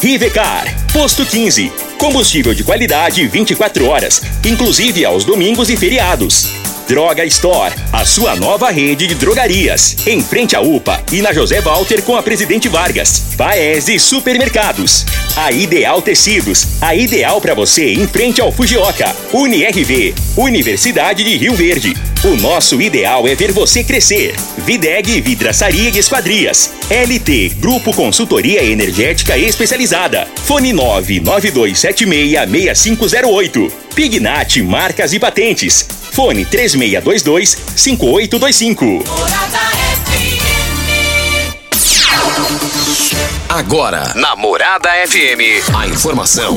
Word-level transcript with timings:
Rivecar, 0.00 0.66
Posto 0.92 1.24
15. 1.24 1.72
Combustível 1.98 2.54
de 2.54 2.62
qualidade 2.62 3.26
24 3.26 3.86
horas, 3.86 4.20
inclusive 4.44 5.04
aos 5.04 5.24
domingos 5.24 5.70
e 5.70 5.76
feriados. 5.76 6.48
Droga 6.86 7.24
Store, 7.24 7.74
a 7.92 8.04
sua 8.04 8.36
nova 8.36 8.70
rede 8.70 9.08
de 9.08 9.14
drogarias. 9.14 9.96
Em 10.06 10.22
frente 10.22 10.54
à 10.54 10.60
UPA 10.60 11.02
e 11.10 11.20
na 11.20 11.32
José 11.32 11.60
Walter 11.60 12.02
com 12.02 12.14
a 12.14 12.22
Presidente 12.22 12.68
Vargas. 12.68 13.34
Paese 13.36 13.98
Supermercados. 13.98 15.04
A 15.34 15.50
Ideal 15.50 16.00
Tecidos, 16.00 16.68
a 16.80 16.94
ideal 16.94 17.40
para 17.40 17.54
você 17.54 17.92
em 17.92 18.06
frente 18.06 18.40
ao 18.40 18.52
Fujioka. 18.52 19.16
UniRV, 19.32 20.14
Universidade 20.36 21.24
de 21.24 21.36
Rio 21.36 21.54
Verde. 21.54 21.94
O 22.26 22.34
nosso 22.34 22.82
ideal 22.82 23.28
é 23.28 23.36
ver 23.36 23.52
você 23.52 23.84
crescer. 23.84 24.34
Videg 24.58 25.20
Vidraçaria 25.20 25.90
e 25.90 25.98
Esquadrias. 25.98 26.72
LT 26.90 27.50
Grupo 27.60 27.94
Consultoria 27.94 28.64
Energética 28.64 29.38
Especializada. 29.38 30.26
Fone 30.42 30.72
992766508. 30.72 33.70
Pignat 33.94 34.56
Marcas 34.56 35.12
e 35.12 35.20
Patentes. 35.20 35.86
Fone 36.10 36.44
3622-5825. 36.46 39.04
Agora, 43.48 44.12
Namorada 44.16 44.90
FM, 45.06 45.62
a 45.72 45.86
informação 45.86 46.56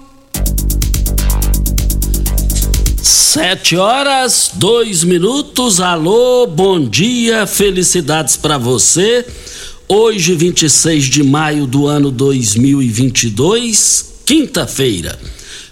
Sete 3.01 3.75
horas, 3.75 4.51
dois 4.53 5.03
minutos. 5.03 5.81
Alô, 5.81 6.45
bom 6.45 6.87
dia, 6.87 7.47
felicidades 7.47 8.37
para 8.37 8.59
você. 8.59 9.25
Hoje, 9.87 10.35
26 10.35 11.05
de 11.05 11.23
maio 11.23 11.65
do 11.65 11.87
ano 11.87 12.11
2022, 12.11 14.05
quinta-feira. 14.23 15.17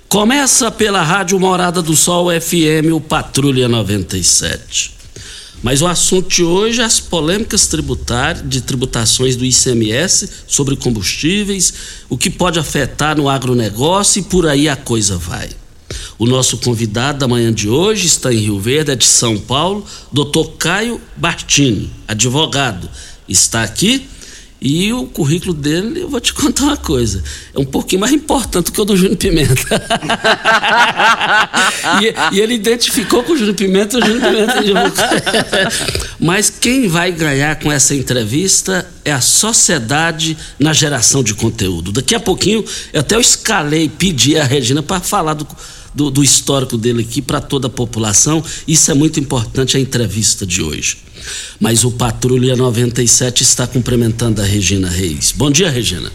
Começa 0.08 0.72
pela 0.72 1.04
Rádio 1.04 1.40
Morada 1.40 1.84
do 1.84 1.96
Sol 1.96 2.30
FM, 2.32 2.94
o 2.96 3.00
Patrulha 3.00 3.70
97. 3.70 4.96
Mas 5.62 5.84
o 5.84 5.88
assunto 5.88 6.30
de 6.30 6.44
hoje 6.44 6.82
é 6.82 6.84
as 6.84 7.00
polêmicas 7.00 7.68
tributárias, 7.68 8.44
de 8.50 8.62
tributações 8.62 9.36
do 9.36 9.46
ICMS 9.46 10.28
sobre 10.48 10.76
combustíveis, 10.76 11.74
o 12.10 12.18
que 12.18 12.32
pode 12.32 12.58
afetar 12.58 13.16
no 13.16 13.30
agronegócio 13.30 14.20
e 14.20 14.24
por 14.24 14.48
aí 14.48 14.68
a 14.68 14.76
coisa 14.76 15.16
vai. 15.16 15.50
O 16.18 16.26
nosso 16.26 16.58
convidado 16.58 17.20
da 17.20 17.28
manhã 17.28 17.54
de 17.54 17.70
hoje 17.70 18.08
está 18.08 18.34
em 18.34 18.38
Rio 18.38 18.60
Verde, 18.60 18.92
é 18.92 18.96
de 18.96 19.06
São 19.06 19.38
Paulo, 19.38 19.86
doutor 20.12 20.54
Caio 20.58 21.00
Bartini, 21.16 21.90
advogado. 22.08 22.90
Está 23.28 23.64
aqui 23.64 24.08
e 24.62 24.92
o 24.92 25.06
currículo 25.06 25.54
dele, 25.54 26.02
eu 26.02 26.10
vou 26.10 26.20
te 26.20 26.34
contar 26.36 26.64
uma 26.64 26.78
coisa, 26.78 27.24
é 27.54 27.60
um 27.60 27.66
pouquinho 27.66 28.02
mais 28.02 28.12
importante 28.12 28.72
que 28.72 28.82
o 28.82 28.86
do 28.86 28.98
Júnior 28.98 29.16
Pimenta. 29.16 29.54
e, 32.02 32.36
e, 32.36 32.42
ele 32.42 32.56
identificou 32.56 33.24
com 33.24 33.34
o 33.34 33.38
Júnior 33.38 33.56
Pimenta, 33.56 33.98
o 33.98 34.06
Júnior 34.06 34.52
Pimenta. 34.52 35.10
Mas 36.20 36.50
quem 36.50 36.90
vai 36.90 37.12
ganhar 37.12 37.58
com 37.60 37.72
essa 37.72 37.96
entrevista 37.96 38.86
é 39.06 39.14
a 39.14 39.22
sociedade 39.22 40.38
na 40.60 40.74
geração 40.74 41.24
de 41.24 41.34
conteúdo. 41.34 41.94
Daqui 41.94 42.14
a 42.14 42.20
pouquinho 42.20 42.66
eu 42.92 43.00
até 43.00 43.18
escalei, 43.18 43.88
pedi 43.88 44.38
a 44.38 44.44
Regina 44.44 44.84
para 44.84 45.00
falar 45.00 45.36
do 45.36 45.48
do, 45.94 46.10
do 46.10 46.24
histórico 46.24 46.78
dele 46.78 47.02
aqui 47.02 47.22
para 47.22 47.42
toda 47.42 47.68
a 47.68 47.70
população. 47.70 48.44
Isso 48.68 48.92
é 48.92 48.94
muito 48.94 49.20
importante 49.20 49.78
a 49.78 49.80
entrevista 49.80 50.46
de 50.46 50.62
hoje. 50.62 50.98
Mas 51.60 51.84
o 51.84 51.92
Patrulha 51.92 52.56
97 52.56 53.44
está 53.44 53.68
cumprimentando 53.68 54.42
a 54.42 54.46
Regina 54.46 54.90
Reis. 54.90 55.34
Bom 55.36 55.52
dia, 55.52 55.70
Regina. 55.70 56.12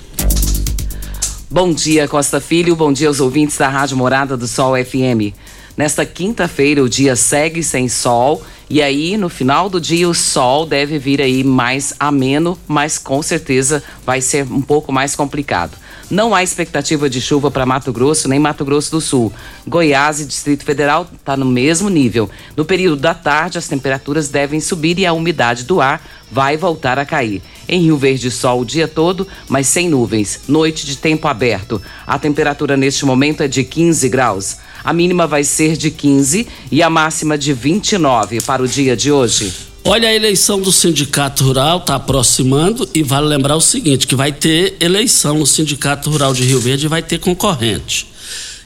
Bom 1.51 1.73
dia, 1.73 2.09
Costa 2.09 2.41
Filho. 2.41 2.75
Bom 2.75 2.93
dia 2.93 3.09
aos 3.09 3.21
ouvintes 3.21 3.57
da 3.57 3.69
Rádio 3.69 3.97
Morada 3.97 4.37
do 4.37 4.49
Sol 4.49 4.75
FM. 4.77 5.35
Nesta 5.77 6.07
quinta-feira, 6.07 6.83
o 6.83 6.89
dia 6.89 7.17
segue 7.17 7.63
sem 7.63 7.89
sol. 7.89 8.43
E 8.71 8.81
aí, 8.81 9.17
no 9.17 9.29
final 9.29 9.69
do 9.69 9.81
dia, 9.81 10.09
o 10.09 10.15
sol 10.15 10.67
deve 10.67 10.99
vir 10.99 11.21
aí 11.21 11.45
mais 11.45 11.93
ameno, 11.99 12.59
mas 12.67 12.97
com 12.97 13.23
certeza 13.23 13.83
vai 14.07 14.21
ser 14.21 14.45
um 14.51 14.63
pouco 14.63 14.91
mais 14.93 15.15
complicado. 15.15 15.77
Não 16.11 16.35
há 16.35 16.43
expectativa 16.43 17.09
de 17.09 17.21
chuva 17.21 17.51
para 17.51 17.65
Mato 17.65 17.93
Grosso 17.93 18.29
nem 18.29 18.39
Mato 18.39 18.65
Grosso 18.65 18.91
do 18.91 19.01
Sul. 19.01 19.33
Goiás 19.67 20.21
e 20.21 20.27
Distrito 20.27 20.65
Federal 20.65 21.09
está 21.13 21.37
no 21.37 21.47
mesmo 21.47 21.89
nível. 21.89 22.29
No 22.57 22.65
período 22.65 22.97
da 22.97 23.15
tarde, 23.15 23.59
as 23.59 23.67
temperaturas 23.67 24.29
devem 24.29 24.61
subir 24.61 24.99
e 24.99 25.07
a 25.07 25.13
umidade 25.13 25.65
do 25.65 25.81
ar 25.81 26.03
vai 26.31 26.57
voltar 26.57 26.99
a 26.99 27.07
cair. 27.07 27.43
Em 27.69 27.81
Rio 27.81 27.97
Verde, 27.97 28.31
sol 28.31 28.61
o 28.61 28.65
dia 28.65 28.87
todo, 28.87 29.27
mas 29.49 29.67
sem 29.67 29.89
nuvens. 29.89 30.41
Noite 30.47 30.85
de 30.85 30.97
tempo 30.97 31.27
aberto. 31.27 31.81
A 32.07 32.19
temperatura 32.19 32.77
neste 32.77 33.07
momento 33.07 33.43
é 33.43 33.49
de 33.49 33.65
15 33.65 34.09
graus. 34.09 34.57
A 34.83 34.93
mínima 34.93 35.27
vai 35.27 35.43
ser 35.43 35.77
de 35.77 35.91
15 35.91 36.47
e 36.71 36.83
a 36.83 36.91
máxima 36.91 37.39
de 37.39 37.53
29 37.53 38.43
para 38.43 38.63
o 38.63 38.69
dia 38.69 38.97
de 38.97 39.11
hoje. 39.11 39.74
Olha, 39.87 40.09
a 40.09 40.15
eleição 40.15 40.63
do 40.63 40.73
Sindicato 40.73 41.45
Rural 41.45 41.77
está 41.77 41.97
aproximando 41.97 42.89
e 42.95 43.03
vale 43.03 43.27
lembrar 43.27 43.55
o 43.55 43.61
seguinte, 43.61 44.07
que 44.07 44.15
vai 44.15 44.33
ter 44.33 44.77
eleição 44.81 45.39
no 45.39 45.47
Sindicato 45.47 46.09
Rural 46.09 46.33
de 46.33 46.43
Rio 46.43 46.59
Verde 46.59 46.87
e 46.87 46.89
vai 46.89 47.03
ter 47.03 47.19
concorrente. 47.19 48.07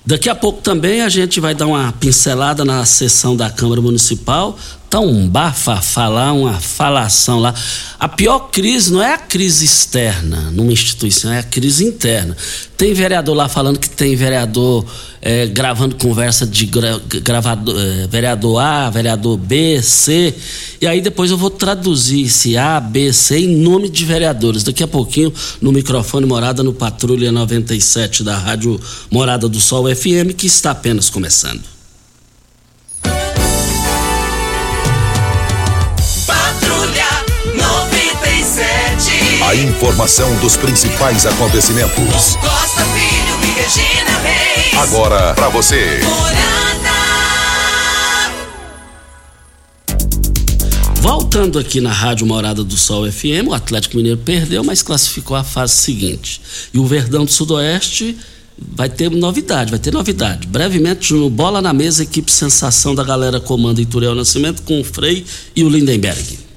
Daqui 0.06 0.28
a 0.28 0.34
pouco 0.36 0.62
também 0.62 1.02
a 1.02 1.08
gente 1.08 1.40
vai 1.40 1.56
dar 1.56 1.66
uma 1.66 1.90
pincelada 1.90 2.64
na 2.64 2.84
sessão 2.84 3.36
da 3.36 3.50
Câmara 3.50 3.80
Municipal 3.80 4.56
um 4.96 5.28
bafafá 5.28 6.08
lá, 6.08 6.32
uma 6.32 6.54
falação 6.54 7.38
lá. 7.38 7.54
A 8.00 8.08
pior 8.08 8.48
crise 8.50 8.90
não 8.90 9.02
é 9.02 9.12
a 9.12 9.18
crise 9.18 9.64
externa 9.64 10.50
numa 10.50 10.72
instituição, 10.72 11.30
é 11.30 11.40
a 11.40 11.42
crise 11.42 11.84
interna. 11.84 12.34
Tem 12.76 12.94
vereador 12.94 13.36
lá 13.36 13.48
falando 13.48 13.78
que 13.78 13.90
tem 13.90 14.16
vereador 14.16 14.86
é, 15.20 15.46
gravando 15.46 15.96
conversa 15.96 16.46
de 16.46 16.64
gra, 16.66 17.00
gravador, 17.22 17.74
é, 17.78 18.06
vereador 18.06 18.60
A, 18.60 18.88
vereador 18.88 19.36
B, 19.36 19.82
C, 19.82 20.34
e 20.80 20.86
aí 20.86 21.00
depois 21.00 21.30
eu 21.30 21.36
vou 21.36 21.50
traduzir 21.50 22.22
esse 22.22 22.56
A, 22.56 22.80
B, 22.80 23.12
C 23.12 23.40
em 23.40 23.56
nome 23.56 23.88
de 23.90 24.04
vereadores. 24.04 24.62
Daqui 24.62 24.82
a 24.82 24.88
pouquinho, 24.88 25.32
no 25.60 25.70
microfone 25.72 26.24
Morada 26.24 26.62
no 26.62 26.72
Patrulha 26.72 27.30
97 27.30 28.22
da 28.22 28.38
Rádio 28.38 28.80
Morada 29.10 29.48
do 29.48 29.60
Sol 29.60 29.84
FM, 29.94 30.34
que 30.36 30.46
está 30.46 30.70
apenas 30.70 31.10
começando. 31.10 31.77
A 39.48 39.56
informação 39.56 40.38
dos 40.40 40.58
principais 40.58 41.24
acontecimentos. 41.24 42.36
Costa 42.36 42.84
Filho 42.84 43.34
e 43.42 43.58
Regina 43.58 44.18
Reis. 44.18 44.74
Agora 44.74 45.32
para 45.32 45.48
você. 45.48 46.00
Voltando 51.00 51.58
aqui 51.58 51.80
na 51.80 51.90
Rádio 51.90 52.26
Morada 52.26 52.62
do 52.62 52.76
Sol 52.76 53.10
FM, 53.10 53.48
o 53.48 53.54
Atlético 53.54 53.96
Mineiro 53.96 54.18
perdeu, 54.18 54.62
mas 54.62 54.82
classificou 54.82 55.34
a 55.34 55.42
fase 55.42 55.76
seguinte. 55.76 56.42
E 56.74 56.78
o 56.78 56.84
Verdão 56.84 57.24
do 57.24 57.30
Sudoeste 57.30 58.18
vai 58.58 58.90
ter 58.90 59.10
novidade, 59.10 59.70
vai 59.70 59.80
ter 59.80 59.94
novidade. 59.94 60.46
Brevemente, 60.46 61.14
no 61.14 61.30
Bola 61.30 61.62
na 61.62 61.72
Mesa, 61.72 62.02
equipe 62.02 62.30
sensação 62.30 62.94
da 62.94 63.02
galera 63.02 63.40
comanda 63.40 63.80
Ituriel 63.80 64.14
Nascimento 64.14 64.60
com 64.60 64.78
o 64.78 64.84
Frei 64.84 65.24
e 65.56 65.64
o 65.64 65.70
Lindenberg. 65.70 66.47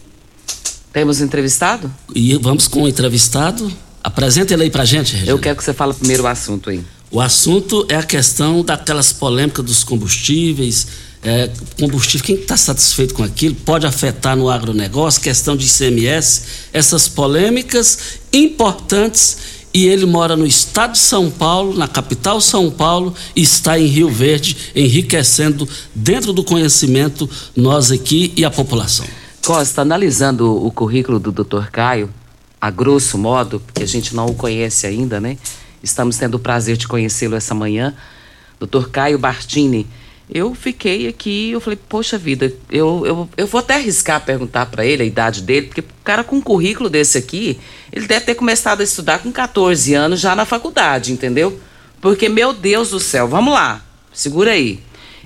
Temos 0.92 1.22
entrevistado? 1.22 1.92
E 2.14 2.36
vamos 2.36 2.68
com 2.68 2.84
o 2.84 2.88
entrevistado. 2.88 3.72
Apresenta 4.04 4.54
ele 4.54 4.64
aí 4.64 4.70
pra 4.70 4.84
gente, 4.84 5.14
Regina. 5.14 5.32
Eu 5.32 5.40
quero 5.40 5.56
que 5.56 5.64
você 5.64 5.74
fale 5.74 5.94
primeiro 5.94 6.24
o 6.24 6.28
assunto 6.28 6.70
aí. 6.70 6.84
O 7.10 7.20
assunto 7.20 7.86
é 7.90 7.96
a 7.96 8.04
questão 8.04 8.64
daquelas 8.64 9.12
polêmicas 9.12 9.66
dos 9.66 9.84
combustíveis, 9.84 10.88
é, 11.24 11.50
combustível, 11.80 12.26
quem 12.26 12.36
está 12.36 12.58
satisfeito 12.58 13.14
com 13.14 13.24
aquilo, 13.24 13.54
pode 13.54 13.86
afetar 13.86 14.36
no 14.36 14.50
agronegócio, 14.50 15.22
questão 15.22 15.56
de 15.56 15.68
ICMS, 15.68 16.44
essas 16.74 17.08
polêmicas 17.08 18.20
importantes. 18.34 19.38
E 19.74 19.86
ele 19.86 20.06
mora 20.06 20.36
no 20.36 20.46
estado 20.46 20.94
de 20.94 21.00
São 21.00 21.30
Paulo, 21.30 21.78
na 21.78 21.88
capital 21.88 22.42
São 22.42 22.70
Paulo, 22.70 23.16
e 23.34 23.42
está 23.42 23.80
em 23.80 23.86
Rio 23.86 24.10
Verde, 24.10 24.58
enriquecendo 24.76 25.68
dentro 25.96 26.34
do 26.34 26.44
conhecimento 26.44 27.30
nós 27.56 27.90
aqui 27.90 28.34
e 28.36 28.44
a 28.44 28.52
população. 28.52 29.06
Costa, 29.46 29.82
analisando 29.82 30.66
o 30.66 30.72
currículo 30.72 31.20
do 31.20 31.32
Dr. 31.32 31.70
Caio, 31.72 32.10
a 32.60 32.70
grosso 32.70 33.18
modo, 33.18 33.60
porque 33.60 33.84
a 33.84 33.88
gente 33.88 34.16
não 34.16 34.28
o 34.28 34.36
conhece 34.36 34.86
ainda, 34.86 35.20
né? 35.20 35.38
Estamos 35.82 36.18
tendo 36.18 36.36
o 36.36 36.40
prazer 36.40 36.78
de 36.78 36.88
conhecê-lo 36.88 37.36
essa 37.36 37.56
manhã. 37.56 37.96
Dr. 38.60 38.90
Caio 38.90 39.18
Bartini 39.18 39.88
eu 40.34 40.56
fiquei 40.56 41.10
aqui, 41.10 41.52
eu 41.52 41.60
falei, 41.60 41.78
poxa 41.90 42.18
vida, 42.18 42.54
eu, 42.72 43.06
eu, 43.06 43.30
eu 43.36 43.46
vou 43.46 43.60
até 43.60 43.76
arriscar 43.76 44.24
perguntar 44.24 44.66
para 44.68 44.86
ele 44.86 45.04
a 45.04 45.06
idade 45.06 45.42
dele, 45.42 45.68
porque 45.68 45.82
o 45.82 45.86
cara 46.06 46.24
com 46.24 46.38
um 46.38 46.42
currículo 46.42 46.90
desse 46.90 47.18
aqui, 47.18 47.60
ele 47.92 48.08
deve 48.08 48.26
ter 48.26 48.36
começado 48.36 48.80
a 48.80 48.84
estudar 48.86 49.20
com 49.20 49.30
14 49.30 49.94
anos 49.94 50.22
já 50.22 50.34
na 50.34 50.46
faculdade, 50.46 51.12
entendeu? 51.12 51.60
Porque, 52.00 52.30
meu 52.30 52.54
Deus 52.54 52.92
do 52.92 53.00
céu, 53.00 53.28
vamos 53.28 53.54
lá, 53.54 53.84
segura 54.14 54.52
aí. 54.52 54.80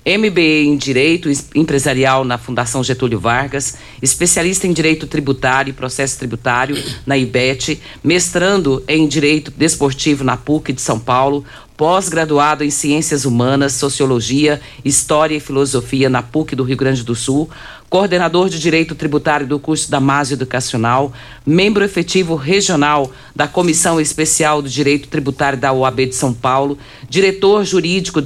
MBA 0.05 0.65
em 0.67 0.77
Direito 0.77 1.31
Empresarial 1.55 2.23
na 2.23 2.37
Fundação 2.37 2.83
Getúlio 2.83 3.19
Vargas, 3.19 3.75
especialista 3.99 4.67
em 4.67 4.71
Direito 4.71 5.07
Tributário 5.07 5.71
e 5.71 5.73
Processo 5.73 6.19
Tributário 6.19 6.77
na 7.07 7.17
IBET, 7.17 7.81
mestrando 8.03 8.83
em 8.87 9.07
Direito 9.07 9.49
Desportivo 9.49 10.23
na 10.23 10.37
PUC 10.37 10.73
de 10.73 10.81
São 10.81 10.99
Paulo, 10.99 11.43
pós-graduado 11.75 12.63
em 12.63 12.69
Ciências 12.69 13.25
Humanas, 13.25 13.73
Sociologia, 13.73 14.61
História 14.83 15.35
e 15.35 15.39
Filosofia 15.39 16.07
na 16.07 16.21
PUC 16.21 16.55
do 16.55 16.63
Rio 16.63 16.77
Grande 16.77 17.03
do 17.03 17.15
Sul, 17.15 17.49
coordenador 17.95 18.49
de 18.49 18.59
Direito 18.59 18.93
Tributário 18.93 19.47
do 19.47 19.57
curso 19.57 19.89
da 19.89 20.01
Mase 20.01 20.33
Educacional, 20.33 21.13
membro 21.45 21.81
efetivo 21.81 22.35
regional 22.35 23.09
da 23.33 23.47
Comissão 23.47 24.01
Especial 24.01 24.61
do 24.61 24.67
Direito 24.67 25.07
Tributário 25.07 25.57
da 25.57 25.71
OAB 25.71 26.07
de 26.07 26.13
São 26.13 26.33
Paulo, 26.33 26.77
diretor 27.09 27.63
jurídico 27.63 28.21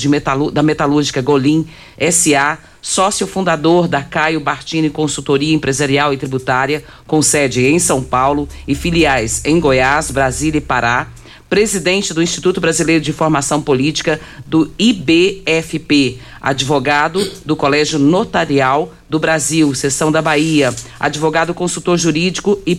da 0.52 0.64
Metalúrgica 0.64 1.22
Golim 1.22 1.68
SA, 2.12 2.58
sócio 2.82 3.28
fundador 3.28 3.88
da 3.88 4.02
Caio 4.02 4.40
Bartini 4.40 4.90
Consultoria 4.90 5.54
Empresarial 5.54 6.12
e 6.16 6.18
Tributária, 6.18 6.84
com 7.06 7.22
sede 7.22 7.64
em 7.68 7.78
São 7.78 8.02
Paulo 8.02 8.50
e 8.68 8.74
filiais 8.74 9.46
em 9.46 9.60
Goiás, 9.60 10.10
Brasília 10.10 10.58
e 10.58 10.62
Pará 10.62 11.10
presidente 11.50 12.14
do 12.14 12.22
Instituto 12.22 12.62
Brasileiro 12.62 13.04
de 13.04 13.12
Formação 13.12 13.62
Política, 13.62 14.22
do 14.46 14.72
IBFP, 14.78 16.20
advogado 16.40 17.20
do 17.44 17.56
Colégio 17.56 17.98
Notarial 17.98 18.94
do 19.10 19.18
Brasil, 19.18 19.74
seção 19.74 20.12
da 20.12 20.22
Bahia, 20.22 20.74
advogado 21.00 21.54
consultor 21.54 21.98
jurídico 21.98 22.62
e 22.66 22.76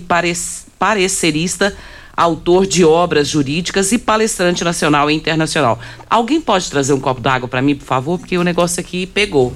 parecerista, 0.78 1.76
autor 2.17 2.67
de 2.67 2.84
obras 2.84 3.26
jurídicas 3.26 3.90
e 3.93 3.99
palestrante 3.99 4.62
nacional 4.62 5.11
e 5.11 5.14
internacional. 5.14 5.81
Alguém 6.08 6.40
pode 6.40 6.70
trazer 6.70 6.93
um 6.93 7.00
copo 7.00 7.20
d'água 7.20 7.49
para 7.49 7.62
mim, 7.62 7.75
por 7.75 7.87
favor, 7.87 8.19
porque 8.19 8.38
o 8.38 8.44
negócio 8.44 8.81
aqui 8.81 9.06
pegou. 9.06 9.52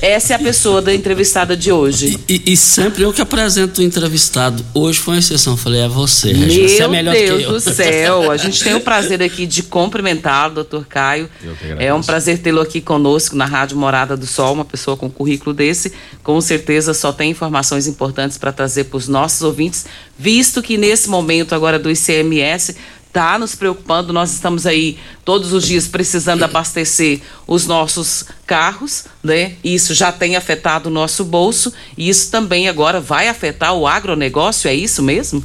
Essa 0.00 0.32
é 0.32 0.36
a 0.36 0.38
pessoa 0.38 0.80
da 0.80 0.94
entrevistada 0.94 1.54
de 1.54 1.70
hoje. 1.70 2.18
E, 2.26 2.34
e, 2.34 2.52
e, 2.52 2.56
sempre 2.56 3.02
eu 3.02 3.12
que 3.12 3.20
apresento 3.20 3.80
o 3.80 3.84
entrevistado. 3.84 4.64
Hoje 4.72 4.98
foi 4.98 5.14
uma 5.14 5.20
exceção. 5.20 5.56
Falei, 5.56 5.82
é 5.82 5.88
você, 5.88 6.32
Meu 6.32 6.48
Você 6.48 6.82
é 6.82 6.88
melhor 6.88 7.14
Deus 7.14 7.38
que 7.38 7.44
eu. 7.44 7.52
do 7.52 7.60
céu. 7.60 8.30
A 8.30 8.36
gente 8.38 8.64
tem 8.64 8.74
o 8.74 8.80
prazer 8.80 9.22
aqui 9.22 9.46
de 9.46 9.62
cumprimentar 9.62 10.50
o 10.50 10.54
doutor 10.54 10.86
Caio. 10.86 11.28
É 11.78 11.92
um 11.92 12.02
prazer 12.02 12.38
tê-lo 12.38 12.60
aqui 12.60 12.80
conosco 12.80 13.36
na 13.36 13.44
Rádio 13.44 13.76
Morada 13.76 14.16
do 14.16 14.26
Sol, 14.26 14.54
uma 14.54 14.64
pessoa 14.64 14.96
com 14.96 15.10
currículo 15.10 15.54
desse. 15.54 15.92
Com 16.22 16.40
certeza 16.40 16.94
só 16.94 17.12
tem 17.12 17.30
informações 17.30 17.86
importantes 17.86 18.38
para 18.38 18.52
trazer 18.52 18.84
para 18.84 18.96
os 18.96 19.06
nossos 19.06 19.42
ouvintes, 19.42 19.84
visto 20.18 20.62
que 20.62 20.78
nesse 20.78 21.10
momento 21.10 21.54
agora 21.54 21.78
do 21.78 21.90
ICMS 21.90 22.74
está 23.10 23.38
nos 23.38 23.54
preocupando. 23.56 24.12
Nós 24.12 24.32
estamos 24.32 24.66
aí 24.66 24.96
todos 25.24 25.52
os 25.52 25.66
dias 25.66 25.86
precisando 25.86 26.44
abastecer 26.44 27.20
os 27.46 27.66
nossos 27.66 28.24
carros, 28.46 29.04
né? 29.22 29.56
Isso 29.62 29.92
já 29.94 30.10
tem 30.10 30.36
afetado 30.36 30.88
o 30.88 30.92
nosso 30.92 31.24
bolso 31.24 31.72
e 31.98 32.08
isso 32.08 32.30
também 32.30 32.68
agora 32.68 33.00
vai 33.00 33.28
afetar 33.28 33.74
o 33.74 33.86
agronegócio, 33.86 34.68
é 34.68 34.74
isso 34.74 35.02
mesmo? 35.02 35.44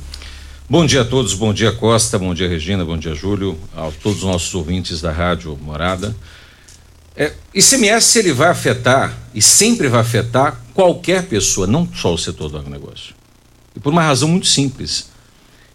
Bom 0.70 0.86
dia 0.86 1.02
a 1.02 1.06
todos, 1.06 1.34
bom 1.34 1.54
dia 1.54 1.72
Costa, 1.72 2.18
bom 2.18 2.34
dia 2.34 2.48
Regina, 2.48 2.84
bom 2.86 2.98
dia 2.98 3.14
Júlio, 3.14 3.60
a 3.76 3.92
todos 4.02 4.20
os 4.20 4.24
nossos 4.24 4.54
ouvintes 4.56 5.02
da 5.02 5.12
Rádio 5.12 5.58
Morada. 5.62 6.16
É, 7.16 7.34
ICMS 7.54 8.20
ele 8.20 8.34
vai 8.34 8.50
afetar 8.50 9.18
e 9.34 9.42
sempre 9.42 9.88
vai 9.88 10.02
afetar 10.02 10.60
qualquer 10.74 11.24
pessoa, 11.24 11.66
não 11.66 11.88
só 11.94 12.14
o 12.14 12.18
setor 12.18 12.50
do 12.50 12.58
agronegócio. 12.58 13.16
E 13.76 13.80
por 13.80 13.92
uma 13.92 14.02
razão 14.02 14.28
muito 14.28 14.48
simples 14.48 15.15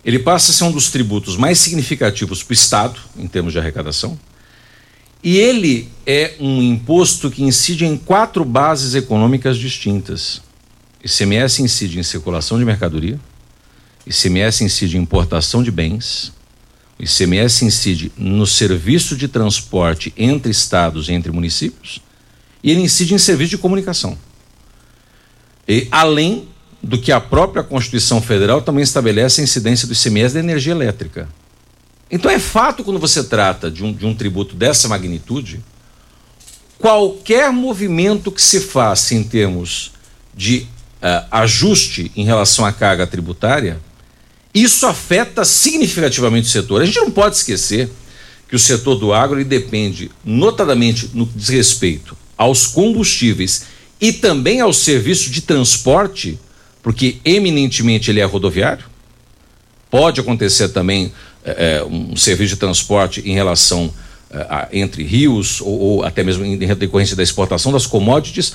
ele 0.04 0.18
passa 0.18 0.52
a 0.52 0.54
ser 0.54 0.64
um 0.64 0.72
dos 0.72 0.90
tributos 0.90 1.36
mais 1.36 1.58
significativos 1.58 2.42
para 2.42 2.52
o 2.52 2.54
Estado, 2.54 3.00
em 3.16 3.26
termos 3.26 3.52
de 3.52 3.58
arrecadação, 3.58 4.18
e 5.22 5.36
ele 5.36 5.88
é 6.06 6.34
um 6.40 6.62
imposto 6.62 7.30
que 7.30 7.42
incide 7.42 7.84
em 7.84 7.96
quatro 7.96 8.44
bases 8.44 8.94
econômicas 8.94 9.58
distintas. 9.58 10.40
ICMS 11.04 11.62
incide 11.62 11.98
em 11.98 12.02
circulação 12.02 12.58
de 12.58 12.64
mercadoria, 12.64 13.20
ICMS 14.06 14.64
incide 14.64 14.96
em 14.96 15.02
importação 15.02 15.62
de 15.62 15.70
bens, 15.70 16.32
ICMS 16.98 17.64
incide 17.64 18.12
no 18.16 18.46
serviço 18.46 19.16
de 19.16 19.28
transporte 19.28 20.12
entre 20.16 20.50
estados 20.50 21.08
e 21.08 21.12
entre 21.12 21.30
municípios, 21.30 22.00
e 22.62 22.70
ele 22.70 22.80
incide 22.80 23.14
em 23.14 23.18
serviço 23.18 23.50
de 23.50 23.58
comunicação. 23.58 24.16
E, 25.68 25.86
além 25.90 26.48
do 26.82 26.98
que 26.98 27.12
a 27.12 27.20
própria 27.20 27.62
Constituição 27.62 28.22
Federal 28.22 28.62
também 28.62 28.82
estabelece 28.82 29.40
a 29.40 29.44
incidência 29.44 29.86
do 29.86 29.92
ICMS 29.92 30.34
da 30.34 30.40
energia 30.40 30.72
elétrica. 30.72 31.28
Então 32.10 32.30
é 32.30 32.38
fato 32.38 32.82
quando 32.82 32.98
você 32.98 33.22
trata 33.22 33.70
de 33.70 33.84
um, 33.84 33.92
de 33.92 34.06
um 34.06 34.14
tributo 34.14 34.56
dessa 34.56 34.88
magnitude, 34.88 35.60
qualquer 36.78 37.52
movimento 37.52 38.32
que 38.32 38.42
se 38.42 38.60
faça 38.60 39.14
em 39.14 39.22
termos 39.22 39.92
de 40.34 40.66
uh, 41.02 41.26
ajuste 41.30 42.10
em 42.16 42.24
relação 42.24 42.64
à 42.64 42.72
carga 42.72 43.06
tributária, 43.06 43.78
isso 44.52 44.86
afeta 44.86 45.44
significativamente 45.44 46.48
o 46.48 46.50
setor. 46.50 46.82
A 46.82 46.84
gente 46.84 46.98
não 46.98 47.10
pode 47.10 47.36
esquecer 47.36 47.88
que 48.48 48.56
o 48.56 48.58
setor 48.58 48.96
do 48.96 49.12
agro 49.12 49.44
depende, 49.44 50.10
notadamente 50.24 51.10
no 51.14 51.26
que 51.26 51.38
diz 51.38 51.48
respeito 51.48 52.16
aos 52.36 52.66
combustíveis 52.66 53.66
e 54.00 54.12
também 54.12 54.60
ao 54.60 54.72
serviço 54.72 55.30
de 55.30 55.42
transporte 55.42 56.38
porque 56.82 57.18
eminentemente 57.24 58.10
ele 58.10 58.20
é 58.20 58.24
rodoviário. 58.24 58.84
Pode 59.90 60.20
acontecer 60.20 60.68
também 60.68 61.12
é, 61.44 61.82
um 61.84 62.16
serviço 62.16 62.54
de 62.54 62.60
transporte 62.60 63.20
em 63.24 63.34
relação 63.34 63.92
é, 64.30 64.38
a, 64.48 64.68
entre 64.72 65.02
rios 65.02 65.60
ou, 65.60 65.78
ou, 65.78 66.04
até 66.04 66.22
mesmo 66.22 66.44
em 66.44 66.56
decorrência 66.56 67.16
da 67.16 67.22
exportação 67.22 67.72
das 67.72 67.86
commodities, 67.86 68.52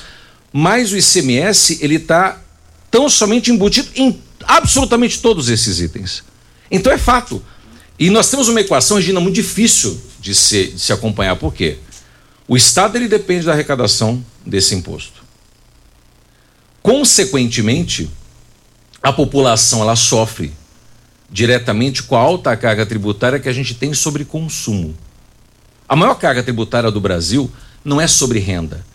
mas 0.54 0.92
o 0.92 0.98
ICMS 0.98 1.80
ele 1.82 1.96
está 1.96 2.42
tão 2.90 3.10
somente 3.10 3.52
embutido 3.52 3.90
em 3.96 4.20
absolutamente 4.46 5.20
todos 5.22 5.50
esses 5.50 5.82
itens. 5.82 6.24
Então 6.72 6.92
é 6.92 6.98
fato. 6.98 7.44
E 8.00 8.10
nós 8.10 8.30
temos 8.30 8.48
uma 8.48 8.62
equação, 8.62 8.98
Regina, 8.98 9.20
muito 9.20 9.36
difícil 9.36 10.00
de 10.20 10.34
se, 10.34 10.68
de 10.68 10.80
se 10.80 10.94
acompanhar. 10.94 11.36
Por 11.36 11.54
quê? 11.54 11.78
O 12.48 12.56
Estado 12.56 12.98
ele 12.98 13.08
depende 13.08 13.46
da 13.46 13.54
arrecadação 13.54 14.24
desse 14.46 14.76
imposto. 14.76 15.25
Consequentemente, 16.86 18.08
a 19.02 19.12
população 19.12 19.82
ela 19.82 19.96
sofre 19.96 20.54
diretamente 21.28 22.04
com 22.04 22.16
a 22.16 22.20
alta 22.20 22.56
carga 22.56 22.86
tributária 22.86 23.40
que 23.40 23.50
a 23.50 23.54
gente 23.54 23.74
tem 23.74 23.92
sobre 23.92 24.24
consumo. 24.24 24.96
A 25.90 25.96
maior 25.96 26.14
carga 26.14 26.44
tributária 26.44 26.92
do 26.92 27.02
Brasil 27.02 27.52
não 27.84 28.00
é 28.00 28.06
sobre 28.06 28.38
renda. 28.38 28.86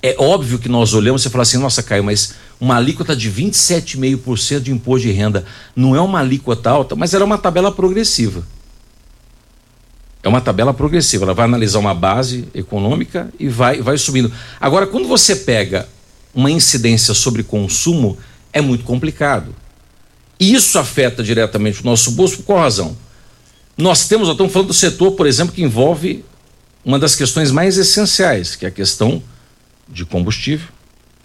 É 0.00 0.14
óbvio 0.16 0.60
que 0.60 0.68
nós 0.68 0.94
olhamos 0.94 1.26
e 1.26 1.28
falamos 1.28 1.48
assim, 1.48 1.58
nossa, 1.58 1.82
Caio, 1.82 2.04
mas 2.04 2.34
uma 2.60 2.76
alíquota 2.76 3.16
de 3.16 3.28
27,5% 3.28 4.60
de 4.60 4.70
imposto 4.70 5.08
de 5.08 5.12
renda 5.12 5.44
não 5.74 5.96
é 5.96 6.00
uma 6.00 6.20
alíquota 6.20 6.70
alta, 6.70 6.94
mas 6.94 7.14
era 7.14 7.24
uma 7.24 7.36
tabela 7.36 7.72
progressiva. 7.72 8.46
É 10.22 10.28
uma 10.28 10.40
tabela 10.40 10.72
progressiva, 10.72 11.24
ela 11.24 11.34
vai 11.34 11.46
analisar 11.46 11.80
uma 11.80 11.94
base 11.94 12.46
econômica 12.54 13.28
e 13.40 13.48
vai, 13.48 13.82
vai 13.82 13.98
subindo. 13.98 14.32
Agora, 14.60 14.86
quando 14.86 15.08
você 15.08 15.34
pega 15.34 15.88
uma 16.34 16.50
incidência 16.50 17.14
sobre 17.14 17.42
consumo 17.42 18.18
é 18.52 18.60
muito 18.60 18.84
complicado. 18.84 19.54
E 20.38 20.54
isso 20.54 20.78
afeta 20.78 21.22
diretamente 21.22 21.82
o 21.82 21.84
nosso 21.84 22.12
bolso 22.12 22.38
por 22.38 22.44
qual 22.44 22.58
razão? 22.60 22.96
Nós 23.76 24.08
temos, 24.08 24.26
nós 24.26 24.34
estamos 24.34 24.52
falando 24.52 24.68
do 24.68 24.74
setor, 24.74 25.12
por 25.12 25.26
exemplo, 25.26 25.54
que 25.54 25.62
envolve 25.62 26.24
uma 26.84 26.98
das 26.98 27.14
questões 27.14 27.50
mais 27.50 27.76
essenciais, 27.76 28.56
que 28.56 28.64
é 28.64 28.68
a 28.68 28.72
questão 28.72 29.22
de 29.88 30.04
combustível, 30.04 30.68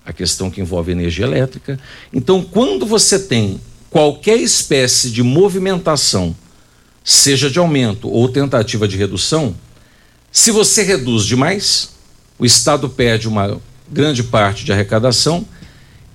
a 0.05 0.11
questão 0.11 0.51
que 0.51 0.61
envolve 0.61 0.91
energia 0.91 1.25
elétrica. 1.25 1.79
Então, 2.13 2.43
quando 2.43 2.85
você 2.85 3.19
tem 3.19 3.59
qualquer 3.89 4.37
espécie 4.37 5.09
de 5.09 5.23
movimentação, 5.23 6.35
seja 7.03 7.49
de 7.49 7.59
aumento 7.59 8.09
ou 8.09 8.27
tentativa 8.27 8.87
de 8.87 8.97
redução, 8.97 9.55
se 10.31 10.51
você 10.51 10.83
reduz 10.83 11.23
demais, 11.25 11.91
o 12.37 12.45
Estado 12.45 12.89
perde 12.89 13.27
uma 13.27 13.61
grande 13.91 14.23
parte 14.23 14.65
de 14.65 14.71
arrecadação 14.71 15.45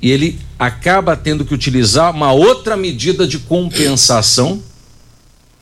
e 0.00 0.11
ele 0.11 0.41
acaba 0.59 1.17
tendo 1.17 1.45
que 1.45 1.55
utilizar 1.55 2.15
uma 2.15 2.33
outra 2.33 2.77
medida 2.77 3.27
de 3.27 3.39
compensação 3.39 4.62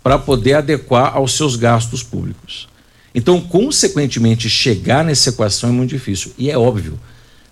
para 0.03 0.19
poder 0.19 0.55
adequar 0.55 1.17
aos 1.17 1.33
seus 1.35 1.57
gastos 1.57 2.03
públicos. 2.03 2.69
Então, 3.15 3.41
consequentemente, 3.41 4.49
chegar 4.49 5.05
nessa 5.05 5.31
equação 5.31 5.71
é 5.71 5.73
muito 5.73 5.91
difícil. 5.91 6.33
E 6.39 6.51
é 6.51 6.57
óbvio, 6.57 6.99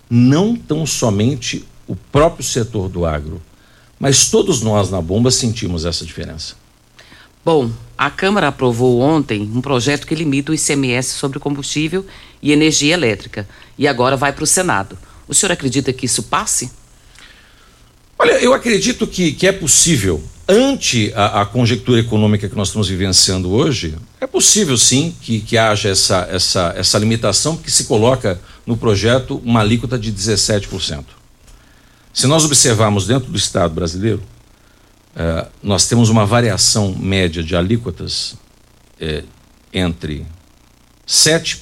não 0.09 0.55
tão 0.55 0.85
somente 0.85 1.65
o 1.87 1.95
próprio 1.95 2.45
setor 2.45 2.89
do 2.89 3.05
agro, 3.05 3.41
mas 3.99 4.29
todos 4.29 4.61
nós 4.61 4.89
na 4.89 5.01
bomba 5.01 5.29
sentimos 5.29 5.83
essa 5.83 6.05
diferença. 6.05 6.55
Bom, 7.43 7.69
a 7.97 8.09
Câmara 8.11 8.49
aprovou 8.49 8.99
ontem 8.99 9.41
um 9.53 9.61
projeto 9.61 10.05
que 10.05 10.13
limita 10.13 10.51
o 10.51 10.55
ICMS 10.55 11.13
sobre 11.13 11.39
combustível 11.39 12.05
e 12.41 12.51
energia 12.51 12.93
elétrica 12.93 13.47
e 13.77 13.87
agora 13.87 14.15
vai 14.15 14.31
para 14.31 14.43
o 14.43 14.47
Senado. 14.47 14.97
O 15.27 15.33
senhor 15.33 15.51
acredita 15.51 15.91
que 15.91 16.05
isso 16.05 16.23
passe? 16.23 16.71
Olha, 18.19 18.33
eu 18.39 18.53
acredito 18.53 19.05
que, 19.07 19.31
que 19.31 19.47
é 19.47 19.51
possível. 19.51 20.23
Ante 20.47 21.11
a, 21.13 21.41
a, 21.41 21.45
conjectura 21.45 21.99
econômica 21.99 22.47
que 22.47 22.55
nós 22.55 22.69
estamos 22.69 22.87
vivenciando 22.87 23.51
hoje, 23.51 23.95
é 24.21 24.25
possível 24.25 24.77
sim 24.77 25.13
que, 25.21 25.41
que 25.41 25.57
haja 25.57 25.89
essa, 25.89 26.25
essa, 26.31 26.73
essa 26.77 26.97
limitação 26.97 27.57
que 27.57 27.69
se 27.69 27.83
coloca 27.83 28.39
no 28.65 28.77
projeto 28.77 29.41
uma 29.43 29.59
alíquota 29.59 29.99
de 29.99 30.11
17%. 30.11 31.03
Se 32.13 32.27
nós 32.27 32.45
observarmos 32.45 33.05
dentro 33.05 33.29
do 33.29 33.37
Estado 33.37 33.73
brasileiro, 33.73 34.23
é, 35.19 35.47
nós 35.63 35.87
temos 35.87 36.09
uma 36.09 36.27
variação 36.27 36.95
média 36.95 37.41
de 37.41 37.55
alíquotas 37.55 38.35
é, 38.99 39.23
entre 39.73 40.27
7%, 41.07 41.59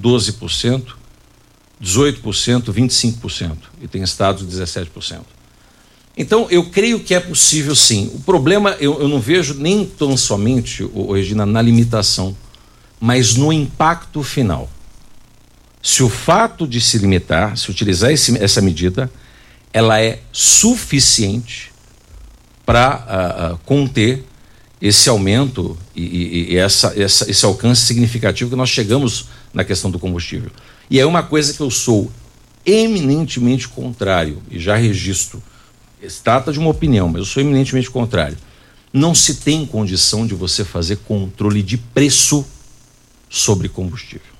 12%, 0.00 0.94
18%, 1.82 2.72
25%, 2.72 3.56
e 3.82 3.88
tem 3.88 4.04
estados 4.04 4.48
de 4.48 4.56
17%. 4.56 5.22
Então, 6.16 6.46
eu 6.48 6.70
creio 6.70 7.00
que 7.00 7.12
é 7.12 7.18
possível 7.18 7.74
sim. 7.74 8.08
O 8.14 8.20
problema, 8.20 8.76
eu, 8.78 9.00
eu 9.00 9.08
não 9.08 9.18
vejo 9.18 9.54
nem 9.54 9.84
tão 9.84 10.16
somente, 10.16 10.84
o, 10.84 11.12
Regina, 11.12 11.44
na 11.44 11.60
limitação, 11.60 12.36
mas 13.00 13.34
no 13.34 13.52
impacto 13.52 14.22
final. 14.22 14.70
Se 15.82 16.04
o 16.04 16.08
fato 16.08 16.68
de 16.68 16.80
se 16.80 16.98
limitar, 16.98 17.58
se 17.58 17.68
utilizar 17.68 18.12
esse, 18.12 18.38
essa 18.38 18.62
medida, 18.62 19.10
ela 19.72 20.00
é 20.00 20.20
suficiente 20.32 21.73
para 22.64 23.50
uh, 23.50 23.54
uh, 23.54 23.58
conter 23.64 24.24
esse 24.80 25.08
aumento 25.08 25.78
e, 25.94 26.02
e, 26.02 26.52
e 26.52 26.56
essa, 26.56 26.92
essa, 27.00 27.30
esse 27.30 27.44
alcance 27.44 27.82
significativo 27.82 28.50
que 28.50 28.56
nós 28.56 28.68
chegamos 28.68 29.26
na 29.52 29.64
questão 29.64 29.90
do 29.90 29.98
combustível. 29.98 30.50
E 30.90 31.00
é 31.00 31.06
uma 31.06 31.22
coisa 31.22 31.54
que 31.54 31.60
eu 31.60 31.70
sou 31.70 32.10
eminentemente 32.66 33.68
contrário, 33.68 34.42
e 34.50 34.58
já 34.58 34.76
registro. 34.76 35.42
Se 36.06 36.22
trata 36.22 36.52
de 36.52 36.58
uma 36.58 36.70
opinião, 36.70 37.08
mas 37.08 37.20
eu 37.20 37.24
sou 37.24 37.42
eminentemente 37.42 37.90
contrário. 37.90 38.36
Não 38.92 39.14
se 39.14 39.36
tem 39.36 39.66
condição 39.66 40.26
de 40.26 40.34
você 40.34 40.64
fazer 40.64 40.96
controle 40.98 41.62
de 41.62 41.78
preço 41.78 42.44
sobre 43.28 43.68
combustível. 43.68 44.33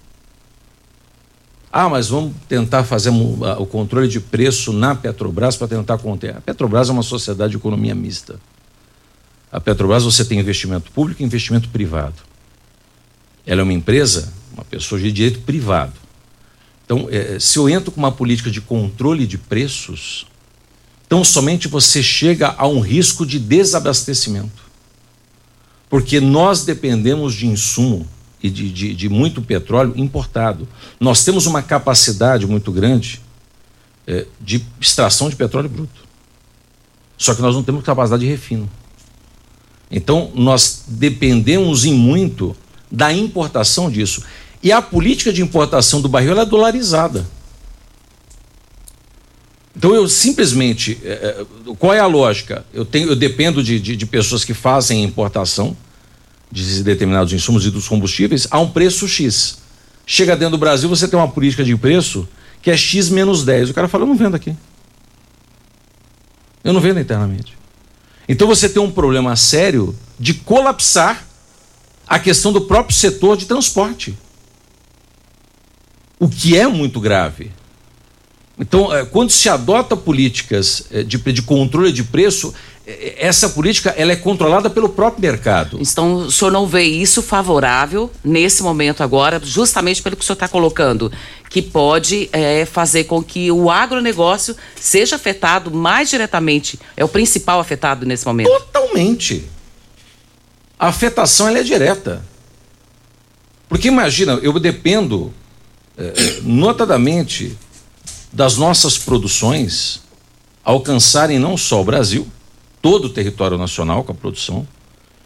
Ah, 1.77 1.89
mas 1.89 2.09
vamos 2.09 2.35
tentar 2.49 2.85
fazer 2.85 3.11
o 3.11 3.67
controle 3.67 4.07
de 4.07 4.21
preço 4.21 4.73
na 4.73 4.95
Petrobras 4.95 5.57
para 5.57 5.67
tentar 5.67 5.99
conter. 5.99 6.37
A 6.37 6.41
Petrobras 6.41 6.89
é 6.89 6.93
uma 6.93 7.03
sociedade 7.03 7.51
de 7.51 7.57
economia 7.57 7.97
mista. 7.97 8.39
A 9.51 9.59
Petrobras 9.59 10.05
você 10.05 10.25
tem 10.25 10.39
investimento 10.39 10.93
público 10.93 11.21
e 11.21 11.25
investimento 11.25 11.69
privado. 11.71 12.15
Ela 13.45 13.63
é 13.63 13.65
uma 13.65 13.73
empresa, 13.73 14.33
uma 14.53 14.65
pessoa 14.65 15.01
de 15.01 15.11
direito 15.11 15.41
privado. 15.41 15.95
Então, 16.85 17.09
é, 17.11 17.41
se 17.41 17.59
eu 17.59 17.69
entro 17.69 17.91
com 17.91 17.99
uma 17.99 18.13
política 18.13 18.53
de 18.53 18.61
controle 18.61 19.27
de 19.27 19.37
preços, 19.37 20.29
então 21.05 21.25
somente 21.25 21.67
você 21.67 22.05
chega 22.05 22.55
a 22.57 22.69
um 22.69 22.79
risco 22.79 23.27
de 23.27 23.41
desabastecimento. 23.41 24.63
Porque 25.91 26.21
nós 26.21 26.65
dependemos 26.65 27.35
de 27.35 27.49
insumo 27.49 28.07
e 28.45 28.51
de, 28.51 28.71
de, 28.71 28.95
de 28.95 29.09
muito 29.09 29.41
petróleo 29.41 29.95
importado. 29.97 30.69
Nós 31.01 31.25
temos 31.25 31.47
uma 31.47 31.63
capacidade 31.63 32.47
muito 32.47 32.71
grande 32.71 33.23
é, 34.07 34.27
de 34.39 34.63
extração 34.79 35.31
de 35.31 35.35
petróleo 35.35 35.71
bruto. 35.71 36.05
Só 37.17 37.35
que 37.35 37.41
nós 37.41 37.55
não 37.55 37.63
temos 37.63 37.83
capacidade 37.83 38.23
de 38.23 38.29
refino. 38.29 38.69
Então, 39.91 40.31
nós 40.35 40.85
dependemos 40.87 41.87
em 41.87 41.95
muito 41.95 42.55
da 42.93 43.11
importação 43.11 43.91
disso. 43.91 44.23
E 44.63 44.71
a 44.71 44.83
política 44.83 45.33
de 45.33 45.41
importação 45.41 46.03
do 46.03 46.09
barril 46.09 46.39
é 46.39 46.45
dolarizada. 46.45 47.27
Então 49.75 49.95
eu 49.95 50.07
simplesmente. 50.07 51.01
É, 51.03 51.47
qual 51.79 51.95
é 51.95 51.99
a 51.99 52.07
lógica? 52.07 52.65
Eu, 52.75 52.85
tenho, 52.85 53.09
eu 53.09 53.17
dependo 53.17 53.63
de, 53.63 53.81
de, 53.81 53.97
de 53.97 54.07
pessoas 54.07 54.45
que 54.45 54.55
fazem 54.55 55.03
importação 55.03 55.77
de 56.55 56.85
determinados 56.85 57.33
insumos 57.33 57.67
e 57.67 57.71
dos 57.71 57.89
combustíveis 57.89 58.47
a 58.49 58.61
um 58.61 58.71
preço 58.71 59.09
X. 59.09 59.59
Chega 60.07 60.37
dentro 60.37 60.53
do 60.53 60.59
Brasil, 60.59 60.89
você 60.89 61.09
tem 61.09 61.19
uma 61.19 61.27
política 61.27 61.65
de 61.65 61.77
preço 61.77 62.29
que 62.63 62.71
é 62.71 62.77
X 62.77 63.11
menos 63.11 63.45
10. 63.45 63.71
O 63.71 63.75
cara 63.75 63.89
fala, 63.89 64.05
eu 64.05 64.09
não 64.09 64.17
vendo 64.17 64.37
aqui. 64.37 64.57
Eu 66.63 66.73
não 66.73 66.81
vendo 66.81 67.01
internamente. 67.01 67.59
Então 68.29 68.47
você 68.47 68.69
tem 68.69 68.81
um 68.81 68.91
problema 68.91 69.35
sério 69.35 69.95
de 70.19 70.33
colapsar 70.33 71.27
a 72.07 72.21
questão 72.21 72.53
do 72.53 72.61
próprio 72.61 72.97
setor 72.97 73.37
de 73.37 73.47
transporte. 73.47 74.17
O 76.21 76.29
que 76.29 76.57
é 76.57 76.69
muito 76.69 77.01
grave. 77.01 77.51
Então, 78.57 78.95
é, 78.95 79.05
quando 79.05 79.31
se 79.31 79.49
adota 79.49 79.97
políticas 79.97 80.85
é, 80.93 81.03
de, 81.03 81.19
de 81.19 81.43
controle 81.43 81.91
de 81.91 82.05
preço, 82.05 82.55
essa 82.87 83.49
política 83.49 83.95
ela 83.97 84.13
é 84.13 84.17
controlada 84.17 84.69
pelo 84.69 84.91
próprio 84.91 85.23
mercado. 85.23 85.79
Então, 85.81 86.17
o 86.17 86.31
senhor 86.31 86.51
não 86.51 86.67
vê 86.67 86.83
isso 86.83 87.23
favorável 87.23 88.11
nesse 88.23 88.63
momento 88.63 89.03
agora, 89.03 89.41
justamente 89.43 90.03
pelo 90.03 90.17
que 90.17 90.23
o 90.23 90.25
senhor 90.25 90.35
está 90.35 90.49
colocando, 90.49 91.11
que 91.49 91.63
pode 91.63 92.29
é, 92.31 92.67
fazer 92.67 93.05
com 93.05 93.23
que 93.23 93.51
o 93.51 93.71
agronegócio 93.71 94.55
seja 94.77 95.17
afetado 95.17 95.71
mais 95.71 96.11
diretamente, 96.11 96.79
é 96.95 97.03
o 97.03 97.09
principal 97.09 97.59
afetado 97.59 98.05
nesse 98.05 98.27
momento? 98.27 98.49
Totalmente. 98.49 99.49
A 100.79 100.89
afetação 100.89 101.49
é 101.49 101.63
direta. 101.63 102.23
Porque 103.67 103.89
imagina, 103.89 104.33
eu 104.43 104.59
dependo, 104.61 105.33
é, 105.97 106.13
notadamente, 106.43 107.57
das 108.31 108.59
nossas 108.59 108.99
produções 108.99 110.03
alcançarem 110.63 111.39
não 111.39 111.57
só 111.57 111.81
o 111.81 111.85
Brasil, 111.85 112.27
todo 112.85 113.07
o 113.07 113.09
território 113.09 113.57
nacional 113.57 114.05
com 114.05 114.13
a 114.13 114.15
produção 114.15 114.69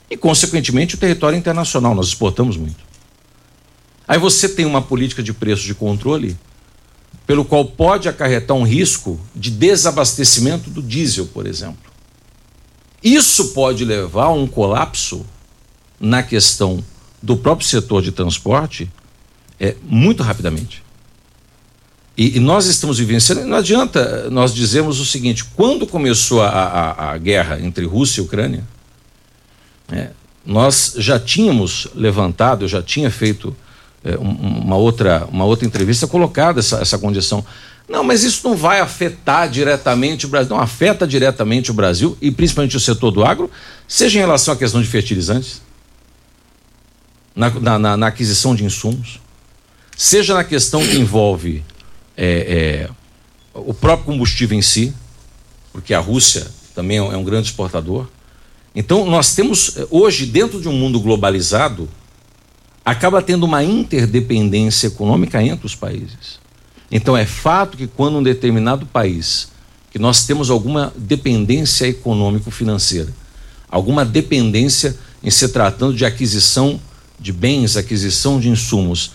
e, 0.08 0.16
consequentemente, 0.16 0.94
o 0.94 0.98
território 0.98 1.36
internacional. 1.36 1.92
Nós 1.92 2.06
exportamos 2.06 2.56
muito. 2.56 2.84
Aí 4.06 4.16
você 4.16 4.48
tem 4.48 4.64
uma 4.64 4.80
política 4.80 5.24
de 5.24 5.32
preço 5.32 5.64
de 5.64 5.74
controle 5.74 6.38
pelo 7.26 7.44
qual 7.44 7.64
pode 7.64 8.08
acarretar 8.08 8.56
um 8.56 8.62
risco 8.62 9.20
de 9.34 9.50
desabastecimento 9.50 10.70
do 10.70 10.80
diesel, 10.80 11.26
por 11.26 11.48
exemplo. 11.48 11.90
Isso 13.02 13.48
pode 13.48 13.84
levar 13.84 14.26
a 14.26 14.32
um 14.32 14.46
colapso 14.46 15.26
na 15.98 16.22
questão 16.22 16.82
do 17.20 17.36
próprio 17.36 17.66
setor 17.66 18.02
de 18.02 18.12
transporte 18.12 18.88
é, 19.58 19.74
muito 19.82 20.22
rapidamente. 20.22 20.84
E, 22.18 22.37
e, 22.37 22.40
nós 22.40 22.66
estamos 22.66 22.98
vivenciando, 22.98 23.46
não 23.46 23.58
adianta 23.58 24.28
nós 24.28 24.52
dizermos 24.52 24.98
o 24.98 25.04
seguinte: 25.04 25.44
quando 25.44 25.87
começou 25.87 26.42
a, 26.42 26.48
a, 26.48 27.12
a 27.12 27.18
guerra 27.18 27.60
entre 27.60 27.84
Rússia 27.84 28.20
e 28.20 28.25
Ucrânia, 28.25 28.64
é, 29.92 30.10
nós 30.44 30.94
já 30.96 31.20
tínhamos 31.20 31.87
levantado, 31.94 32.64
eu 32.64 32.68
já 32.68 32.82
tinha 32.82 33.08
feito 33.08 33.56
é, 34.02 34.16
uma, 34.16 34.75
outra, 34.75 35.28
uma 35.30 35.44
outra 35.44 35.64
entrevista 35.64 36.08
colocada 36.08 36.58
essa, 36.58 36.80
essa 36.80 36.98
condição. 36.98 37.46
Não, 37.88 38.02
mas 38.02 38.25
isso 38.25 38.46
não 38.46 38.56
vai 38.56 38.80
afetar 38.80 39.48
diretamente 39.48 40.26
o 40.26 40.28
Brasil. 40.28 40.50
Não 40.50 40.60
afeta 40.60 41.06
diretamente 41.06 41.70
o 41.70 41.75
Brasil 41.75 42.18
e 42.20 42.32
principalmente 42.32 42.76
o 42.76 42.80
setor 42.80 43.12
do 43.12 43.25
agro, 43.25 43.48
seja 43.87 44.18
em 44.18 44.22
relação 44.22 44.52
à 44.52 44.56
questão 44.56 44.82
de 44.82 44.88
fertilizantes, 44.88 45.62
na, 47.34 47.78
na, 47.78 47.96
na 47.96 48.06
aquisição 48.08 48.56
de 48.56 48.64
insumos, 48.64 49.20
seja 49.96 50.34
na 50.34 50.42
questão 50.42 50.84
que 50.84 50.98
envolve 50.98 51.62
é, 52.18 52.26
é, 52.26 52.90
o 53.54 53.72
próprio 53.72 54.06
combustível 54.06 54.58
em 54.58 54.62
si, 54.62 54.92
porque 55.72 55.94
a 55.94 56.00
Rússia 56.00 56.48
também 56.75 56.98
é 56.98 57.16
um 57.16 57.22
grande 57.22 57.46
exportador. 57.46 58.08
Então, 58.75 59.06
nós 59.06 59.37
temos, 59.37 59.76
é, 59.76 59.87
hoje, 59.88 60.26
dentro 60.26 60.60
de 60.60 60.68
um 60.68 60.72
mundo 60.72 60.98
globalizado, 60.98 61.88
acaba 62.84 63.22
tendo 63.22 63.44
uma 63.44 63.62
interdependência 63.62 64.88
econômica 64.88 65.40
entre 65.40 65.64
os 65.64 65.76
países. 65.76 66.40
Então, 66.90 67.16
é 67.16 67.25
fato 67.25 67.76
que 67.76 67.87
quando 67.87 68.18
um 68.18 68.22
determinado 68.22 68.84
país, 68.84 69.48
que 69.90 69.98
nós 69.98 70.26
temos 70.26 70.50
alguma 70.50 70.92
dependência 70.96 71.87
econômico-financeira, 71.87 73.12
alguma 73.68 74.04
dependência 74.04 74.96
em 75.22 75.30
se 75.30 75.48
tratando 75.48 75.94
de 75.94 76.04
aquisição 76.04 76.80
de 77.18 77.32
bens, 77.32 77.76
aquisição 77.76 78.40
de 78.40 78.48
insumos, 78.48 79.12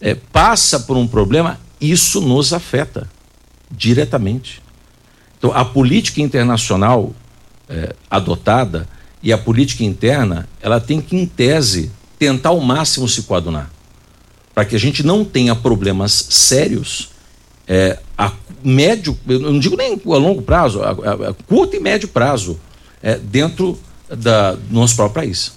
é, 0.00 0.14
passa 0.14 0.80
por 0.80 0.96
um 0.96 1.06
problema, 1.06 1.58
isso 1.90 2.20
nos 2.20 2.52
afeta 2.52 3.08
diretamente. 3.70 4.62
Então, 5.38 5.52
a 5.52 5.64
política 5.64 6.20
internacional 6.20 7.12
é, 7.68 7.94
adotada 8.10 8.88
e 9.22 9.32
a 9.32 9.38
política 9.38 9.84
interna, 9.84 10.48
ela 10.60 10.80
tem 10.80 11.00
que, 11.00 11.16
em 11.16 11.26
tese, 11.26 11.90
tentar 12.18 12.50
ao 12.50 12.60
máximo 12.60 13.08
se 13.08 13.22
coadunar, 13.22 13.70
para 14.54 14.64
que 14.64 14.76
a 14.76 14.78
gente 14.78 15.02
não 15.02 15.24
tenha 15.24 15.54
problemas 15.54 16.12
sérios 16.30 17.10
é, 17.66 17.98
a 18.16 18.32
médio, 18.62 19.18
eu 19.26 19.40
não 19.40 19.58
digo 19.58 19.76
nem 19.76 19.94
a 19.94 20.16
longo 20.16 20.42
prazo, 20.42 20.82
a, 20.82 20.90
a, 20.90 21.30
a 21.30 21.34
curto 21.46 21.76
e 21.76 21.80
médio 21.80 22.08
prazo, 22.08 22.58
é, 23.02 23.16
dentro 23.18 23.78
da, 24.08 24.52
do 24.52 24.74
nosso 24.74 24.96
próprio 24.96 25.22
país. 25.22 25.52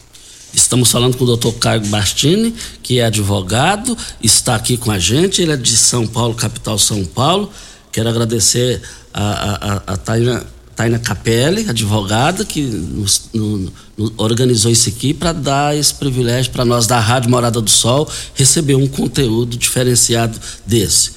Estamos 0.53 0.91
falando 0.91 1.17
com 1.17 1.23
o 1.23 1.27
doutor 1.27 1.53
Caio 1.53 1.85
Bastini, 1.87 2.53
que 2.81 2.99
é 2.99 3.05
advogado, 3.05 3.97
está 4.21 4.55
aqui 4.55 4.77
com 4.77 4.91
a 4.91 4.97
gente, 4.97 5.41
ele 5.41 5.51
é 5.51 5.57
de 5.57 5.75
São 5.75 6.07
Paulo, 6.07 6.33
capital 6.33 6.79
São 6.79 7.03
Paulo. 7.05 7.51
Quero 7.91 8.09
agradecer 8.09 8.81
a, 9.13 9.23
a, 9.23 9.93
a, 9.93 9.97
Taina, 9.97 10.45
Taina 10.75 10.99
Capelli, 10.99 11.67
advogada, 11.69 12.45
que 12.45 12.61
nos, 12.61 13.29
no, 13.33 13.71
no, 13.97 14.13
organizou 14.17 14.71
isso 14.71 14.89
aqui 14.89 15.13
para 15.13 15.33
dar 15.33 15.75
esse 15.75 15.93
privilégio 15.93 16.51
para 16.51 16.63
nós 16.63 16.87
da 16.87 16.99
Rádio 16.99 17.29
Morada 17.29 17.59
do 17.59 17.69
Sol 17.69 18.09
receber 18.35 18.75
um 18.75 18.87
conteúdo 18.87 19.57
diferenciado 19.57 20.39
desse. 20.65 21.11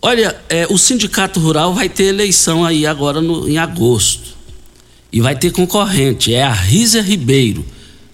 Olha, 0.00 0.36
é, 0.48 0.66
o 0.70 0.78
Sindicato 0.78 1.40
Rural 1.40 1.74
vai 1.74 1.88
ter 1.88 2.04
eleição 2.04 2.64
aí 2.64 2.86
agora 2.86 3.20
no, 3.20 3.48
em 3.48 3.58
agosto. 3.58 4.36
E 5.12 5.20
vai 5.20 5.36
ter 5.36 5.50
concorrente, 5.50 6.34
é 6.34 6.42
a 6.42 6.52
Rízia 6.52 7.02
Ribeiro. 7.02 7.64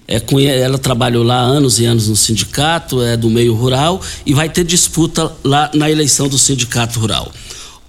É, 0.06 0.21
ela 0.61 0.78
trabalhou 0.78 1.23
lá 1.23 1.38
anos 1.38 1.78
e 1.78 1.85
anos 1.85 2.09
no 2.09 2.16
sindicato, 2.16 3.02
é 3.02 3.16
do 3.16 3.30
meio 3.30 3.54
rural, 3.54 4.00
e 4.26 4.35
vai 4.35 4.49
ter 4.49 4.64
disputa 4.64 5.32
lá 5.44 5.71
na 5.75 5.90
eleição 5.90 6.28
do 6.28 6.38
Sindicato 6.38 6.99
Rural. 6.99 7.32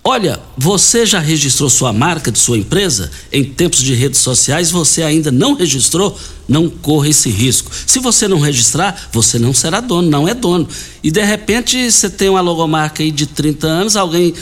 Olha, 0.06 0.38
você 0.58 1.06
já 1.06 1.18
registrou 1.20 1.70
sua 1.70 1.94
marca 1.94 2.30
de 2.30 2.38
sua 2.38 2.58
empresa? 2.58 3.10
Em 3.32 3.42
tempos 3.42 3.80
de 3.80 3.94
redes 3.94 4.20
sociais, 4.20 4.70
você 4.70 5.02
ainda 5.02 5.32
não 5.32 5.54
registrou? 5.54 6.20
Não 6.46 6.70
corra 6.70 7.08
esse 7.08 7.30
risco. 7.30 7.72
Se 7.88 8.00
você 8.00 8.28
não 8.28 8.38
registrar, 8.42 9.10
você 9.14 9.40
não 9.40 9.54
será 9.54 9.80
dono, 9.80 10.10
não 10.10 10.28
é 10.28 10.34
dono. 10.34 10.68
E 11.02 11.10
de 11.10 11.24
repente 11.24 11.90
você 11.90 12.10
tem 12.10 12.28
uma 12.28 12.42
logomarca 12.42 13.02
aí 13.02 13.12
de 13.12 13.26
30 13.26 13.66
anos, 13.66 13.96
alguém 13.96 14.34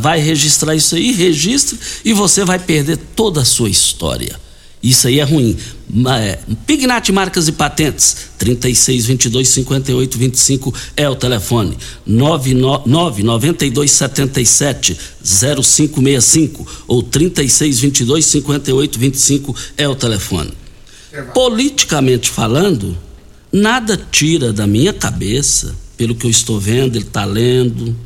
vai 0.00 0.20
registrar 0.20 0.74
isso 0.74 0.94
aí, 0.94 1.12
registre, 1.12 1.78
e 2.02 2.14
você 2.14 2.42
vai 2.42 2.58
perder 2.58 2.96
toda 2.96 3.42
a 3.42 3.44
sua 3.44 3.68
história. 3.68 4.43
Isso 4.84 5.08
aí 5.08 5.18
é 5.18 5.24
ruim. 5.24 5.56
É, 6.20 6.38
Pignat 6.66 7.10
Marcas 7.10 7.48
e 7.48 7.52
Patentes, 7.52 8.16
36 8.36 9.06
22 9.06 9.48
58 9.48 10.18
25 10.18 10.74
é 10.94 11.08
o 11.08 11.16
telefone. 11.16 11.78
992 12.06 13.90
77 13.90 14.94
0565 15.24 16.84
ou 16.86 17.02
36 17.02 17.80
22 17.80 18.26
58 18.26 18.98
25 18.98 19.56
é 19.78 19.88
o 19.88 19.94
telefone. 19.94 20.52
Politicamente 21.32 22.28
falando, 22.28 22.94
nada 23.50 23.98
tira 24.12 24.52
da 24.52 24.66
minha 24.66 24.92
cabeça, 24.92 25.74
pelo 25.96 26.14
que 26.14 26.26
eu 26.26 26.30
estou 26.30 26.60
vendo, 26.60 26.96
ele 26.96 27.06
está 27.06 27.24
lendo, 27.24 27.96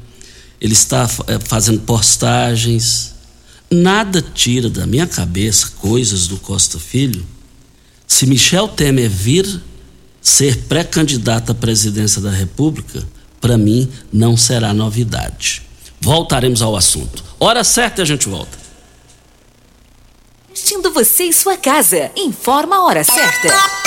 ele 0.61 0.75
está 0.75 1.11
é, 1.27 1.41
fazendo 1.41 1.81
postagens 1.81 3.18
Nada 3.71 4.23
tira 4.23 4.71
da 4.71 4.87
minha 4.87 5.07
cabeça 5.07 5.73
coisas 5.79 6.27
do 6.27 6.39
Costa 6.39 6.79
Filho. 6.79 7.25
Se 8.07 8.27
Michel 8.27 8.69
Temer 8.69 9.11
vir 9.11 9.63
ser 10.23 10.57
pré-candidato 10.65 11.53
à 11.53 11.55
presidência 11.55 12.21
da 12.21 12.31
República, 12.31 13.07
para 13.41 13.59
mim 13.59 13.91
não 14.13 14.37
será 14.37 14.73
novidade. 14.73 15.63
Voltaremos 16.01 16.63
ao 16.63 16.77
assunto. 16.77 17.23
Hora 17.39 17.63
certa 17.63 18.01
e 18.01 18.03
a 18.03 18.07
gente 18.07 18.29
volta. 18.29 18.59
Vestindo 20.49 20.91
você 20.91 21.25
em 21.25 21.33
sua 21.33 21.57
casa. 21.57 22.11
Informa 22.17 22.77
a 22.77 22.85
hora 22.85 23.05
certa. 23.05 23.78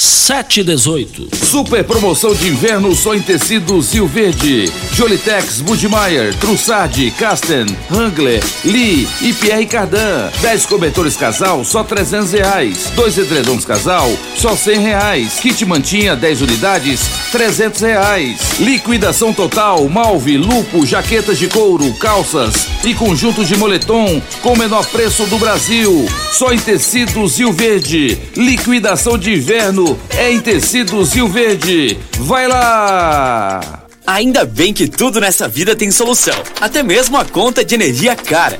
7 0.00 0.60
e 0.60 0.62
18. 0.62 1.28
Super 1.44 1.82
promoção 1.82 2.32
de 2.32 2.46
inverno 2.46 2.94
só 2.94 3.16
em 3.16 3.20
tecidos 3.20 3.92
Rio 3.92 4.06
Verde. 4.06 4.72
Jolitex, 4.92 5.60
Budmeier, 5.60 6.32
Trussardi, 6.36 7.10
Casten, 7.10 7.66
Hangler, 7.90 8.40
Lee 8.64 9.08
e 9.20 9.32
Pierre 9.32 9.66
Cardan. 9.66 10.30
10 10.40 10.66
cobertores 10.66 11.16
casal, 11.16 11.64
só 11.64 11.82
300 11.82 12.30
reais. 12.30 12.92
Dois 12.94 13.18
edredons 13.18 13.64
casal, 13.64 14.08
só 14.36 14.54
100 14.54 14.78
reais. 14.78 15.40
Kit 15.40 15.66
mantinha, 15.66 16.14
10 16.14 16.42
unidades, 16.42 17.00
300 17.30 17.80
reais. 17.80 18.38
Liquidação 18.58 19.32
total, 19.32 19.88
malve, 19.88 20.36
lupo, 20.36 20.86
jaquetas 20.86 21.38
de 21.38 21.48
couro, 21.48 21.92
calças 21.94 22.66
e 22.84 22.94
conjuntos 22.94 23.48
de 23.48 23.56
moletom 23.56 24.20
com 24.42 24.52
o 24.52 24.58
menor 24.58 24.86
preço 24.86 25.24
do 25.26 25.38
Brasil. 25.38 26.06
Só 26.32 26.52
em 26.52 26.58
tecidos 26.58 27.38
Rio 27.38 27.52
Verde. 27.52 28.18
Liquidação 28.36 29.18
de 29.18 29.34
inverno 29.34 29.98
é 30.16 30.30
em 30.32 30.40
tecidos 30.40 31.12
Rio 31.12 31.28
Verde. 31.28 31.98
Vai 32.18 32.48
lá! 32.48 33.84
Ainda 34.06 34.44
bem 34.46 34.72
que 34.72 34.88
tudo 34.88 35.20
nessa 35.20 35.46
vida 35.46 35.76
tem 35.76 35.90
solução, 35.90 36.34
até 36.60 36.82
mesmo 36.82 37.18
a 37.18 37.26
conta 37.26 37.62
de 37.62 37.74
energia 37.74 38.16
cara. 38.16 38.58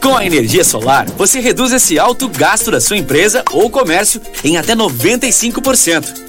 Com 0.00 0.16
a 0.16 0.24
energia 0.24 0.64
solar, 0.64 1.06
você 1.10 1.40
reduz 1.40 1.72
esse 1.72 1.98
alto 1.98 2.28
gasto 2.28 2.70
da 2.70 2.80
sua 2.80 2.96
empresa 2.96 3.44
ou 3.52 3.68
comércio 3.68 4.20
em 4.42 4.56
até 4.56 4.74
95%. 4.74 6.28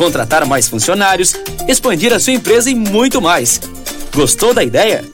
contratar 0.00 0.46
mais 0.46 0.66
funcionários, 0.66 1.34
expandir 1.68 2.10
a 2.10 2.18
sua 2.18 2.32
empresa 2.32 2.70
e 2.70 2.74
muito 2.74 3.20
mais. 3.20 3.60
Gostou 4.14 4.54
da 4.54 4.64
ideia? 4.64 5.04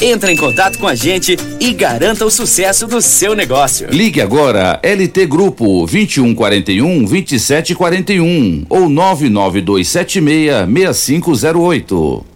Entre 0.00 0.30
em 0.30 0.36
contato 0.36 0.78
com 0.78 0.86
a 0.86 0.94
gente 0.94 1.36
e 1.58 1.72
garanta 1.72 2.24
o 2.24 2.30
sucesso 2.30 2.86
do 2.86 3.02
seu 3.02 3.34
negócio. 3.34 3.88
Ligue 3.90 4.20
agora 4.20 4.78
LT 4.84 5.26
Grupo 5.26 5.84
2141 5.86 7.04
2741 7.06 8.66
ou 8.68 8.88
99276 8.88 10.52
6508. 10.72 12.35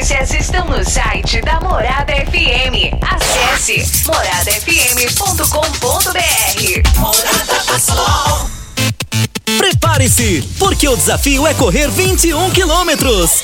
notícias 0.01 0.33
estão 0.33 0.65
no 0.65 0.83
site 0.83 1.39
da 1.41 1.61
Morada 1.61 2.11
FM. 2.11 2.91
Acesse 3.07 4.03
moradafm.com.br. 4.07 6.99
Morada 6.99 7.63
do 7.67 7.79
Sol. 7.79 8.49
Prepare-se, 9.59 10.41
porque 10.57 10.89
o 10.89 10.97
desafio 10.97 11.45
é 11.45 11.53
correr 11.53 11.87
21 11.87 12.49
quilômetros. 12.49 13.43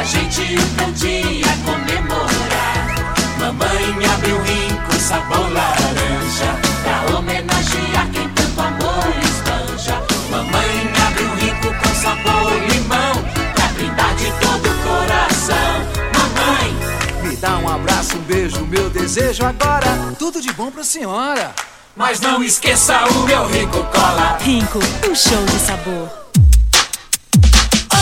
A 0.00 0.02
gente 0.02 0.40
um 0.40 0.68
bom 0.76 0.90
dia 0.92 1.44
comemorar. 1.62 2.94
Mamãe 3.38 4.06
abriu 4.10 4.38
um 4.38 4.42
rico 4.44 4.94
sabor 4.98 5.52
laranja 5.52 6.56
pra 6.82 7.18
homenagear 7.18 8.10
quem 8.10 8.26
tanto 8.30 8.60
amor 8.62 9.14
espanja. 9.22 10.02
Mamãe 10.30 10.90
abriu 11.06 11.28
um 11.28 11.34
rico 11.34 11.66
com 11.66 11.94
sabor 11.94 12.50
limão 12.70 13.12
pra 13.52 13.66
brindar 13.74 14.14
de 14.14 14.32
todo 14.40 14.70
o 14.70 14.82
coração. 14.88 15.84
Mamãe, 16.16 17.28
me 17.28 17.36
dá 17.36 17.58
um 17.58 17.68
abraço, 17.68 18.16
um 18.16 18.22
beijo, 18.22 18.64
meu 18.64 18.88
desejo 18.88 19.44
agora. 19.44 20.14
Tudo 20.18 20.40
de 20.40 20.50
bom 20.54 20.70
pra 20.70 20.82
senhora. 20.82 21.54
Mas 21.94 22.20
não 22.20 22.42
esqueça 22.42 23.04
o 23.04 23.26
meu 23.26 23.46
Rico 23.48 23.84
Cola. 23.92 24.38
Rico, 24.40 24.78
um 25.06 25.14
show 25.14 25.44
de 25.44 25.58
sabor. 25.58 26.19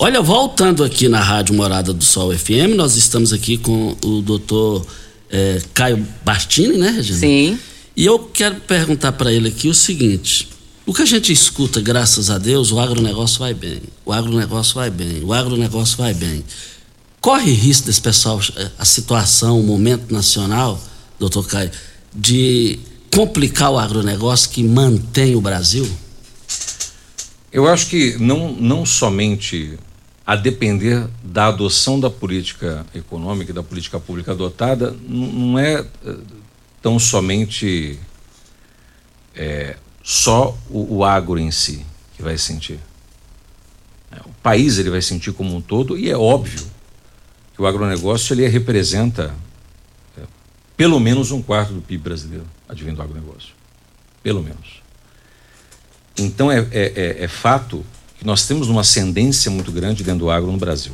Olha, 0.00 0.22
voltando 0.22 0.84
aqui 0.84 1.08
na 1.08 1.20
Rádio 1.20 1.56
Morada 1.56 1.92
do 1.92 2.04
Sol 2.04 2.32
FM, 2.32 2.76
nós 2.76 2.94
estamos 2.94 3.32
aqui 3.32 3.58
com 3.58 3.96
o 4.04 4.22
doutor 4.22 4.86
eh, 5.28 5.60
Caio 5.74 6.06
Bastini, 6.24 6.78
né, 6.78 6.90
Regina? 6.90 7.18
Sim. 7.18 7.58
E 7.96 8.06
eu 8.06 8.20
quero 8.20 8.60
perguntar 8.60 9.10
para 9.10 9.32
ele 9.32 9.48
aqui 9.48 9.68
o 9.68 9.74
seguinte: 9.74 10.50
o 10.86 10.94
que 10.94 11.02
a 11.02 11.04
gente 11.04 11.32
escuta, 11.32 11.80
graças 11.80 12.30
a 12.30 12.38
Deus, 12.38 12.70
o 12.70 12.78
agronegócio 12.78 13.40
vai 13.40 13.52
bem, 13.52 13.82
o 14.06 14.12
agronegócio 14.12 14.76
vai 14.76 14.88
bem, 14.88 15.24
o 15.24 15.32
agronegócio 15.32 15.96
vai 15.96 16.14
bem. 16.14 16.44
Corre 17.20 17.50
risco 17.50 17.88
desse 17.88 18.00
pessoal, 18.00 18.40
eh, 18.54 18.70
a 18.78 18.84
situação, 18.84 19.58
o 19.58 19.64
momento 19.64 20.14
nacional, 20.14 20.80
doutor 21.18 21.44
Caio, 21.48 21.72
de 22.14 22.78
complicar 23.12 23.72
o 23.72 23.78
agronegócio 23.80 24.48
que 24.50 24.62
mantém 24.62 25.34
o 25.34 25.40
Brasil? 25.40 25.90
Eu 27.50 27.66
acho 27.66 27.88
que 27.88 28.16
não, 28.18 28.52
não 28.52 28.86
somente 28.86 29.76
a 30.28 30.36
depender 30.36 31.08
da 31.24 31.46
adoção 31.46 31.98
da 31.98 32.10
política 32.10 32.84
econômica 32.94 33.50
e 33.50 33.54
da 33.54 33.62
política 33.62 33.98
pública 33.98 34.32
adotada, 34.32 34.94
não 35.08 35.58
é 35.58 35.80
eh, 36.04 36.16
tão 36.82 36.98
somente 36.98 37.98
é, 39.34 39.78
só 40.02 40.54
o, 40.68 40.96
o 40.96 41.02
agro 41.02 41.38
em 41.38 41.50
si 41.50 41.82
que 42.14 42.22
vai 42.22 42.36
sentir. 42.36 42.78
É, 44.12 44.16
O 44.20 44.32
país 44.42 44.76
ele 44.76 44.90
vai 44.90 45.00
sentir 45.00 45.32
como 45.32 45.56
um 45.56 45.62
todo 45.62 45.96
e 45.96 46.10
é 46.10 46.16
óbvio 46.18 46.62
que 47.54 47.62
o 47.62 47.66
agronegócio 47.66 48.34
ele 48.34 48.46
representa 48.48 49.34
é, 50.14 50.20
pelo 50.76 51.00
menos 51.00 51.30
um 51.30 51.40
quarto 51.40 51.72
do 51.72 51.80
PIB 51.80 52.02
brasileiro 52.04 52.44
advindo 52.68 52.96
do 52.96 53.02
agronegócio. 53.02 53.54
Pelo 54.22 54.42
menos. 54.42 54.82
Então 56.18 56.52
é, 56.52 56.58
é, 56.70 56.92
é- 56.94 57.24
é 57.24 57.28
fato 57.28 57.82
que 58.18 58.26
nós 58.26 58.46
temos 58.46 58.68
uma 58.68 58.80
ascendência 58.80 59.50
muito 59.50 59.70
grande 59.70 60.02
dentro 60.02 60.20
do 60.20 60.30
agro 60.30 60.50
no 60.50 60.58
Brasil. 60.58 60.92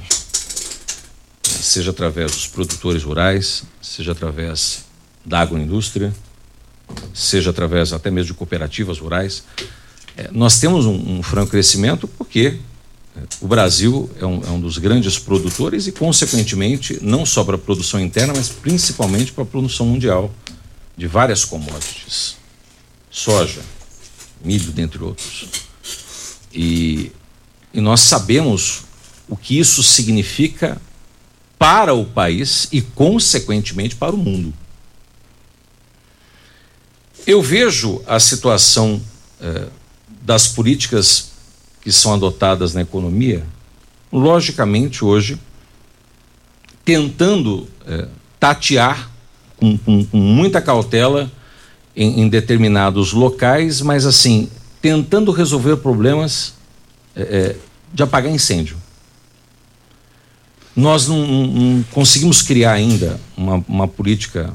Seja 1.43 1.91
através 1.91 2.33
dos 2.33 2.47
produtores 2.47 3.03
rurais, 3.03 3.65
seja 3.81 4.13
através 4.13 4.85
da 5.25 5.41
agroindústria, 5.41 6.15
seja 7.15 7.51
através 7.51 7.95
até 7.95 8.11
mesmo 8.11 8.33
de 8.33 8.35
cooperativas 8.35 8.99
rurais. 8.99 9.43
É, 10.17 10.31
nós 10.31 10.61
temos 10.61 10.85
um, 10.85 11.19
um 11.19 11.23
franco 11.23 11.53
crescimento 11.53 12.07
porque 12.07 12.59
é, 13.17 13.21
o 13.41 13.49
Brasil 13.49 14.11
é 14.21 14.27
um, 14.27 14.43
é 14.45 14.51
um 14.51 14.61
dos 14.61 14.77
grandes 14.77 15.19
produtores 15.19 15.87
e, 15.87 15.93
consequentemente, 15.93 16.99
não 17.01 17.25
só 17.25 17.43
para 17.43 17.57
a 17.57 17.59
produção 17.59 17.99
interna, 17.99 18.35
mas 18.37 18.51
principalmente 18.51 19.33
para 19.33 19.45
a 19.45 19.47
produção 19.47 19.87
mundial 19.87 20.31
de 20.95 21.07
várias 21.07 21.45
commodities. 21.45 22.37
Soja, 23.11 23.63
milho, 24.45 24.73
dentre 24.73 25.03
outros. 25.03 25.49
E, 26.55 27.11
e 27.73 27.81
nós 27.81 28.01
sabemos 28.01 28.83
o 29.29 29.37
que 29.37 29.59
isso 29.59 29.83
significa 29.83 30.81
para 31.59 31.93
o 31.95 32.05
país 32.05 32.69
e, 32.71 32.81
consequentemente, 32.81 33.97
para 33.97 34.14
o 34.14 34.19
mundo. 34.19 34.53
Eu 37.27 37.40
vejo 37.43 38.03
a 38.07 38.21
situação 38.21 39.01
eh, 39.40 39.67
das 40.23 40.47
políticas 40.49 41.31
que 41.81 41.90
são 41.90 42.12
adotadas 42.14 42.75
na 42.75 42.83
economia, 42.83 43.47
logicamente, 44.12 45.05
hoje, 45.05 45.38
tentando 46.85 47.67
eh, 47.87 48.09
tatear 48.38 49.11
com, 49.57 49.79
com- 49.79 50.05
com 50.05 50.17
muita 50.19 50.61
cautela 50.61 51.33
em, 51.97 52.21
em 52.21 52.29
determinados 52.29 53.12
locais, 53.12 53.81
mas 53.81 54.05
assim, 54.05 54.51
tentando 54.85 55.33
resolver 55.33 55.79
problemas 55.79 56.53
eh, 57.16 57.23
eh, 57.23 57.57
de 57.90 58.03
apagar 58.03 58.31
incêndio. 58.31 58.77
Nós 60.77 61.09
não, 61.09 61.27
não- 61.27 61.83
conseguimos 61.85 62.42
criar 62.42 62.73
ainda 62.73 63.18
uma, 63.35 63.64
uma 63.66 63.88
política 63.88 64.53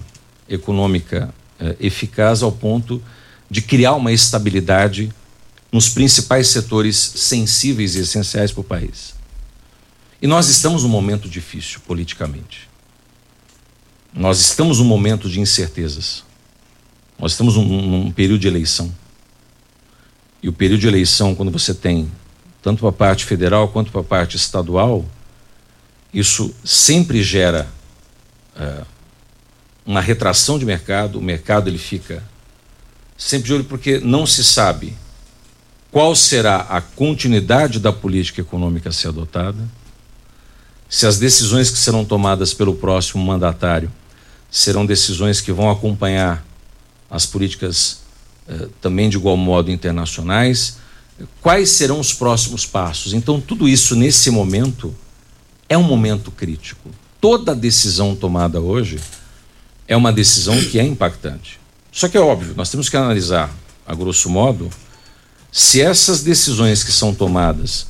econômica 0.48 1.34
eh, 1.60 1.76
eficaz 1.80 2.44
ao 2.44 2.52
ponto 2.52 3.02
de 3.50 3.60
criar 3.60 3.96
uma 3.96 4.12
estabilidade 4.12 5.12
nos 5.72 5.90
principais 5.90 6.50
setores 6.50 6.96
sensíveis 6.96 7.96
e 7.96 8.02
essenciais 8.02 8.52
para 8.52 8.62
o 8.62 8.64
país. 8.64 9.16
E 10.22 10.28
nós 10.28 10.48
estamos 10.48 10.84
num 10.84 10.90
momento 10.90 11.28
difícil 11.28 11.80
politicamente. 11.88 12.70
Nós 14.14 14.40
estamos 14.40 14.78
num 14.78 14.86
momento 14.86 15.28
de 15.28 15.40
incertezas. 15.40 16.24
Nós 17.18 17.32
estamos 17.32 17.56
num, 17.56 17.64
num 17.66 18.12
período 18.12 18.42
de 18.42 18.48
eleição. 18.48 18.94
E 20.42 20.50
o 20.50 20.54
período 20.54 20.82
de 20.82 20.88
eleição, 20.88 21.36
quando 21.36 21.52
você 21.52 21.74
tem 21.74 22.10
tanto 22.62 22.80
para 22.80 22.90
a 22.90 22.94
parte 22.94 23.26
federal 23.26 23.70
quanto 23.70 23.92
para 23.92 24.02
a 24.02 24.04
parte 24.04 24.36
estadual, 24.36 25.06
isso 26.14 26.54
sempre 26.64 27.22
gera 27.24 27.68
eh, 28.56 28.84
uma 29.86 30.02
retração 30.02 30.60
de 30.60 30.66
mercado. 30.66 31.20
O 31.20 31.22
mercado 31.22 31.70
ele 31.70 31.78
fica 31.78 32.24
sempre 33.18 33.48
de 33.48 33.54
olho 33.54 33.64
porque 33.64 34.00
não 34.00 34.26
se 34.26 34.44
sabe 34.44 34.96
qual 35.92 36.16
será 36.16 36.58
a 36.70 36.82
continuidade 36.82 37.80
da 37.80 37.92
política 37.92 38.42
econômica 38.42 38.90
a 38.90 38.92
ser 38.92 39.08
adotada, 39.08 39.68
se 40.88 41.06
as 41.06 41.18
decisões 41.18 41.70
que 41.70 41.78
serão 41.78 42.06
tomadas 42.06 42.54
pelo 42.54 42.76
próximo 42.76 43.24
mandatário 43.24 43.92
serão 44.50 44.86
decisões 44.86 45.42
que 45.42 45.52
vão 45.52 45.70
acompanhar 45.70 46.44
as 47.10 47.26
políticas 47.26 48.02
também 48.82 49.10
de 49.10 49.18
igual 49.18 49.38
modo 49.38 49.72
internacionais, 49.72 50.78
quais 51.42 51.70
serão 51.70 52.00
os 52.00 52.14
próximos 52.14 52.66
passos. 52.66 53.14
Então, 53.14 53.40
tudo 53.40 53.68
isso 53.68 53.96
nesse 53.96 54.30
momento 54.30 54.96
é 55.68 55.78
um 55.78 55.84
momento 55.84 56.32
crítico. 56.32 56.90
Toda 57.22 57.54
decisão 57.54 58.16
tomada 58.16 58.60
hoje 58.60 59.00
é 59.88 59.96
uma 59.96 60.12
decisão 60.12 60.60
que 60.66 60.80
é 60.80 60.84
impactante. 60.84 61.60
Só 61.92 62.08
que 62.08 62.18
é 62.18 62.22
óbvio, 62.22 62.54
nós 62.56 62.70
temos 62.70 62.88
que 62.88 62.96
analisar, 62.96 63.54
a 63.86 63.94
grosso 63.94 64.30
modo, 64.30 64.70
se 65.52 65.82
essas 65.82 66.22
decisões 66.22 66.84
que 66.84 66.92
são 66.92 67.14
tomadas, 67.14 67.88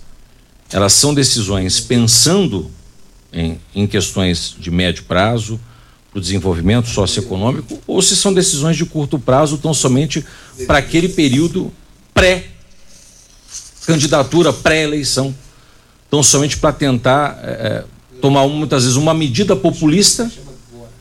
elas 0.71 0.93
são 0.93 1.13
decisões 1.13 1.79
pensando 1.79 2.71
em, 3.33 3.59
em 3.75 3.85
questões 3.85 4.55
de 4.57 4.71
médio 4.71 5.03
prazo, 5.03 5.59
para 6.11 6.17
o 6.17 6.21
desenvolvimento 6.21 6.87
socioeconômico, 6.87 7.79
ou 7.85 8.01
se 8.01 8.15
são 8.15 8.33
decisões 8.33 8.75
de 8.75 8.85
curto 8.85 9.19
prazo, 9.19 9.57
tão 9.59 9.73
somente 9.73 10.25
para 10.65 10.79
aquele 10.79 11.09
período 11.09 11.71
pré-candidatura, 12.13 14.53
pré-eleição, 14.53 15.35
tão 16.09 16.23
somente 16.23 16.57
para 16.57 16.73
tentar 16.73 17.39
eh, 17.43 17.83
tomar 18.21 18.47
muitas 18.47 18.83
vezes 18.83 18.97
uma 18.97 19.13
medida 19.13 19.55
populista 19.55 20.31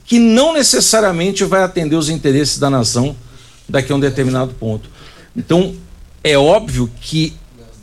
que 0.04 0.18
não 0.18 0.52
necessariamente 0.54 1.44
vai 1.44 1.62
atender 1.62 1.96
os 1.96 2.08
interesses 2.08 2.58
da 2.58 2.70
nação 2.70 3.14
daqui 3.68 3.92
a 3.92 3.96
um 3.96 4.00
determinado 4.00 4.54
ponto. 4.54 4.88
Então, 5.36 5.74
é 6.24 6.38
óbvio 6.38 6.90
que, 7.00 7.34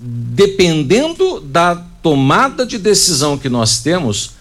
dependendo 0.01 1.39
da 1.39 1.75
tomada 1.75 2.65
de 2.65 2.77
decisão 2.77 3.37
que 3.37 3.47
nós 3.47 3.79
temos, 3.79 4.31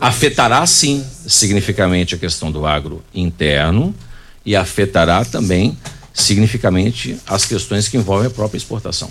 afetará 0.00 0.66
sim 0.66 1.04
significativamente 1.26 2.14
a 2.14 2.18
questão 2.18 2.50
do 2.50 2.66
agro 2.66 3.02
interno 3.14 3.94
e 4.44 4.56
afetará 4.56 5.24
também 5.24 5.76
significativamente 6.12 7.18
as 7.26 7.44
questões 7.44 7.88
que 7.88 7.96
envolvem 7.96 8.26
a 8.26 8.30
própria 8.30 8.58
exportação. 8.58 9.10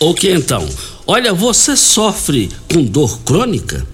Ok, 0.00 0.32
então. 0.32 0.68
Olha, 1.06 1.32
você 1.32 1.76
sofre 1.76 2.50
com 2.72 2.84
dor 2.84 3.18
crônica? 3.20 3.84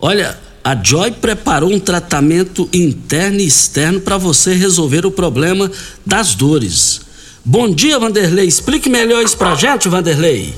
Olha, 0.00 0.36
a 0.64 0.74
Joy 0.74 1.12
preparou 1.12 1.70
um 1.70 1.78
tratamento 1.78 2.68
interno 2.72 3.38
e 3.38 3.46
externo 3.46 4.00
para 4.00 4.16
você 4.16 4.54
resolver 4.54 5.04
o 5.04 5.10
problema 5.10 5.70
das 6.04 6.34
dores. 6.34 7.02
Bom 7.44 7.70
dia, 7.70 7.98
Vanderlei. 7.98 8.46
Explique 8.46 8.88
melhor 8.88 9.22
isso 9.22 9.36
pra 9.36 9.54
gente, 9.54 9.88
Vanderlei. 9.88 10.54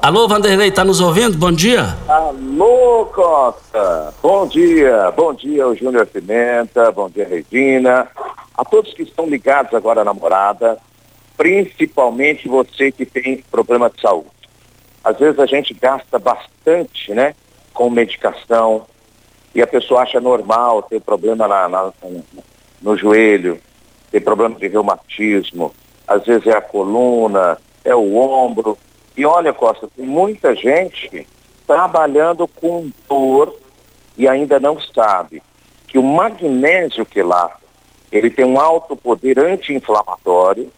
Alô, 0.00 0.28
Vanderlei, 0.28 0.70
tá 0.70 0.84
nos 0.84 1.00
ouvindo? 1.00 1.36
Bom 1.36 1.50
dia. 1.50 1.98
Alô, 2.06 2.32
Costa. 3.12 4.14
Bom 4.22 4.46
dia. 4.46 5.10
Bom 5.12 5.34
dia, 5.34 5.66
o 5.66 5.74
Júnior 5.74 6.06
Pimenta. 6.06 6.90
Bom 6.90 7.08
dia, 7.08 7.26
Regina. 7.26 8.08
A 8.56 8.64
todos 8.64 8.94
que 8.94 9.02
estão 9.02 9.26
ligados 9.26 9.72
agora 9.74 10.00
à 10.00 10.04
namorada, 10.04 10.78
principalmente 11.36 12.48
você 12.48 12.90
que 12.90 13.06
tem 13.06 13.38
problema 13.50 13.88
de 13.88 14.00
saúde. 14.00 14.30
Às 15.04 15.18
vezes 15.18 15.38
a 15.38 15.46
gente 15.46 15.72
gasta 15.74 16.18
bastante, 16.18 17.12
né, 17.14 17.34
com 17.72 17.88
medicação 17.88 18.86
e 19.54 19.62
a 19.62 19.66
pessoa 19.66 20.02
acha 20.02 20.20
normal 20.20 20.82
ter 20.82 21.00
problema 21.00 21.46
na, 21.46 21.68
na, 21.68 21.92
no 22.82 22.96
joelho, 22.96 23.60
ter 24.10 24.20
problema 24.20 24.56
de 24.56 24.68
reumatismo, 24.68 25.72
às 26.06 26.24
vezes 26.24 26.46
é 26.46 26.56
a 26.56 26.60
coluna, 26.60 27.58
é 27.84 27.94
o 27.94 28.16
ombro. 28.16 28.76
E 29.16 29.24
olha, 29.24 29.52
Costa, 29.52 29.88
tem 29.96 30.04
muita 30.04 30.54
gente 30.54 31.26
trabalhando 31.68 32.48
com 32.48 32.90
dor 33.06 33.54
e 34.16 34.26
ainda 34.26 34.58
não 34.58 34.80
sabe 34.80 35.42
que 35.86 35.98
o 35.98 36.02
magnésio 36.02 37.04
quelato, 37.04 37.60
ele 38.10 38.30
tem 38.30 38.46
um 38.46 38.58
alto 38.58 38.96
poder 38.96 39.38
anti-inflamatório 39.38 40.72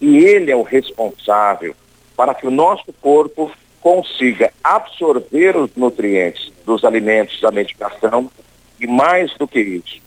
e 0.00 0.18
ele 0.18 0.52
é 0.52 0.56
o 0.56 0.62
responsável 0.62 1.74
para 2.16 2.34
que 2.34 2.46
o 2.46 2.52
nosso 2.52 2.92
corpo 3.02 3.50
consiga 3.80 4.52
absorver 4.62 5.56
os 5.56 5.74
nutrientes 5.74 6.52
dos 6.64 6.84
alimentos 6.84 7.40
da 7.40 7.50
medicação 7.50 8.30
e 8.78 8.86
mais 8.86 9.36
do 9.38 9.48
que 9.48 9.58
isso, 9.58 10.00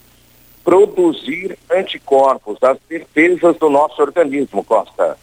produzir 0.64 1.58
anticorpos, 1.70 2.58
as 2.62 2.78
defesas 2.88 3.58
do 3.58 3.70
nosso 3.70 4.02
organismo, 4.02 4.64
Costa. 4.64 5.18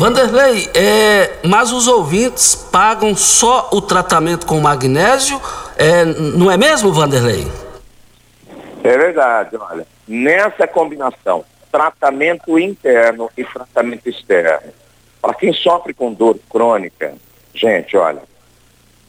Vanderlei, 0.00 0.66
é, 0.74 1.30
mas 1.46 1.72
os 1.72 1.86
ouvintes 1.86 2.54
pagam 2.54 3.14
só 3.14 3.68
o 3.70 3.82
tratamento 3.82 4.46
com 4.46 4.58
magnésio, 4.58 5.38
é, 5.76 6.06
não 6.06 6.50
é 6.50 6.56
mesmo, 6.56 6.90
Vanderlei? 6.90 7.46
É 8.82 8.96
verdade, 8.96 9.58
olha. 9.58 9.86
Nessa 10.08 10.66
combinação, 10.66 11.44
tratamento 11.70 12.58
interno 12.58 13.30
e 13.36 13.44
tratamento 13.44 14.08
externo. 14.08 14.72
Para 15.20 15.34
quem 15.34 15.52
sofre 15.52 15.92
com 15.92 16.14
dor 16.14 16.38
crônica, 16.48 17.12
gente, 17.52 17.94
olha, 17.94 18.22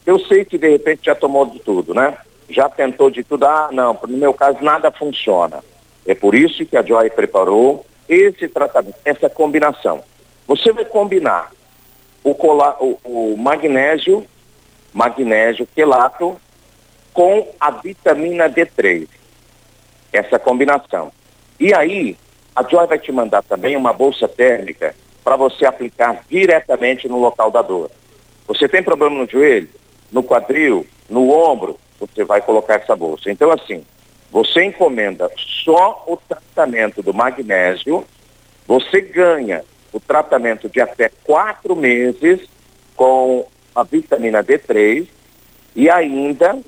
eu 0.04 0.18
sei 0.18 0.44
que 0.44 0.58
de 0.58 0.68
repente 0.68 1.06
já 1.06 1.14
tomou 1.14 1.46
de 1.46 1.58
tudo, 1.58 1.94
né? 1.94 2.18
Já 2.50 2.68
tentou 2.68 3.08
de 3.08 3.24
tudo, 3.24 3.46
ah, 3.46 3.70
não, 3.72 3.98
no 4.06 4.18
meu 4.18 4.34
caso 4.34 4.58
nada 4.60 4.90
funciona. 4.90 5.64
É 6.06 6.14
por 6.14 6.34
isso 6.34 6.66
que 6.66 6.76
a 6.76 6.82
Joy 6.82 7.08
preparou 7.08 7.86
esse 8.06 8.46
tratamento, 8.46 8.96
essa 9.06 9.30
combinação. 9.30 10.04
Você 10.52 10.70
vai 10.70 10.84
combinar 10.84 11.50
o, 12.22 12.34
cola, 12.34 12.76
o, 12.78 12.98
o 13.04 13.36
magnésio, 13.38 14.26
magnésio 14.92 15.66
quelato, 15.74 16.38
com 17.10 17.48
a 17.58 17.70
vitamina 17.70 18.50
D3. 18.50 19.08
Essa 20.12 20.38
combinação. 20.38 21.10
E 21.58 21.72
aí, 21.72 22.18
a 22.54 22.62
Joy 22.62 22.86
vai 22.86 22.98
te 22.98 23.10
mandar 23.10 23.42
também 23.42 23.78
uma 23.78 23.94
bolsa 23.94 24.28
térmica 24.28 24.94
para 25.24 25.36
você 25.36 25.64
aplicar 25.64 26.22
diretamente 26.28 27.08
no 27.08 27.18
local 27.18 27.50
da 27.50 27.62
dor. 27.62 27.90
Você 28.46 28.68
tem 28.68 28.82
problema 28.82 29.16
no 29.16 29.26
joelho, 29.26 29.70
no 30.12 30.22
quadril, 30.22 30.86
no 31.08 31.30
ombro, 31.30 31.80
você 31.98 32.24
vai 32.24 32.42
colocar 32.42 32.74
essa 32.74 32.94
bolsa. 32.94 33.30
Então, 33.30 33.50
assim, 33.50 33.86
você 34.30 34.64
encomenda 34.64 35.30
só 35.64 36.04
o 36.06 36.18
tratamento 36.18 37.02
do 37.02 37.14
magnésio, 37.14 38.04
você 38.66 39.00
ganha 39.00 39.64
o 39.92 40.00
tratamento 40.00 40.68
de 40.68 40.80
até 40.80 41.10
quatro 41.24 41.76
meses 41.76 42.40
com 42.96 43.46
a 43.74 43.82
vitamina 43.82 44.42
D3 44.42 45.06
e 45.74 45.90
ainda 45.90 46.58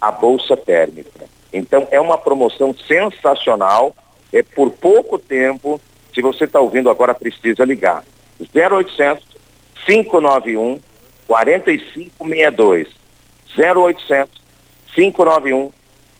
a 0.00 0.10
bolsa 0.10 0.56
térmica. 0.56 1.26
Então, 1.52 1.86
é 1.90 2.00
uma 2.00 2.16
promoção 2.18 2.74
sensacional, 2.86 3.94
é 4.32 4.42
por 4.42 4.70
pouco 4.70 5.18
tempo. 5.18 5.80
Se 6.14 6.20
você 6.20 6.44
está 6.44 6.60
ouvindo 6.60 6.90
agora, 6.90 7.14
precisa 7.14 7.64
ligar. 7.64 8.04
0800 8.54 9.24
591 9.86 10.80
4562. 11.26 12.88
0800 13.56 14.42
591 14.94 15.72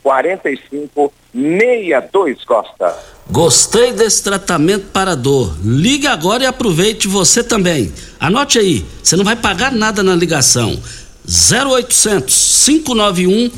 4562, 0.02 2.44
Costa. 2.44 3.15
Gostei 3.30 3.92
desse 3.92 4.22
tratamento 4.22 4.86
para 4.92 5.16
dor. 5.16 5.56
Ligue 5.64 6.06
agora 6.06 6.44
e 6.44 6.46
aproveite 6.46 7.08
você 7.08 7.42
também. 7.42 7.92
Anote 8.20 8.58
aí, 8.58 8.84
você 9.02 9.16
não 9.16 9.24
vai 9.24 9.34
pagar 9.36 9.72
nada 9.72 10.02
na 10.02 10.14
ligação. 10.14 10.80
0800 11.26 12.64
591 12.64 13.50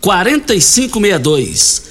4562. 0.00 1.82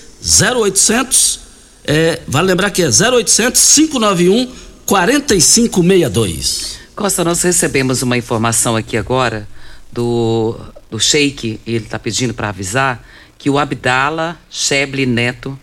0800 0.56 1.40
é, 1.86 2.22
vale 2.28 2.48
lembrar 2.48 2.70
que 2.70 2.82
é 2.84 2.88
0800 2.88 3.74
591 3.76 4.52
4562. 4.86 6.80
Costa, 6.96 7.24
nós 7.24 7.42
recebemos 7.42 8.04
uma 8.04 8.16
informação 8.16 8.76
aqui 8.76 8.96
agora 8.96 9.48
do, 9.92 10.56
do 10.90 11.00
Sheik, 11.00 11.60
ele 11.66 11.86
está 11.86 11.98
pedindo 11.98 12.34
para 12.34 12.50
avisar 12.50 13.04
que 13.38 13.50
o 13.50 13.58
Abdala 13.58 14.38
Sheble 14.50 15.06
Neto, 15.06 15.58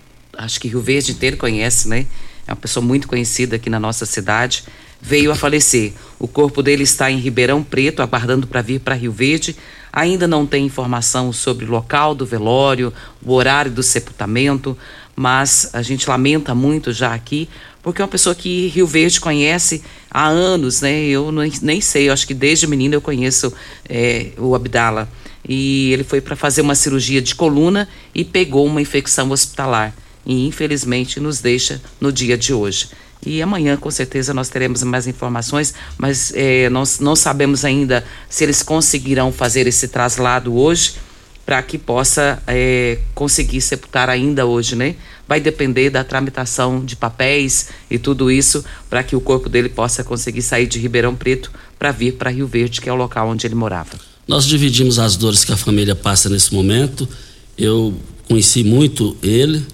acho 0.44 0.60
que 0.60 0.68
Rio 0.68 0.80
Verde 0.80 1.12
inteiro 1.12 1.36
conhece, 1.36 1.88
né? 1.88 2.06
É 2.46 2.52
uma 2.52 2.56
pessoa 2.56 2.84
muito 2.84 3.06
conhecida 3.06 3.56
aqui 3.56 3.70
na 3.70 3.78
nossa 3.78 4.04
cidade, 4.06 4.64
veio 5.00 5.30
a 5.30 5.34
falecer. 5.34 5.92
O 6.18 6.26
corpo 6.26 6.62
dele 6.62 6.82
está 6.82 7.10
em 7.10 7.18
Ribeirão 7.18 7.62
Preto, 7.62 8.02
aguardando 8.02 8.46
para 8.46 8.62
vir 8.62 8.80
para 8.80 8.94
Rio 8.94 9.12
Verde. 9.12 9.56
Ainda 9.92 10.26
não 10.26 10.46
tem 10.46 10.66
informação 10.66 11.32
sobre 11.32 11.64
o 11.64 11.70
local 11.70 12.14
do 12.14 12.26
velório, 12.26 12.92
o 13.24 13.32
horário 13.32 13.70
do 13.70 13.82
sepultamento, 13.82 14.76
mas 15.16 15.70
a 15.72 15.82
gente 15.82 16.08
lamenta 16.08 16.54
muito 16.54 16.92
já 16.92 17.14
aqui 17.14 17.48
porque 17.82 18.02
é 18.02 18.04
uma 18.04 18.10
pessoa 18.10 18.34
que 18.34 18.68
Rio 18.68 18.86
Verde 18.86 19.20
conhece 19.20 19.82
há 20.10 20.26
anos, 20.26 20.80
né? 20.80 21.04
Eu 21.04 21.32
nem, 21.32 21.80
sei, 21.80 22.08
eu 22.08 22.12
acho 22.12 22.26
que 22.26 22.34
desde 22.34 22.66
menino 22.66 22.94
eu 22.94 23.00
conheço 23.00 23.52
é, 23.88 24.30
o 24.36 24.54
Abdala. 24.54 25.08
E 25.48 25.90
ele 25.92 26.04
foi 26.04 26.20
para 26.20 26.36
fazer 26.36 26.60
uma 26.60 26.74
cirurgia 26.74 27.22
de 27.22 27.34
coluna 27.34 27.88
e 28.14 28.22
pegou 28.22 28.66
uma 28.66 28.82
infecção 28.82 29.30
hospitalar. 29.30 29.94
E 30.24 30.46
infelizmente 30.46 31.18
nos 31.18 31.40
deixa 31.40 31.80
no 32.00 32.12
dia 32.12 32.36
de 32.36 32.52
hoje. 32.52 32.88
E 33.24 33.42
amanhã, 33.42 33.76
com 33.76 33.90
certeza, 33.90 34.32
nós 34.32 34.48
teremos 34.48 34.82
mais 34.82 35.06
informações, 35.06 35.74
mas 35.98 36.32
é, 36.34 36.70
nós 36.70 37.00
não 37.00 37.14
sabemos 37.14 37.64
ainda 37.64 38.04
se 38.28 38.44
eles 38.44 38.62
conseguirão 38.62 39.30
fazer 39.30 39.66
esse 39.66 39.88
traslado 39.88 40.56
hoje 40.56 40.94
para 41.44 41.62
que 41.62 41.76
possa 41.76 42.42
é, 42.46 42.98
conseguir 43.14 43.60
sepultar 43.60 44.08
ainda 44.08 44.46
hoje, 44.46 44.76
né? 44.76 44.94
Vai 45.26 45.40
depender 45.40 45.90
da 45.90 46.04
tramitação 46.04 46.82
de 46.84 46.96
papéis 46.96 47.68
e 47.90 47.98
tudo 47.98 48.30
isso 48.30 48.64
para 48.88 49.02
que 49.02 49.16
o 49.16 49.20
corpo 49.20 49.48
dele 49.48 49.68
possa 49.68 50.02
conseguir 50.02 50.42
sair 50.42 50.66
de 50.66 50.78
Ribeirão 50.78 51.14
Preto 51.14 51.50
para 51.78 51.92
vir 51.92 52.14
para 52.14 52.30
Rio 52.30 52.46
Verde, 52.46 52.80
que 52.80 52.88
é 52.88 52.92
o 52.92 52.96
local 52.96 53.28
onde 53.28 53.46
ele 53.46 53.54
morava. 53.54 53.98
Nós 54.26 54.46
dividimos 54.46 54.98
as 54.98 55.16
dores 55.16 55.44
que 55.44 55.52
a 55.52 55.56
família 55.56 55.94
passa 55.94 56.28
nesse 56.28 56.54
momento. 56.54 57.08
Eu 57.58 57.94
conheci 58.28 58.62
muito 58.62 59.16
ele 59.22 59.66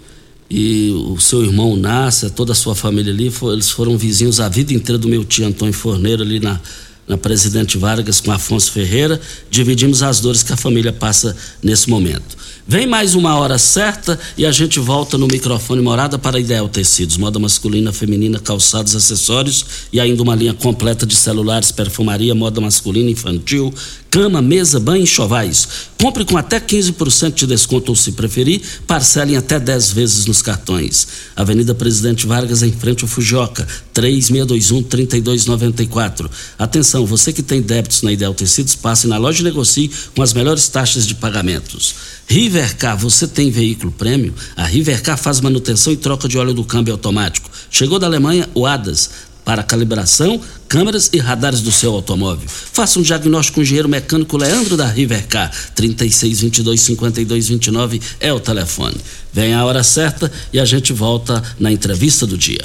e 0.48 0.90
o 1.08 1.18
seu 1.20 1.42
irmão 1.42 1.76
Nasser, 1.76 2.30
toda 2.30 2.52
a 2.52 2.54
sua 2.54 2.74
família 2.74 3.12
ali, 3.12 3.32
eles 3.52 3.70
foram 3.70 3.98
vizinhos 3.98 4.40
a 4.40 4.48
vida 4.48 4.72
inteira 4.72 4.98
do 4.98 5.08
meu 5.08 5.24
tio 5.24 5.46
Antônio 5.46 5.74
Forneiro 5.74 6.22
ali 6.22 6.38
na 6.38 6.60
na 7.06 7.16
Presidente 7.16 7.78
Vargas 7.78 8.20
com 8.20 8.32
Afonso 8.32 8.72
Ferreira, 8.72 9.20
dividimos 9.50 10.02
as 10.02 10.20
dores 10.20 10.42
que 10.42 10.52
a 10.52 10.56
família 10.56 10.92
passa 10.92 11.36
nesse 11.62 11.88
momento. 11.88 12.36
Vem 12.68 12.84
mais 12.84 13.14
uma 13.14 13.36
hora 13.36 13.58
certa 13.58 14.18
e 14.36 14.44
a 14.44 14.50
gente 14.50 14.80
volta 14.80 15.16
no 15.16 15.28
microfone 15.28 15.80
morada 15.80 16.18
para 16.18 16.40
Ideal 16.40 16.68
Tecidos, 16.68 17.16
moda 17.16 17.38
masculina, 17.38 17.92
feminina, 17.92 18.40
calçados, 18.40 18.96
acessórios 18.96 19.64
e 19.92 20.00
ainda 20.00 20.20
uma 20.20 20.34
linha 20.34 20.52
completa 20.52 21.06
de 21.06 21.14
celulares, 21.14 21.70
perfumaria, 21.70 22.34
moda 22.34 22.60
masculina, 22.60 23.08
infantil, 23.08 23.72
cama, 24.10 24.42
mesa, 24.42 24.80
banho 24.80 25.04
e 25.04 25.06
chovais. 25.06 25.68
Compre 26.00 26.24
com 26.24 26.36
até 26.36 26.58
15% 26.58 27.34
de 27.34 27.46
desconto 27.46 27.92
ou 27.92 27.96
se 27.96 28.12
preferir, 28.12 28.60
parcelem 28.86 29.36
até 29.36 29.60
10 29.60 29.92
vezes 29.92 30.26
nos 30.26 30.42
cartões. 30.42 31.06
Avenida 31.36 31.74
Presidente 31.74 32.26
Vargas 32.26 32.62
em 32.62 32.72
frente 32.72 33.04
ao 33.04 33.08
Fujoca, 33.08 33.64
3621 33.94 34.82
3294. 34.82 36.30
Atenção, 36.96 37.04
você 37.04 37.30
que 37.30 37.42
tem 37.42 37.60
débitos 37.60 38.00
na 38.00 38.12
Ideal 38.12 38.32
Tecidos, 38.32 38.74
passe 38.74 39.06
na 39.06 39.18
loja 39.18 39.42
e 39.42 39.44
negocie 39.44 39.90
com 40.14 40.22
as 40.22 40.32
melhores 40.32 40.66
taxas 40.68 41.06
de 41.06 41.14
pagamentos. 41.14 41.94
Rivercar, 42.26 42.96
você 42.96 43.26
tem 43.26 43.50
veículo 43.50 43.92
prêmio? 43.92 44.32
A 44.56 44.64
Rivercar 44.64 45.18
faz 45.18 45.42
manutenção 45.42 45.92
e 45.92 45.96
troca 45.96 46.26
de 46.26 46.38
óleo 46.38 46.54
do 46.54 46.64
câmbio 46.64 46.94
automático. 46.94 47.50
Chegou 47.70 47.98
da 47.98 48.06
Alemanha 48.06 48.48
o 48.54 48.64
ADAS 48.64 49.10
para 49.44 49.62
calibração, 49.62 50.40
câmeras 50.66 51.10
e 51.12 51.18
radares 51.18 51.60
do 51.60 51.70
seu 51.70 51.92
automóvel. 51.92 52.48
Faça 52.48 52.98
um 52.98 53.02
diagnóstico 53.02 53.56
com 53.56 53.60
o 53.60 53.62
engenheiro 53.62 53.90
mecânico 53.90 54.38
Leandro 54.38 54.74
da 54.74 54.86
Rivercar. 54.86 55.52
3622-5229 55.76 58.00
é 58.18 58.32
o 58.32 58.40
telefone. 58.40 58.96
Vem 59.30 59.52
a 59.52 59.66
hora 59.66 59.82
certa 59.82 60.32
e 60.50 60.58
a 60.58 60.64
gente 60.64 60.94
volta 60.94 61.42
na 61.60 61.70
entrevista 61.70 62.26
do 62.26 62.38
dia. 62.38 62.64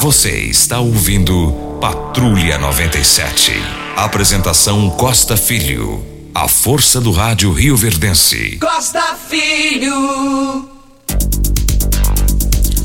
Você 0.00 0.30
está 0.30 0.80
ouvindo 0.80 1.52
Patrulha 1.78 2.56
97. 2.56 3.52
Apresentação 3.94 4.88
Costa 4.88 5.36
Filho. 5.36 6.02
A 6.34 6.48
força 6.48 7.02
do 7.02 7.10
rádio 7.10 7.52
Rio 7.52 7.76
Verdense. 7.76 8.56
Costa 8.58 9.14
Filho. 9.28 10.66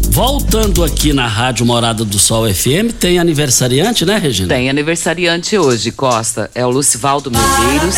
Voltando 0.10 0.84
aqui 0.84 1.14
na 1.14 1.26
Rádio 1.26 1.66
Morada 1.66 2.04
do 2.04 2.20
Sol 2.20 2.54
FM, 2.54 2.92
tem 3.00 3.18
aniversariante, 3.18 4.06
né, 4.06 4.18
Regina? 4.18 4.54
Tem 4.54 4.70
aniversariante 4.70 5.58
hoje, 5.58 5.94
Costa. 5.94 6.52
É 6.54 6.66
o 6.66 6.70
Lucivaldo 6.70 7.32
Medeiros. 7.32 7.96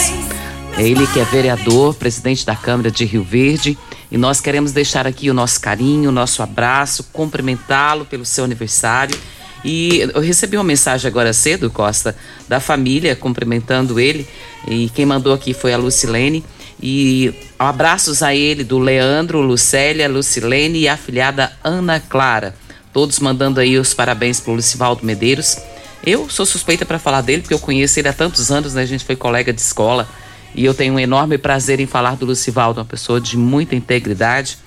É 0.77 0.87
ele 0.87 1.07
que 1.07 1.19
é 1.19 1.25
vereador, 1.25 1.95
presidente 1.95 2.45
da 2.45 2.55
Câmara 2.55 2.91
de 2.91 3.03
Rio 3.03 3.23
Verde. 3.23 3.75
E 4.11 4.17
nós 4.17 4.39
queremos 4.39 4.71
deixar 4.71 5.05
aqui 5.05 5.29
o 5.29 5.33
nosso 5.33 5.59
carinho, 5.59 6.09
o 6.09 6.13
nosso 6.13 6.41
abraço, 6.41 7.03
cumprimentá-lo 7.11 8.05
pelo 8.05 8.25
seu 8.25 8.43
aniversário. 8.43 9.17
E 9.65 9.99
eu 10.13 10.21
recebi 10.21 10.55
uma 10.55 10.63
mensagem 10.63 11.07
agora 11.07 11.33
cedo, 11.33 11.69
Costa, 11.69 12.15
da 12.47 12.59
família 12.59 13.15
cumprimentando 13.15 13.99
ele. 13.99 14.27
E 14.67 14.89
quem 14.89 15.05
mandou 15.05 15.33
aqui 15.33 15.53
foi 15.53 15.73
a 15.73 15.77
Lucilene. 15.77 16.43
E 16.81 17.33
abraços 17.57 18.21
a 18.21 18.35
ele 18.35 18.63
do 18.63 18.77
Leandro, 18.77 19.41
Lucélia, 19.41 20.07
Lucilene 20.07 20.79
e 20.79 20.87
a 20.87 20.95
filhada 20.95 21.51
Ana 21.63 21.99
Clara. 21.99 22.55
Todos 22.93 23.19
mandando 23.19 23.59
aí 23.59 23.77
os 23.77 23.93
parabéns 23.93 24.39
pro 24.39 24.53
Lucivaldo 24.53 25.05
Medeiros. 25.05 25.57
Eu 26.05 26.29
sou 26.29 26.45
suspeita 26.45 26.85
para 26.85 26.99
falar 26.99 27.21
dele, 27.21 27.41
porque 27.41 27.53
eu 27.53 27.59
conheço 27.59 27.99
ele 27.99 28.07
há 28.07 28.13
tantos 28.13 28.51
anos, 28.51 28.73
né? 28.73 28.83
A 28.83 28.85
gente 28.85 29.03
foi 29.03 29.15
colega 29.15 29.51
de 29.51 29.59
escola. 29.59 30.07
E 30.55 30.65
eu 30.65 30.73
tenho 30.73 30.93
um 30.93 30.99
enorme 30.99 31.37
prazer 31.37 31.79
em 31.79 31.85
falar 31.85 32.15
do 32.15 32.25
Lucivaldo, 32.25 32.79
uma 32.79 32.85
pessoa 32.85 33.21
de 33.21 33.37
muita 33.37 33.75
integridade, 33.75 34.57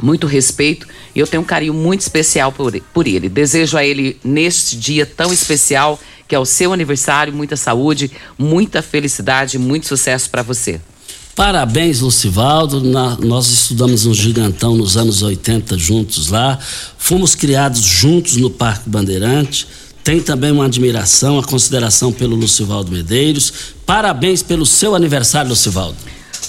muito 0.00 0.26
respeito. 0.26 0.86
E 1.14 1.18
eu 1.18 1.26
tenho 1.26 1.42
um 1.42 1.46
carinho 1.46 1.74
muito 1.74 2.00
especial 2.00 2.52
por, 2.52 2.72
ele. 3.06 3.28
Desejo 3.28 3.76
a 3.76 3.84
ele, 3.84 4.18
neste 4.22 4.76
dia 4.76 5.04
tão 5.04 5.32
especial, 5.32 5.98
que 6.28 6.34
é 6.34 6.38
o 6.38 6.44
seu 6.44 6.72
aniversário, 6.72 7.32
muita 7.32 7.56
saúde, 7.56 8.10
muita 8.38 8.82
felicidade, 8.82 9.58
muito 9.58 9.86
sucesso 9.86 10.30
para 10.30 10.42
você. 10.42 10.80
Parabéns, 11.34 12.00
Lucivaldo. 12.00 12.82
Na, 12.82 13.16
nós 13.16 13.48
estudamos 13.48 14.04
um 14.04 14.12
gigantão 14.12 14.76
nos 14.76 14.96
anos 14.96 15.22
80 15.22 15.78
juntos 15.78 16.28
lá. 16.28 16.58
Fomos 16.98 17.34
criados 17.34 17.80
juntos 17.80 18.36
no 18.36 18.50
Parque 18.50 18.88
Bandeirante. 18.88 19.66
Tem 20.02 20.20
também 20.20 20.50
uma 20.50 20.64
admiração, 20.64 21.38
a 21.38 21.44
consideração 21.44 22.12
pelo 22.12 22.34
Lucivaldo 22.34 22.90
Medeiros. 22.90 23.74
Parabéns 23.84 24.42
pelo 24.42 24.64
seu 24.64 24.94
aniversário, 24.94 25.50
Lucivaldo. 25.50 25.96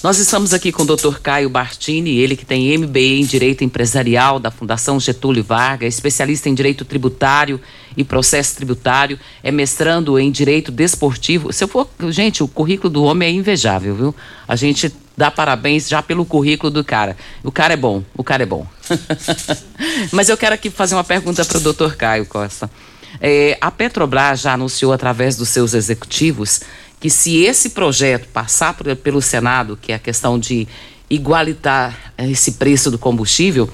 Nós 0.04 0.18
estamos 0.18 0.52
aqui 0.52 0.72
com 0.72 0.82
o 0.82 0.86
Dr. 0.96 1.20
Caio 1.22 1.48
Bartini, 1.48 2.18
ele 2.18 2.36
que 2.36 2.44
tem 2.44 2.76
MBA 2.76 3.00
em 3.00 3.24
Direito 3.24 3.64
Empresarial 3.64 4.40
da 4.40 4.50
Fundação 4.50 5.00
Getúlio 5.00 5.44
Vargas, 5.44 5.94
especialista 5.94 6.50
em 6.50 6.56
Direito 6.56 6.84
Tributário 6.84 7.62
e 7.96 8.04
Processo 8.04 8.56
Tributário, 8.56 9.20
é 9.44 9.52
mestrando 9.52 10.18
em 10.18 10.32
Direito 10.32 10.72
Desportivo. 10.72 11.54
Se 11.54 11.64
eu 11.64 11.68
for, 11.68 11.88
gente, 12.10 12.42
o 12.42 12.48
currículo 12.48 12.90
do 12.90 13.04
homem 13.04 13.28
é 13.28 13.32
invejável, 13.32 13.94
viu? 13.94 14.16
A 14.48 14.56
gente 14.56 14.92
dá 15.16 15.30
parabéns 15.30 15.88
já 15.88 16.02
pelo 16.02 16.26
currículo 16.26 16.72
do 16.72 16.84
cara. 16.84 17.16
O 17.44 17.52
cara 17.52 17.74
é 17.74 17.78
bom, 17.78 18.04
o 18.16 18.24
cara 18.24 18.42
é 18.42 18.46
bom. 18.48 18.66
Mas 20.12 20.30
eu 20.30 20.38
quero 20.38 20.56
aqui 20.56 20.72
fazer 20.72 20.96
uma 20.96 21.04
pergunta 21.04 21.46
para 21.46 21.60
o 21.60 21.62
Dr. 21.62 21.94
Caio 21.96 22.26
Costa. 22.26 22.72
É, 23.20 23.58
a 23.60 23.70
Petrobras 23.70 24.42
já 24.42 24.54
anunciou 24.54 24.94
através 24.94 25.36
dos 25.36 25.50
seus 25.50 25.74
executivos 25.74 26.62
que 27.00 27.10
se 27.10 27.44
esse 27.44 27.72
projeto 27.72 28.28
passar 28.28 28.76
por, 28.76 28.96
pelo 28.96 29.22
Senado, 29.22 29.76
que 29.76 29.92
é 29.92 29.96
a 29.96 30.00
questão 30.00 30.38
de 30.38 30.68
igualitar 31.10 32.14
esse 32.18 32.54
preço 32.54 32.92
do 32.92 33.00
combustível, 33.00 33.70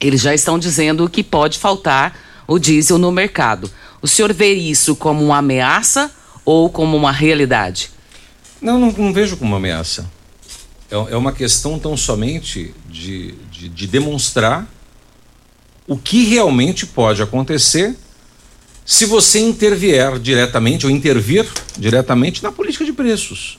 eles 0.00 0.20
já 0.20 0.34
estão 0.34 0.58
dizendo 0.58 1.08
que 1.08 1.22
pode 1.22 1.58
faltar 1.58 2.18
o 2.46 2.58
diesel 2.58 2.98
no 2.98 3.12
mercado. 3.12 3.70
O 4.00 4.08
senhor 4.08 4.32
vê 4.32 4.52
isso 4.52 4.96
como 4.96 5.24
uma 5.24 5.38
ameaça 5.38 6.10
ou 6.44 6.68
como 6.70 6.96
uma 6.96 7.12
realidade? 7.12 7.90
Não, 8.60 8.78
não, 8.78 8.90
não 8.90 9.12
vejo 9.12 9.36
como 9.36 9.50
uma 9.50 9.58
ameaça. 9.58 10.10
É, 10.90 10.94
é 10.94 11.16
uma 11.16 11.32
questão 11.32 11.78
tão 11.78 11.96
somente 11.96 12.74
de, 12.88 13.32
de, 13.50 13.68
de 13.68 13.86
demonstrar 13.86 14.66
o 15.86 15.96
que 15.96 16.24
realmente 16.24 16.86
pode 16.86 17.22
acontecer 17.22 17.96
se 18.84 19.06
você 19.06 19.38
intervier 19.38 20.18
diretamente 20.18 20.86
ou 20.86 20.90
intervir 20.90 21.46
diretamente 21.78 22.42
na 22.42 22.50
política 22.50 22.84
de 22.84 22.92
preços. 22.92 23.58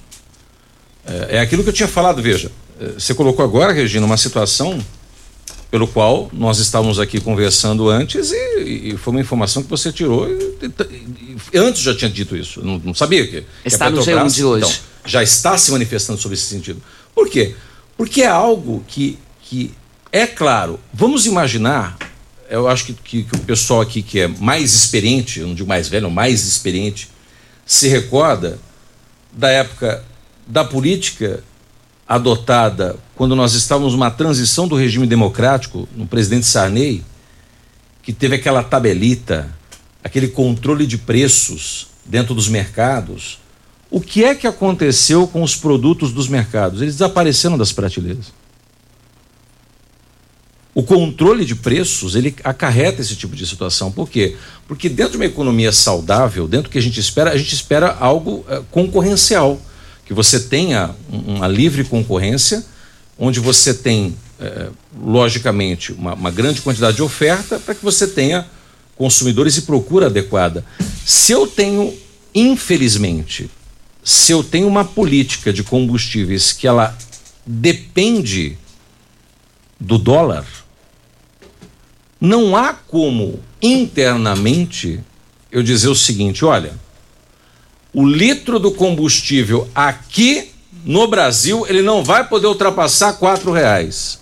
É, 1.05 1.37
é 1.37 1.39
aquilo 1.39 1.63
que 1.63 1.69
eu 1.69 1.73
tinha 1.73 1.87
falado, 1.87 2.21
veja. 2.21 2.51
É, 2.79 2.99
você 2.99 3.13
colocou 3.13 3.43
agora, 3.43 3.71
Regina, 3.71 4.05
uma 4.05 4.17
situação 4.17 4.83
pelo 5.71 5.87
qual 5.87 6.29
nós 6.31 6.59
estávamos 6.59 6.99
aqui 6.99 7.19
conversando 7.19 7.89
antes 7.89 8.31
e, 8.31 8.91
e, 8.91 8.97
foi 8.97 9.11
uma 9.11 9.21
informação 9.21 9.63
que 9.63 9.69
você 9.69 9.91
tirou. 9.91 10.29
E, 10.29 10.55
e, 11.51 11.57
antes 11.57 11.81
já 11.81 11.95
tinha 11.95 12.11
dito 12.11 12.37
isso, 12.37 12.63
não, 12.63 12.77
não 12.77 12.93
sabia 12.93 13.25
que. 13.25 13.43
Está 13.65 13.87
que 13.87 13.95
no 13.95 14.03
G1 14.03 14.31
de 14.31 14.45
hoje. 14.45 14.65
Então, 14.65 14.79
já 15.05 15.23
está 15.23 15.57
se 15.57 15.71
manifestando 15.71 16.19
sobre 16.19 16.37
esse 16.37 16.45
sentido. 16.45 16.81
Por 17.15 17.29
quê? 17.29 17.55
Porque 17.97 18.21
é 18.21 18.27
algo 18.27 18.83
que, 18.87 19.17
que 19.41 19.71
é 20.11 20.27
claro. 20.27 20.79
Vamos 20.93 21.25
imaginar 21.25 21.97
eu 22.53 22.67
acho 22.67 22.85
que, 22.85 22.93
que, 22.93 23.23
que, 23.23 23.35
o 23.35 23.39
pessoal 23.39 23.81
aqui 23.81 24.03
que 24.03 24.19
é 24.19 24.27
mais 24.27 24.73
experiente, 24.73 25.39
eu 25.39 25.47
não 25.47 25.55
digo 25.55 25.67
mais 25.67 25.87
velho, 25.87 26.11
mais 26.11 26.45
experiente, 26.45 27.09
se 27.65 27.87
recorda 27.87 28.59
da 29.31 29.49
época 29.49 30.03
da 30.45 30.63
política 30.63 31.43
adotada 32.07 32.95
quando 33.15 33.35
nós 33.35 33.53
estávamos 33.53 33.93
numa 33.93 34.11
transição 34.11 34.67
do 34.67 34.75
regime 34.75 35.07
democrático, 35.07 35.89
no 35.95 36.05
presidente 36.05 36.45
Sarney, 36.45 37.03
que 38.03 38.13
teve 38.13 38.35
aquela 38.35 38.61
tabelita, 38.61 39.49
aquele 40.03 40.27
controle 40.27 40.85
de 40.85 40.99
preços 40.99 41.87
dentro 42.05 42.35
dos 42.35 42.47
mercados. 42.47 43.39
O 43.89 43.99
que 43.99 44.23
é 44.23 44.35
que 44.35 44.45
aconteceu 44.45 45.25
com 45.25 45.41
os 45.41 45.55
produtos 45.55 46.11
dos 46.11 46.27
mercados? 46.27 46.83
Eles 46.83 46.95
desapareceram 46.95 47.57
das 47.57 47.71
prateleiras. 47.71 48.31
O 50.75 50.81
controle 50.81 51.45
de 51.45 51.53
preços, 51.53 52.15
ele 52.15 52.35
acarreta 52.43 53.01
esse 53.01 53.15
tipo 53.15 53.35
de 53.35 53.45
situação. 53.45 53.91
Por 53.91 54.09
quê? 54.09 54.35
Porque 54.67 54.89
dentro 54.89 55.11
de 55.11 55.17
uma 55.17 55.25
economia 55.25 55.71
saudável, 55.71 56.47
dentro 56.47 56.69
do 56.69 56.71
que 56.71 56.79
a 56.79 56.81
gente 56.81 56.99
espera, 56.99 57.31
a 57.31 57.37
gente 57.37 57.53
espera 57.53 57.95
algo 57.99 58.43
uh, 58.49 58.63
concorrencial. 58.71 59.61
Que 60.05 60.13
você 60.13 60.39
tenha 60.39 60.95
uma 61.09 61.47
livre 61.47 61.83
concorrência, 61.83 62.65
onde 63.19 63.39
você 63.39 63.71
tem, 63.73 64.15
uh, 64.39 64.73
logicamente, 64.99 65.93
uma, 65.93 66.15
uma 66.15 66.31
grande 66.31 66.61
quantidade 66.61 66.95
de 66.95 67.03
oferta 67.03 67.59
para 67.59 67.75
que 67.75 67.83
você 67.83 68.07
tenha 68.07 68.47
consumidores 68.97 69.57
e 69.57 69.61
procura 69.61 70.07
adequada. 70.07 70.65
Se 71.05 71.31
eu 71.31 71.45
tenho, 71.45 71.93
infelizmente, 72.33 73.49
se 74.03 74.31
eu 74.31 74.43
tenho 74.43 74.67
uma 74.67 74.83
política 74.83 75.53
de 75.53 75.63
combustíveis 75.63 76.51
que 76.51 76.67
ela 76.67 76.97
depende 77.45 78.57
do 79.79 79.97
dólar, 79.97 80.45
não 82.23 82.55
há 82.55 82.71
como 82.71 83.43
internamente 83.61 85.03
eu 85.51 85.61
dizer 85.61 85.89
o 85.89 85.95
seguinte: 85.95 86.45
olha, 86.45 86.73
o 87.93 88.07
litro 88.07 88.59
do 88.59 88.71
combustível 88.71 89.69
aqui 89.75 90.49
no 90.85 91.05
Brasil 91.05 91.67
ele 91.67 91.81
não 91.81 92.01
vai 92.01 92.25
poder 92.25 92.47
ultrapassar 92.47 93.13
quatro 93.13 93.51
reais. 93.51 94.19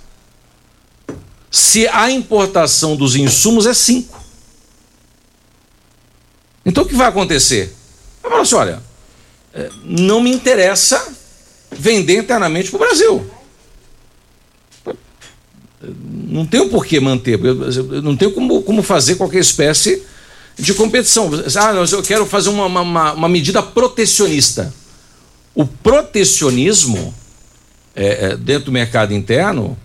Se 1.52 1.88
a 1.90 2.10
importação 2.10 2.96
dos 2.96 3.16
insumos 3.16 3.68
é 3.68 3.74
cinco. 3.74 4.20
Então 6.66 6.84
o 6.84 6.88
que 6.88 6.96
vai 6.96 7.08
acontecer? 7.08 7.72
Vai 8.24 8.32
falar 8.32 8.42
assim: 8.42 8.56
olha, 8.56 8.84
é, 9.54 9.70
não 9.84 10.22
me 10.22 10.32
interessa 10.32 11.16
vender 11.70 12.18
internamente 12.18 12.72
para 12.72 12.78
o 12.78 12.80
Brasil 12.80 13.41
não 15.84 16.46
tenho 16.46 16.70
por 16.70 16.86
que 16.86 17.00
manter, 17.00 17.40
eu 17.44 18.02
não 18.02 18.16
tenho 18.16 18.32
como, 18.32 18.62
como 18.62 18.84
fazer 18.84 19.16
qualquer 19.16 19.40
espécie 19.40 20.04
de 20.58 20.74
competição. 20.74 21.30
Ah, 21.60 21.74
eu 21.92 22.04
quero 22.04 22.26
fazer 22.26 22.50
uma, 22.50 22.66
uma, 22.66 23.14
uma 23.14 23.30
medida 23.30 23.64
protecionista. 23.64 24.74
O 25.56 25.66
protecionismo 25.66 27.14
é, 27.96 28.28
é, 28.28 28.38
dentro 28.38 28.66
do 28.66 28.72
mercado 28.72 29.14
interno, 29.14 29.78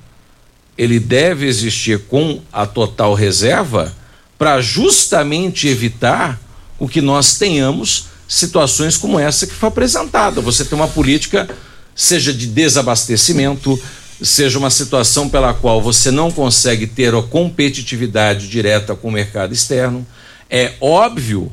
ele 0.77 1.01
deve 1.01 1.47
existir 1.47 2.01
com 2.01 2.41
a 2.53 2.67
total 2.67 3.15
reserva 3.15 3.93
para 4.39 4.61
justamente 4.61 5.67
evitar 5.67 6.39
o 6.79 6.87
que 6.87 7.01
nós 7.01 7.39
tenhamos 7.39 8.09
situações 8.29 8.97
como 8.97 9.19
essa 9.19 9.47
que 9.47 9.55
foi 9.55 9.69
apresentada. 9.69 10.41
Você 10.41 10.65
tem 10.65 10.77
uma 10.77 10.89
política, 10.89 11.49
seja 11.95 12.33
de 12.33 12.47
desabastecimento, 12.47 13.81
seja 14.23 14.59
uma 14.59 14.71
situação 14.71 15.29
pela 15.29 15.53
qual 15.53 15.81
você 15.81 16.11
não 16.11 16.31
consegue 16.31 16.87
ter 16.87 17.15
a 17.15 17.23
competitividade 17.23 18.49
direta 18.49 18.95
com 18.95 19.09
o 19.09 19.13
mercado 19.13 19.53
externo. 19.53 20.07
É 20.49 20.75
óbvio 20.81 21.53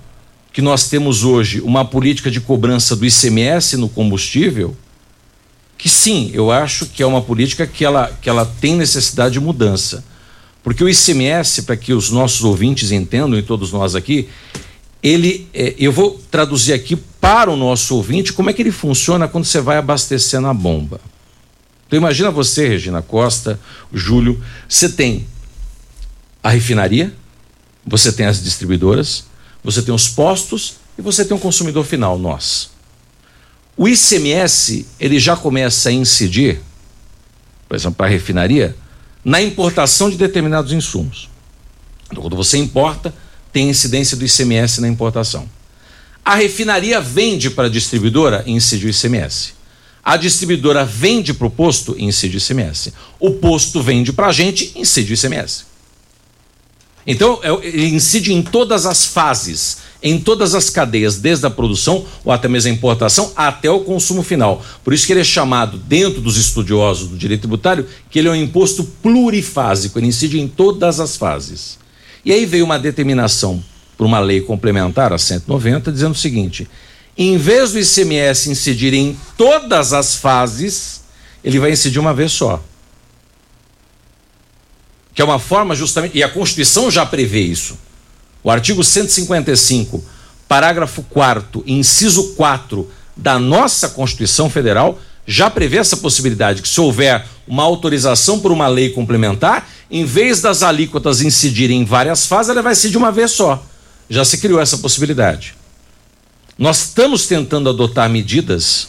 que 0.52 0.62
nós 0.62 0.88
temos 0.88 1.24
hoje 1.24 1.62
uma 1.62 1.84
política 1.84 2.30
de 2.30 2.40
cobrança 2.40 2.96
do 2.96 3.06
ICMS 3.06 3.76
no 3.76 3.90
combustível, 3.90 4.76
que 5.78 5.90
sim, 5.90 6.32
eu 6.34 6.52
acho 6.52 6.86
que 6.86 7.02
é 7.02 7.06
uma 7.06 7.22
política 7.22 7.66
que 7.66 7.84
ela, 7.84 8.16
que 8.22 8.30
ela 8.30 8.46
tem 8.46 8.76
necessidade 8.76 9.34
de 9.34 9.40
mudança. 9.40 10.04
Porque 10.64 10.84
o 10.84 10.88
ICMS, 10.88 11.64
para 11.64 11.76
que 11.76 11.92
os 11.92 12.10
nossos 12.10 12.44
ouvintes 12.44 12.92
entendam, 12.92 13.38
e 13.38 13.42
todos 13.42 13.74
nós 13.74 13.96
aqui, 13.96 14.30
ele, 15.02 15.50
é, 15.54 15.76
eu 15.78 15.92
vou 15.92 16.22
traduzir 16.32 16.72
aqui 16.72 16.96
para 16.96 17.52
o 17.52 17.58
nosso 17.58 17.98
ouvinte 17.98 18.32
como 18.32 18.50
é 18.50 18.54
que 18.54 18.62
ele 18.62 18.72
funciona 18.72 19.28
quando 19.28 19.44
você 19.44 19.60
vai 19.60 19.78
abastecer 19.78 20.40
na 20.40 20.54
bomba. 20.54 21.02
Então 21.94 22.00
imagina 22.00 22.32
você, 22.32 22.68
Regina 22.70 23.04
Costa, 23.04 23.60
Júlio, 23.94 24.44
você 24.68 24.90
tem 24.90 25.28
a 26.42 26.50
refinaria, 26.50 27.14
você 27.86 28.12
tem 28.12 28.26
as 28.26 28.44
distribuidoras, 28.44 29.26
você 29.64 29.80
tem 29.80 29.94
os 29.94 30.10
postos 30.10 30.78
e 30.98 31.04
você 31.04 31.24
tem 31.24 31.36
o 31.36 31.38
um 31.38 31.40
consumidor 31.40 31.86
final, 31.86 32.18
nós. 32.18 32.72
O 33.78 33.88
ICMS, 33.88 34.88
ele 35.00 35.20
já 35.20 35.38
começa 35.38 35.90
a 35.90 35.92
incidir, 35.92 36.62
por 37.70 37.76
exemplo, 37.76 37.98
para 37.98 38.08
a 38.08 38.10
refinaria, 38.10 38.76
na 39.24 39.40
importação 39.40 40.10
de 40.10 40.18
determinados 40.18 40.72
insumos. 40.72 41.30
Então, 42.08 42.24
quando 42.24 42.36
você 42.36 42.58
importa, 42.58 43.14
tem 43.52 43.70
incidência 43.70 44.18
do 44.18 44.26
ICMS 44.26 44.82
na 44.82 44.88
importação. 44.88 45.48
A 46.26 46.34
refinaria 46.34 47.00
vende 47.00 47.52
para 47.52 47.68
a 47.68 47.72
distribuidora, 47.72 48.44
incide 48.48 48.88
o 48.88 48.90
ICMS. 48.90 49.62
A 50.04 50.18
distribuidora 50.18 50.84
vende 50.84 51.34
para 51.34 51.48
o 51.48 51.50
posto, 51.50 51.96
incide 51.98 52.38
ICMS. 52.38 52.94
O 53.20 53.32
posto 53.32 53.82
vende 53.82 54.12
para 54.12 54.28
a 54.28 54.32
gente, 54.34 54.74
incide 54.76 55.14
ICMS. 55.14 55.66
Então, 57.06 57.40
é 57.42 57.68
ele 57.68 57.88
incide 57.88 58.34
em 58.34 58.42
todas 58.42 58.86
as 58.86 59.06
fases, 59.06 59.78
em 60.02 60.20
todas 60.20 60.56
as 60.56 60.70
cadeias, 60.70 61.18
desde 61.18 61.46
a 61.46 61.50
produção 61.50 62.06
ou 62.24 62.32
até 62.32 62.48
mesmo 62.48 62.72
a 62.72 62.74
importação, 62.74 63.32
até 63.36 63.70
o 63.70 63.82
consumo 63.82 64.24
final. 64.24 64.64
Por 64.84 64.94
isso 64.94 65.06
que 65.06 65.14
ele 65.14 65.22
é 65.22 65.26
chamado, 65.26 65.78
dentro 65.78 66.22
dos 66.22 66.38
estudiosos 66.38 67.08
do 67.08 67.18
direito 67.18 67.42
tributário, 67.42 67.88
que 68.10 68.20
ele 68.20 68.28
é 68.28 68.32
um 68.32 68.36
imposto 68.36 68.84
plurifásico, 68.84 70.00
ele 70.00 70.08
incide 70.08 70.40
em 70.40 70.48
todas 70.48 71.00
as 71.00 71.16
fases. 71.16 71.78
E 72.26 72.32
aí 72.32 72.46
veio 72.46 72.66
uma 72.66 72.80
determinação 72.80 73.64
por 73.98 74.06
uma 74.06 74.20
lei 74.20 74.42
complementar, 74.42 75.14
a 75.14 75.18
190, 75.18 75.92
dizendo 75.92 76.12
o 76.12 76.18
seguinte: 76.18 76.68
em 77.18 77.38
vez 77.38 77.72
do 77.72 77.80
ICMS 77.80 78.50
incidir 78.50 78.94
em 78.94 79.18
todas 79.38 79.94
as 79.94 80.16
fases, 80.16 81.02
ele 81.44 81.60
vai 81.60 81.72
incidir 81.72 82.00
uma 82.00 82.14
vez 82.14 82.32
só. 82.32 82.64
Que 85.14 85.22
é 85.22 85.26
uma 85.26 85.38
forma 85.38 85.76
justamente, 85.76 86.18
e 86.18 86.24
a 86.24 86.30
Constituição 86.30 86.90
já 86.90 87.06
prevê 87.06 87.42
isso. 87.42 87.78
O 88.44 88.50
artigo 88.50 88.84
155, 88.84 90.04
parágrafo 90.48 91.04
4, 91.04 91.64
inciso 91.68 92.34
4 92.34 92.90
da 93.16 93.38
nossa 93.38 93.90
Constituição 93.90 94.50
Federal 94.50 95.00
já 95.26 95.50
prevê 95.50 95.78
essa 95.78 95.98
possibilidade 95.98 96.62
que 96.62 96.68
se 96.68 96.82
houver 96.82 97.26
uma 97.48 97.64
autorização 97.64 98.40
por 98.40 98.52
uma 98.52 98.68
lei 98.68 98.90
complementar, 98.90 99.70
em 99.90 100.04
vez 100.04 100.42
das 100.42 100.64
alíquotas 100.64 101.22
incidirem 101.22 101.82
em 101.82 101.86
várias 101.86 102.26
fases, 102.26 102.50
ela 102.50 102.62
vai 102.62 102.76
ser 102.76 102.90
de 102.90 102.98
uma 102.98 103.12
vez 103.12 103.32
só. 103.32 103.64
Já 104.10 104.26
se 104.26 104.40
criou 104.40 104.60
essa 104.60 104.78
possibilidade. 104.80 105.56
Nós 106.58 106.86
estamos 106.86 107.26
tentando 107.26 107.70
adotar 107.70 108.10
medidas 108.10 108.88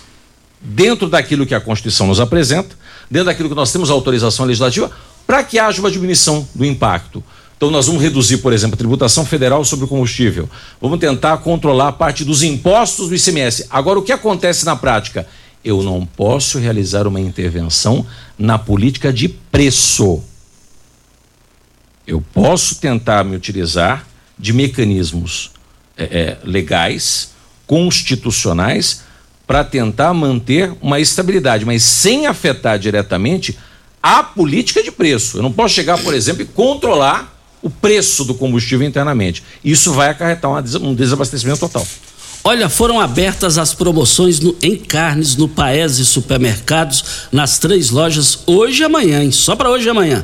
dentro 0.61 1.09
daquilo 1.09 1.47
que 1.47 1.55
a 1.55 1.61
Constituição 1.61 2.07
nos 2.07 2.21
apresenta, 2.21 2.77
dentro 3.11 3.27
daquilo 3.27 3.49
que 3.49 3.55
nós 3.55 3.73
temos 3.73 3.91
autorização 3.91 4.47
legislativa, 4.47 4.91
para 5.27 5.43
que 5.43 5.59
haja 5.59 5.81
uma 5.81 5.91
diminuição 5.91 6.47
do 6.55 6.65
impacto. 6.65 7.23
Então, 7.57 7.71
nós 7.71 7.87
vamos 7.87 8.03
reduzir, 8.03 8.39
por 8.39 8.53
exemplo, 8.53 8.75
a 8.75 8.79
tributação 8.79 9.25
federal 9.25 9.65
sobre 9.65 9.87
o 9.87 9.89
combustível. 9.89 10.51
Vamos 10.81 10.99
tentar 10.99 11.39
controlar 11.39 11.89
a 11.89 11.93
parte 11.93 12.25
dos 12.25 12.43
impostos 12.43 13.09
do 13.09 13.15
ICMS. 13.15 13.67
Agora, 13.71 13.99
o 13.99 14.03
que 14.03 14.13
acontece 14.13 14.67
na 14.67 14.77
prática? 14.77 15.27
Eu 15.65 15.83
não 15.83 16.05
posso 16.05 16.59
realizar 16.59 17.07
uma 17.07 17.21
intervenção 17.21 18.05
na 18.39 18.59
política 18.59 19.11
de 19.13 19.29
preço. 19.29 20.23
Eu 22.07 22.21
posso 22.21 22.75
tentar 22.77 23.25
me 23.25 23.35
utilizar 23.35 24.07
de 24.39 24.53
mecanismos 24.53 25.53
é, 25.97 26.05
é, 26.05 26.39
legais, 26.45 27.34
constitucionais, 27.67 29.03
para 29.47 29.63
tentar 29.63 30.15
manter 30.15 30.73
uma 30.81 31.01
estabilidade, 31.01 31.65
mas 31.65 31.83
sem 31.83 32.27
afetar 32.27 32.79
diretamente 32.79 33.59
a 34.03 34.23
política 34.23 34.83
de 34.83 34.91
preço. 34.91 35.39
Eu 35.39 35.43
não 35.43 35.53
posso 35.53 35.75
chegar, 35.75 35.99
por 35.99 36.15
exemplo, 36.15 36.43
e 36.43 36.47
controlar 36.47 37.35
o 37.63 37.71
preço 37.71 38.25
do 38.25 38.35
combustível 38.35 38.87
internamente. 38.87 39.43
Isso 39.65 39.93
vai 39.93 40.11
acarretar 40.11 40.51
um 40.51 40.95
desabastecimento 40.95 41.61
total. 41.61 41.87
Olha, 42.47 42.69
foram 42.69 43.01
abertas 43.01 43.57
as 43.57 43.73
promoções 43.75 44.39
no, 44.39 44.55
em 44.61 44.77
carnes 44.77 45.35
no 45.35 45.49
Paese 45.49 46.05
Supermercados 46.05 47.03
nas 47.33 47.59
três 47.59 47.89
lojas 47.89 48.41
hoje 48.47 48.83
e 48.83 48.85
amanhã, 48.85 49.23
hein? 49.23 49.33
Só 49.33 49.57
para 49.57 49.71
hoje 49.71 49.87
e 49.87 49.91
amanhã. 49.91 50.23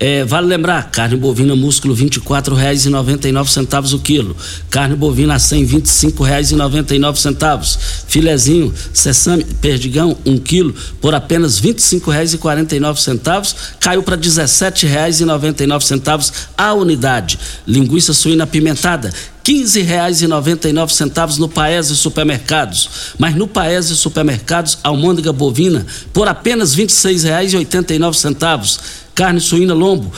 É, 0.00 0.24
vale 0.24 0.46
lembrar, 0.46 0.92
carne 0.92 1.16
bovina 1.16 1.56
músculo 1.56 1.92
R$ 1.92 2.04
24,99 2.04 3.94
o 3.94 3.98
quilo, 3.98 4.36
carne 4.70 4.94
bovina 4.94 5.34
a 5.34 5.38
R$ 5.38 5.42
125,99, 5.42 7.76
filezinho, 8.06 8.72
sessame, 8.94 9.42
perdigão, 9.60 10.16
1 10.24 10.30
um 10.30 10.38
quilo, 10.38 10.72
por 11.00 11.16
apenas 11.16 11.58
R$ 11.58 11.74
25,49, 11.74 13.56
caiu 13.80 14.04
para 14.04 14.14
R$ 14.14 14.22
17,99 14.22 16.32
a 16.56 16.72
unidade. 16.74 17.36
Linguiça 17.66 18.14
suína 18.14 18.46
pimentada 18.46 19.08
R$ 19.08 19.14
15,99 19.54 21.38
no 21.38 21.48
Paese 21.48 21.96
Supermercados. 21.96 23.14
Mas 23.18 23.34
no 23.34 23.48
Paese 23.48 23.96
Supermercados, 23.96 24.78
almôndega 24.84 25.32
bovina 25.32 25.84
por 26.12 26.28
apenas 26.28 26.74
R$ 26.74 26.84
26,89 26.84 29.07
carne 29.18 29.40
suína 29.40 29.74
lombo 29.74 30.12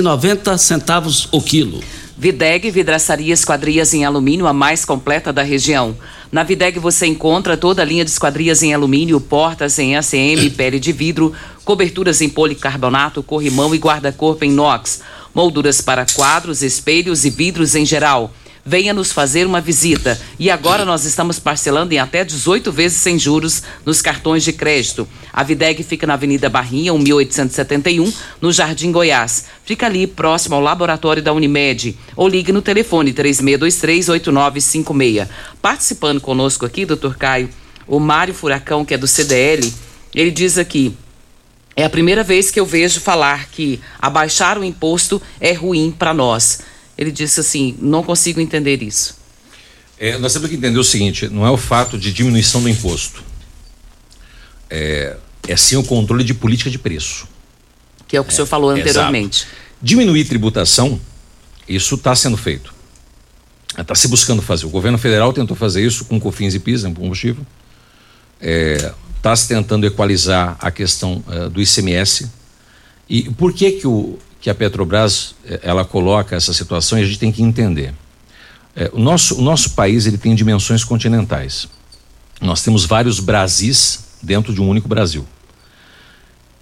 noventa 0.00 0.56
centavos 0.56 1.26
o 1.32 1.42
quilo. 1.42 1.82
Videg 2.16 2.70
Vidraçaria 2.70 3.34
Esquadrias 3.34 3.92
em 3.92 4.04
Alumínio, 4.04 4.46
a 4.46 4.52
mais 4.52 4.84
completa 4.84 5.32
da 5.32 5.42
região. 5.42 5.96
Na 6.30 6.44
Videg 6.44 6.78
você 6.78 7.06
encontra 7.06 7.56
toda 7.56 7.82
a 7.82 7.84
linha 7.84 8.04
de 8.04 8.10
esquadrias 8.12 8.62
em 8.62 8.72
alumínio, 8.72 9.20
portas 9.20 9.76
em 9.80 9.96
ACM, 9.96 10.50
pele 10.56 10.78
de 10.78 10.92
vidro, 10.92 11.32
coberturas 11.64 12.20
em 12.20 12.28
policarbonato, 12.28 13.24
corrimão 13.24 13.74
e 13.74 13.78
guarda-corpo 13.78 14.44
em 14.44 14.50
inox 14.50 15.00
molduras 15.34 15.80
para 15.80 16.06
quadros, 16.06 16.62
espelhos 16.62 17.24
e 17.24 17.30
vidros 17.30 17.74
em 17.74 17.86
geral. 17.86 18.32
Venha 18.64 18.92
nos 18.92 19.12
fazer 19.12 19.46
uma 19.46 19.60
visita. 19.60 20.20
E 20.38 20.50
agora 20.50 20.84
nós 20.84 21.04
estamos 21.04 21.38
parcelando 21.38 21.94
em 21.94 21.98
até 21.98 22.24
18 22.24 22.70
vezes 22.70 22.98
sem 22.98 23.18
juros 23.18 23.62
nos 23.84 24.02
cartões 24.02 24.44
de 24.44 24.52
crédito. 24.52 25.08
A 25.32 25.42
Videg 25.42 25.82
fica 25.82 26.06
na 26.06 26.14
Avenida 26.14 26.48
Barrinha, 26.48 26.92
1871, 26.92 28.12
no 28.40 28.52
Jardim 28.52 28.92
Goiás. 28.92 29.46
Fica 29.64 29.86
ali 29.86 30.06
próximo 30.06 30.54
ao 30.54 30.60
laboratório 30.60 31.22
da 31.22 31.32
Unimed. 31.32 31.96
Ou 32.14 32.28
ligue 32.28 32.52
no 32.52 32.60
telefone 32.60 33.12
36238956. 33.12 35.26
Participando 35.62 36.20
conosco 36.20 36.66
aqui, 36.66 36.84
doutor 36.84 37.16
Caio, 37.16 37.48
o 37.86 37.98
Mário 37.98 38.34
Furacão, 38.34 38.84
que 38.84 38.92
é 38.94 38.98
do 38.98 39.06
CDL, 39.06 39.72
ele 40.14 40.30
diz 40.30 40.58
aqui. 40.58 40.94
É 41.74 41.84
a 41.84 41.90
primeira 41.90 42.22
vez 42.22 42.50
que 42.50 42.60
eu 42.60 42.66
vejo 42.66 43.00
falar 43.00 43.48
que 43.48 43.80
abaixar 43.98 44.58
o 44.58 44.64
imposto 44.64 45.22
é 45.40 45.52
ruim 45.52 45.94
para 45.96 46.12
nós. 46.12 46.60
Ele 47.00 47.10
disse 47.10 47.40
assim: 47.40 47.74
não 47.80 48.02
consigo 48.02 48.40
entender 48.40 48.82
isso. 48.82 49.18
É, 49.98 50.18
nós 50.18 50.34
temos 50.34 50.50
que 50.50 50.56
entender 50.56 50.78
o 50.78 50.84
seguinte: 50.84 51.28
não 51.28 51.46
é 51.46 51.50
o 51.50 51.56
fato 51.56 51.98
de 51.98 52.12
diminuição 52.12 52.62
do 52.62 52.68
imposto, 52.68 53.24
é, 54.68 55.16
é 55.48 55.56
sim 55.56 55.76
o 55.76 55.82
controle 55.82 56.22
de 56.22 56.34
política 56.34 56.68
de 56.70 56.78
preço. 56.78 57.26
Que 58.06 58.18
é 58.18 58.20
o 58.20 58.24
que 58.24 58.30
é, 58.30 58.32
o 58.32 58.36
senhor 58.36 58.46
falou 58.46 58.68
anteriormente. 58.68 59.44
Exato. 59.44 59.60
Diminuir 59.80 60.26
tributação, 60.26 61.00
isso 61.66 61.94
está 61.94 62.14
sendo 62.14 62.36
feito. 62.36 62.74
Está 63.78 63.94
se 63.94 64.06
buscando 64.06 64.42
fazer. 64.42 64.66
O 64.66 64.70
governo 64.70 64.98
federal 64.98 65.32
tentou 65.32 65.56
fazer 65.56 65.82
isso 65.82 66.04
com 66.04 66.20
COFINS 66.20 66.54
e 66.54 66.58
PIS, 66.58 66.82
no 66.82 66.94
combustível. 66.94 67.46
É, 68.42 68.92
está 69.16 69.34
se 69.34 69.48
tentando 69.48 69.86
equalizar 69.86 70.56
a 70.60 70.70
questão 70.70 71.24
uh, 71.26 71.48
do 71.48 71.62
ICMS. 71.62 72.28
E 73.08 73.30
por 73.30 73.54
que 73.54 73.72
que, 73.72 73.86
o, 73.86 74.18
que 74.40 74.48
a 74.48 74.54
Petrobras 74.54 75.34
eh, 75.44 75.60
ela 75.62 75.84
coloca 75.84 76.34
essa 76.34 76.52
situação 76.54 76.98
e 76.98 77.02
a 77.02 77.04
gente 77.04 77.18
tem 77.18 77.30
que 77.30 77.42
entender. 77.42 77.94
É, 78.74 78.90
o, 78.92 78.98
nosso, 78.98 79.38
o 79.38 79.42
nosso 79.42 79.70
país 79.70 80.06
ele 80.06 80.16
tem 80.16 80.34
dimensões 80.34 80.82
continentais. 80.82 81.68
Nós 82.40 82.62
temos 82.62 82.86
vários 82.86 83.20
Brasis 83.20 84.04
dentro 84.22 84.54
de 84.54 84.60
um 84.60 84.68
único 84.68 84.88
Brasil. 84.88 85.26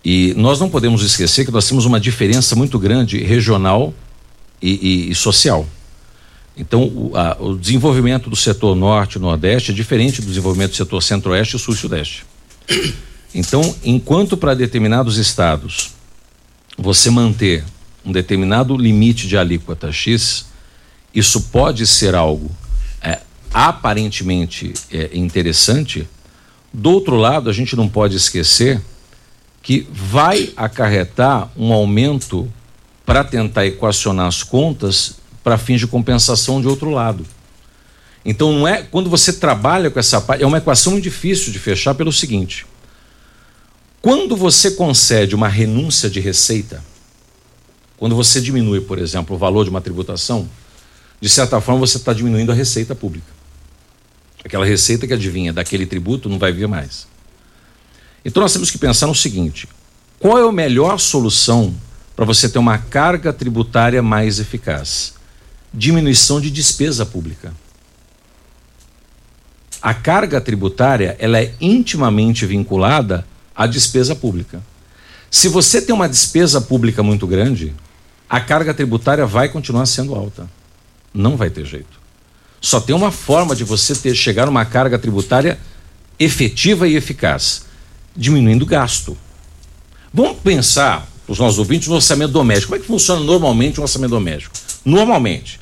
E 0.04 0.34
nós 0.36 0.58
não 0.58 0.68
podemos 0.68 1.02
esquecer 1.02 1.44
que 1.44 1.50
nós 1.50 1.68
temos 1.68 1.84
uma 1.84 2.00
diferença 2.00 2.56
muito 2.56 2.78
grande 2.78 3.18
regional 3.18 3.92
e, 4.60 4.70
e, 5.08 5.10
e 5.10 5.14
social. 5.14 5.66
Então, 6.56 6.84
o, 6.84 7.12
a, 7.14 7.36
o, 7.38 7.56
desenvolvimento 7.56 8.28
do 8.28 8.34
setor 8.34 8.74
norte 8.74 9.16
e 9.16 9.18
nordeste 9.20 9.70
é 9.70 9.74
diferente 9.74 10.20
do 10.20 10.26
desenvolvimento 10.26 10.70
do 10.70 10.76
setor 10.76 11.00
centro-oeste, 11.02 11.56
e 11.56 11.58
sudeste. 11.58 12.26
Então, 13.32 13.76
enquanto 13.84 14.36
para 14.36 14.54
determinados 14.54 15.18
estados 15.18 15.92
você 16.78 17.10
manter 17.10 17.64
um 18.04 18.12
determinado 18.12 18.76
limite 18.76 19.26
de 19.26 19.36
alíquota 19.36 19.90
X, 19.90 20.46
isso 21.12 21.40
pode 21.52 21.86
ser 21.86 22.14
algo 22.14 22.50
é, 23.02 23.18
aparentemente 23.52 24.72
é, 24.90 25.10
interessante. 25.12 26.08
Do 26.72 26.90
outro 26.90 27.16
lado, 27.16 27.50
a 27.50 27.52
gente 27.52 27.74
não 27.74 27.88
pode 27.88 28.16
esquecer 28.16 28.80
que 29.60 29.86
vai 29.90 30.52
acarretar 30.56 31.50
um 31.56 31.72
aumento 31.72 32.50
para 33.04 33.24
tentar 33.24 33.66
equacionar 33.66 34.26
as 34.26 34.42
contas 34.42 35.16
para 35.42 35.58
fins 35.58 35.80
de 35.80 35.86
compensação 35.86 36.60
de 36.60 36.68
outro 36.68 36.90
lado. 36.90 37.26
Então 38.24 38.52
não 38.52 38.68
é 38.68 38.82
quando 38.82 39.08
você 39.08 39.32
trabalha 39.32 39.90
com 39.90 39.98
essa 39.98 40.20
parte, 40.20 40.44
é 40.44 40.46
uma 40.46 40.58
equação 40.58 41.00
difícil 41.00 41.52
de 41.52 41.58
fechar 41.58 41.94
pelo 41.94 42.12
seguinte: 42.12 42.66
quando 44.00 44.36
você 44.36 44.70
concede 44.72 45.34
uma 45.34 45.48
renúncia 45.48 46.08
de 46.08 46.20
receita, 46.20 46.82
quando 47.96 48.14
você 48.14 48.40
diminui, 48.40 48.80
por 48.80 48.98
exemplo, 48.98 49.34
o 49.34 49.38
valor 49.38 49.64
de 49.64 49.70
uma 49.70 49.80
tributação, 49.80 50.48
de 51.20 51.28
certa 51.28 51.60
forma 51.60 51.80
você 51.80 51.96
está 51.96 52.12
diminuindo 52.12 52.52
a 52.52 52.54
receita 52.54 52.94
pública. 52.94 53.26
Aquela 54.44 54.64
receita 54.64 55.06
que 55.06 55.12
adivinha 55.12 55.52
daquele 55.52 55.84
tributo 55.84 56.28
não 56.28 56.38
vai 56.38 56.52
vir 56.52 56.68
mais. 56.68 57.08
Então 58.24 58.40
nós 58.40 58.52
temos 58.52 58.70
que 58.70 58.78
pensar 58.78 59.08
no 59.08 59.14
seguinte: 59.14 59.68
qual 60.18 60.38
é 60.38 60.48
a 60.48 60.52
melhor 60.52 60.98
solução 60.98 61.74
para 62.14 62.24
você 62.24 62.48
ter 62.48 62.58
uma 62.58 62.78
carga 62.78 63.32
tributária 63.32 64.00
mais 64.00 64.38
eficaz? 64.38 65.14
Diminuição 65.74 66.40
de 66.40 66.50
despesa 66.50 67.04
pública 67.04 67.52
a 69.80 69.94
carga 69.94 70.40
tributária 70.40 71.16
ela 71.18 71.40
é 71.40 71.54
intimamente 71.60 72.44
vinculada 72.44 73.24
à 73.58 73.66
despesa 73.66 74.14
pública. 74.14 74.62
Se 75.28 75.48
você 75.48 75.82
tem 75.82 75.92
uma 75.92 76.08
despesa 76.08 76.60
pública 76.60 77.02
muito 77.02 77.26
grande, 77.26 77.74
a 78.30 78.38
carga 78.38 78.72
tributária 78.72 79.26
vai 79.26 79.48
continuar 79.48 79.84
sendo 79.86 80.14
alta. 80.14 80.48
Não 81.12 81.36
vai 81.36 81.50
ter 81.50 81.66
jeito. 81.66 81.98
Só 82.60 82.80
tem 82.80 82.94
uma 82.94 83.10
forma 83.10 83.56
de 83.56 83.64
você 83.64 83.96
ter 83.96 84.14
chegar 84.14 84.46
a 84.46 84.50
uma 84.50 84.64
carga 84.64 84.96
tributária 84.96 85.58
efetiva 86.20 86.86
e 86.86 86.94
eficaz, 86.94 87.64
diminuindo 88.16 88.62
o 88.62 88.66
gasto. 88.66 89.18
Vamos 90.14 90.38
pensar, 90.38 91.08
os 91.26 91.40
nossos 91.40 91.58
ouvintes, 91.58 91.88
no 91.88 91.96
orçamento 91.96 92.32
doméstico. 92.32 92.68
Como 92.68 92.80
é 92.80 92.80
que 92.80 92.86
funciona 92.86 93.20
normalmente 93.20 93.80
um 93.80 93.82
orçamento 93.82 94.10
doméstico? 94.10 94.54
Normalmente, 94.84 95.60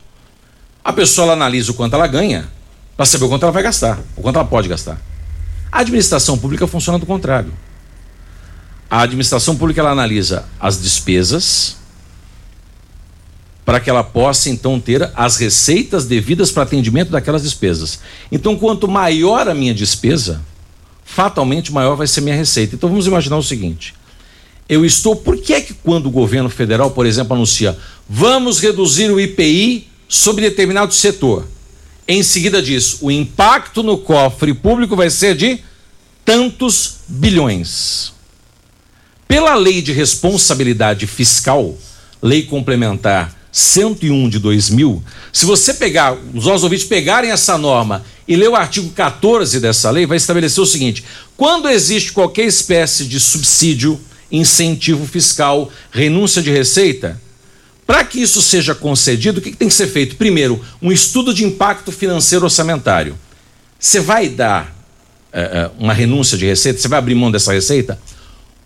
a 0.85 0.93
pessoa 0.93 1.33
analisa 1.33 1.71
o 1.71 1.75
quanto 1.75 1.95
ela 1.95 2.07
ganha, 2.07 2.49
para 2.95 3.07
saber 3.07 3.25
o 3.25 3.29
quanto 3.29 3.43
ela 3.45 3.53
vai 3.53 3.63
gastar, 3.63 3.99
o 4.17 4.21
quanto 4.21 4.37
ela 4.37 4.45
pode 4.45 4.69
gastar. 4.69 5.01
A 5.73 5.81
administração 5.81 6.39
pública 6.39 6.67
funciona 6.67 6.99
do 6.99 7.07
contrário. 7.07 7.53
A 8.91 9.03
administração 9.03 9.57
pública 9.57 9.81
ela 9.81 9.91
analisa 9.91 10.45
as 10.61 10.81
despesas 10.81 11.77
para 13.65 13.81
que 13.81 13.91
ela 13.91 14.05
possa 14.05 14.49
então 14.49 14.79
ter 14.79 15.11
as 15.17 15.37
receitas 15.37 16.07
devidas 16.07 16.53
para 16.53 16.63
atendimento 16.63 17.11
daquelas 17.11 17.43
despesas. 17.43 17.99
Então, 18.31 18.57
quanto 18.57 18.87
maior 18.87 19.49
a 19.49 19.55
minha 19.55 19.75
despesa, 19.75 20.41
fatalmente 21.07 21.73
maior 21.73 21.97
vai 21.97 22.07
ser 22.07 22.21
minha 22.21 22.37
receita. 22.37 22.75
Então 22.75 22.91
vamos 22.91 23.07
imaginar 23.07 23.39
o 23.39 23.43
seguinte: 23.43 23.95
eu 24.69 24.85
estou. 24.85 25.17
Por 25.17 25.39
que 25.39 25.55
é 25.55 25.61
que 25.61 25.73
quando 25.73 26.07
o 26.07 26.11
governo 26.11 26.51
federal, 26.51 26.91
por 26.91 27.07
exemplo, 27.07 27.35
anuncia 27.35 27.79
vamos 28.09 28.61
reduzir 28.61 29.11
o 29.11 29.19
IPI 29.19 29.89
sobre 30.09 30.49
determinado 30.49 30.93
setor, 30.93 31.47
em 32.07 32.23
seguida 32.23 32.61
diz 32.61 32.99
o 33.01 33.11
impacto 33.11 33.83
no 33.83 33.99
cofre 33.99 34.53
público 34.53 34.95
vai 34.95 35.09
ser 35.09 35.35
de 35.37 35.61
tantos 36.25 36.99
bilhões. 37.09 38.13
Pela 39.29 39.55
lei 39.55 39.83
de 39.83 39.93
responsabilidade 39.93 41.07
fiscal, 41.07 41.77
lei 42.23 42.43
complementar 42.43 43.35
101 43.51 44.29
de 44.29 44.39
2000, 44.39 45.03
se 45.33 45.47
você 45.47 45.73
pegar, 45.75 46.13
os 46.35 46.45
nossos 46.45 46.63
ouvintes 46.63 46.87
pegarem 46.87 47.31
essa 47.31 47.57
norma 47.57 48.05
e 48.29 48.37
ler 48.37 48.51
o 48.51 48.55
artigo 48.55 48.91
14 48.91 49.61
dessa 49.61 49.91
lei, 49.91 50.05
vai 50.07 50.17
estabelecer 50.17 50.63
o 50.63 50.67
seguinte: 50.67 51.05
quando 51.37 51.69
existe 51.69 52.13
qualquer 52.13 52.45
espécie 52.45 53.05
de 53.05 53.19
subsídio, 53.19 54.01
incentivo 54.31 55.07
fiscal, 55.07 55.71
renúncia 55.91 56.43
de 56.43 56.51
receita, 56.51 57.21
para 57.87 58.05
que 58.05 58.21
isso 58.21 58.43
seja 58.43 58.75
concedido, 58.75 59.39
o 59.39 59.43
que 59.43 59.57
tem 59.57 59.69
que 59.69 59.75
ser 59.75 59.87
feito? 59.87 60.17
Primeiro, 60.17 60.63
um 60.83 60.91
estudo 60.91 61.33
de 61.33 61.45
impacto 61.45 61.93
financeiro 61.93 62.45
orçamentário. 62.45 63.17
Você 63.79 64.01
vai 64.01 64.29
dar 64.29 64.77
é, 65.33 65.71
uma 65.79 65.93
renúncia 65.93 66.37
de 66.37 66.45
receita, 66.45 66.81
você 66.81 66.89
vai 66.89 66.99
abrir 66.99 67.15
mão 67.15 67.31
dessa 67.31 67.53
receita? 67.53 67.99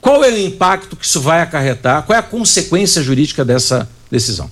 Qual 0.01 0.25
é 0.25 0.31
o 0.31 0.39
impacto 0.39 0.97
que 0.97 1.05
isso 1.05 1.21
vai 1.21 1.43
acarretar? 1.43 2.03
Qual 2.05 2.17
é 2.17 2.19
a 2.19 2.23
consequência 2.23 3.03
jurídica 3.03 3.45
dessa 3.45 3.89
decisão? 4.11 4.51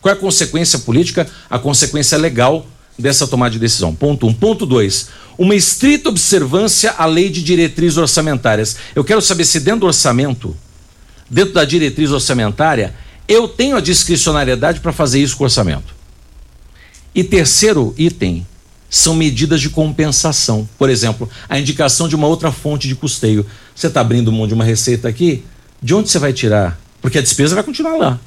Qual 0.00 0.12
é 0.12 0.16
a 0.16 0.20
consequência 0.20 0.78
política, 0.78 1.26
a 1.48 1.58
consequência 1.58 2.16
legal 2.18 2.66
dessa 2.98 3.26
tomada 3.26 3.52
de 3.52 3.58
decisão? 3.58 3.94
Ponto 3.94 4.26
um. 4.26 4.32
Ponto 4.32 4.64
dois, 4.64 5.08
uma 5.36 5.54
estrita 5.54 6.08
observância 6.08 6.94
à 6.96 7.04
lei 7.04 7.28
de 7.28 7.42
diretrizes 7.42 7.98
orçamentárias. 7.98 8.76
Eu 8.94 9.04
quero 9.04 9.20
saber 9.20 9.44
se 9.44 9.60
dentro 9.60 9.80
do 9.80 9.86
orçamento, 9.86 10.56
dentro 11.28 11.54
da 11.54 11.64
diretriz 11.64 12.10
orçamentária, 12.10 12.94
eu 13.28 13.46
tenho 13.46 13.76
a 13.76 13.80
discricionariedade 13.80 14.80
para 14.80 14.92
fazer 14.92 15.20
isso 15.20 15.36
com 15.36 15.44
o 15.44 15.46
orçamento. 15.46 15.94
E 17.14 17.22
terceiro 17.22 17.94
item 17.96 18.46
são 18.92 19.14
medidas 19.14 19.58
de 19.62 19.70
compensação. 19.70 20.68
Por 20.76 20.90
exemplo, 20.90 21.26
a 21.48 21.58
indicação 21.58 22.06
de 22.06 22.14
uma 22.14 22.26
outra 22.26 22.52
fonte 22.52 22.86
de 22.86 22.94
custeio. 22.94 23.46
Você 23.74 23.86
está 23.86 24.02
abrindo 24.02 24.30
mão 24.30 24.46
de 24.46 24.52
uma 24.52 24.64
receita 24.64 25.08
aqui, 25.08 25.42
de 25.82 25.94
onde 25.94 26.10
você 26.10 26.18
vai 26.18 26.34
tirar? 26.34 26.78
Porque 27.00 27.16
a 27.16 27.22
despesa 27.22 27.54
vai 27.54 27.64
continuar 27.64 27.96
lá. 27.96 28.20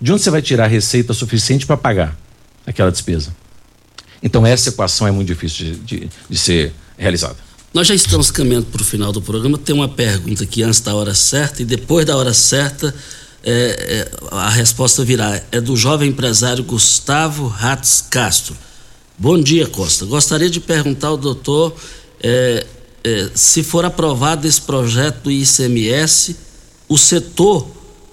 De 0.00 0.12
onde 0.12 0.22
você 0.22 0.30
vai 0.30 0.40
tirar 0.40 0.68
receita 0.68 1.12
suficiente 1.12 1.66
para 1.66 1.76
pagar 1.76 2.16
aquela 2.64 2.92
despesa? 2.92 3.34
Então, 4.22 4.46
essa 4.46 4.68
equação 4.68 5.04
é 5.04 5.10
muito 5.10 5.26
difícil 5.26 5.74
de, 5.74 5.76
de, 5.80 6.10
de 6.30 6.38
ser 6.38 6.72
realizada. 6.96 7.36
Nós 7.74 7.88
já 7.88 7.94
estamos 7.94 8.30
caminhando 8.30 8.66
para 8.66 8.80
o 8.80 8.84
final 8.84 9.10
do 9.10 9.20
programa. 9.20 9.58
Tem 9.58 9.74
uma 9.74 9.88
pergunta 9.88 10.44
aqui 10.44 10.62
antes 10.62 10.78
da 10.78 10.94
hora 10.94 11.12
certa 11.12 11.60
e 11.62 11.64
depois 11.64 12.06
da 12.06 12.16
hora 12.16 12.32
certa 12.32 12.94
é, 13.42 13.52
é, 13.52 14.10
a 14.30 14.48
resposta 14.48 15.04
virá. 15.04 15.42
É 15.50 15.60
do 15.60 15.76
jovem 15.76 16.10
empresário 16.10 16.62
Gustavo 16.62 17.48
Ratz 17.48 18.04
Castro. 18.08 18.56
Bom 19.20 19.36
dia, 19.36 19.66
Costa. 19.66 20.06
Gostaria 20.06 20.48
de 20.48 20.60
perguntar 20.60 21.08
ao 21.08 21.16
doutor 21.16 21.74
é, 22.22 22.64
é 23.02 23.30
se 23.34 23.64
for 23.64 23.84
aprovado 23.84 24.46
esse 24.46 24.60
projeto 24.60 25.24
do 25.24 25.30
ICMS, 25.32 26.36
o 26.88 26.96
setor 26.96 27.66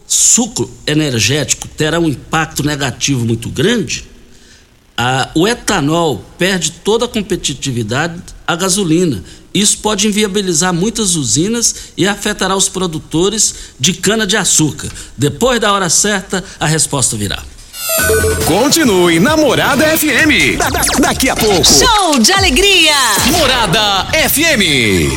sucro 0.08 0.68
energético 0.88 1.68
terá 1.68 2.00
um 2.00 2.08
impacto 2.08 2.64
negativo 2.64 3.24
muito 3.24 3.50
grande, 3.50 4.08
a, 4.98 5.30
o 5.36 5.48
etanol 5.48 6.26
perde 6.40 6.72
toda 6.72 7.06
a 7.06 7.08
competitividade 7.08 8.20
à 8.48 8.56
gasolina. 8.56 9.24
Isso 9.54 9.78
pode 9.78 10.08
inviabilizar 10.08 10.74
muitas 10.74 11.16
usinas 11.16 11.76
e 11.96 12.08
afetará 12.08 12.56
os 12.56 12.68
produtores 12.68 13.54
de 13.80 13.94
cana-de-açúcar. 13.94 14.90
Depois 15.16 15.60
da 15.60 15.72
hora 15.72 15.88
certa, 15.88 16.44
a 16.60 16.66
resposta 16.66 17.16
virá. 17.16 17.44
Continue 18.46 19.20
na 19.20 19.36
Morada 19.36 19.86
FM. 19.98 20.58
Da, 20.58 20.70
da, 20.70 20.82
daqui 21.00 21.30
a 21.30 21.36
pouco. 21.36 21.64
Show 21.64 22.20
de 22.20 22.32
alegria! 22.32 22.94
Morada 23.32 24.08
FM. 24.30 25.12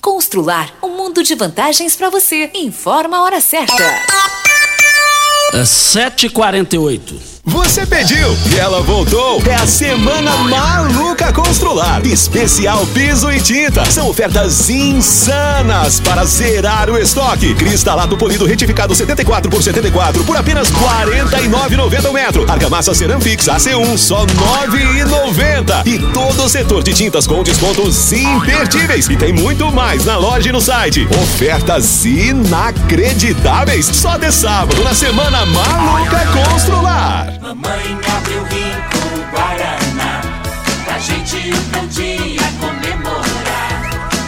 Constrular 0.00 0.72
um 0.82 0.96
mundo 0.96 1.22
de 1.22 1.34
vantagens 1.34 1.96
para 1.96 2.10
você. 2.10 2.50
Informa 2.54 3.18
a 3.18 3.22
hora 3.22 3.40
certa. 3.40 3.82
É 5.52 5.62
7h48. 5.62 7.29
Você 7.44 7.86
pediu 7.86 8.36
e 8.52 8.58
ela 8.58 8.82
voltou. 8.82 9.42
É 9.46 9.54
a 9.54 9.66
semana 9.66 10.36
maluca 10.38 11.32
Constrular. 11.32 12.04
Especial 12.04 12.86
piso 12.88 13.30
e 13.30 13.40
tinta. 13.40 13.84
São 13.90 14.08
ofertas 14.08 14.68
insanas 14.68 16.00
para 16.00 16.24
zerar 16.24 16.90
o 16.90 16.98
estoque. 16.98 17.54
Cristalado 17.54 18.16
polido 18.16 18.44
retificado 18.44 18.94
74 18.94 19.50
por 19.50 19.62
74 19.62 20.22
por 20.24 20.36
apenas 20.36 20.70
49,90 20.70 22.08
o 22.08 22.12
metro. 22.12 22.50
Argamassa 22.50 22.94
Ceramfix 22.94 23.46
AC1 23.46 23.96
só 23.96 24.26
9,90. 24.26 25.86
E 25.86 25.98
todo 26.12 26.44
o 26.44 26.48
setor 26.48 26.82
de 26.82 26.92
tintas 26.92 27.26
com 27.26 27.42
descontos 27.42 28.12
imperdíveis. 28.12 29.08
E 29.08 29.16
tem 29.16 29.32
muito 29.32 29.72
mais 29.72 30.04
na 30.04 30.16
loja 30.16 30.48
e 30.48 30.52
no 30.52 30.60
site. 30.60 31.08
Ofertas 31.22 32.04
inacreditáveis. 32.04 33.86
Só 33.86 34.18
de 34.18 34.30
sábado 34.30 34.82
na 34.84 34.94
semana 34.94 35.46
maluca 35.46 36.20
Constrular. 36.48 37.29
Mamãe 37.38 37.98
abriu 38.16 38.42
rico 38.44 39.30
Guaraná. 39.30 40.20
Pra 40.84 40.98
gente 40.98 41.36
um 41.78 41.86
dia 41.86 42.42
comemorar 42.58 43.70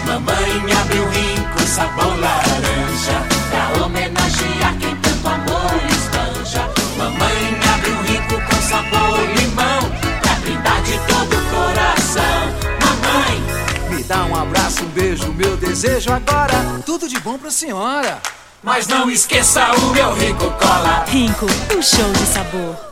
Mamãe 0.06 0.72
abriu 0.80 1.08
rico 1.08 1.60
sabor 1.66 2.18
laranja. 2.20 3.26
Pra 3.50 3.84
homenagear 3.84 4.76
quem 4.78 4.94
tanto 4.96 5.28
amor 5.28 5.80
espanja. 5.90 6.68
Mamãe 6.96 7.60
abriu 7.74 8.02
rico 8.02 8.34
com 8.34 8.62
sabor 8.62 9.18
limão. 9.36 9.90
Pra 10.20 10.34
brindar 10.36 10.82
de 10.82 10.98
todo 11.08 11.36
o 11.36 11.50
coração. 11.50 12.52
Mamãe. 12.80 13.96
Me 13.96 14.02
dá 14.04 14.24
um 14.24 14.36
abraço, 14.36 14.84
um 14.84 14.88
beijo, 14.88 15.32
meu 15.32 15.56
desejo 15.56 16.12
agora. 16.12 16.80
Tudo 16.86 17.08
de 17.08 17.18
bom 17.18 17.36
pra 17.36 17.50
senhora. 17.50 18.20
Mas 18.62 18.86
não 18.86 19.10
esqueça 19.10 19.72
o 19.72 19.86
meu 19.90 20.14
Rico 20.14 20.50
Cola. 20.52 21.04
Rico, 21.08 21.46
um 21.76 21.82
show 21.82 22.12
de 22.12 22.26
sabor 22.26 22.91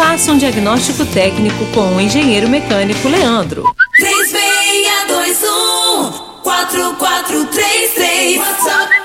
Faça 0.00 0.32
um 0.32 0.38
diagnóstico 0.38 1.04
técnico 1.04 1.66
com 1.74 1.96
o 1.96 2.00
engenheiro 2.00 2.48
mecânico 2.48 3.06
Leandro. 3.06 3.64
3621 3.98 6.10
4433 6.42 8.38
WhatsApp 8.38 8.99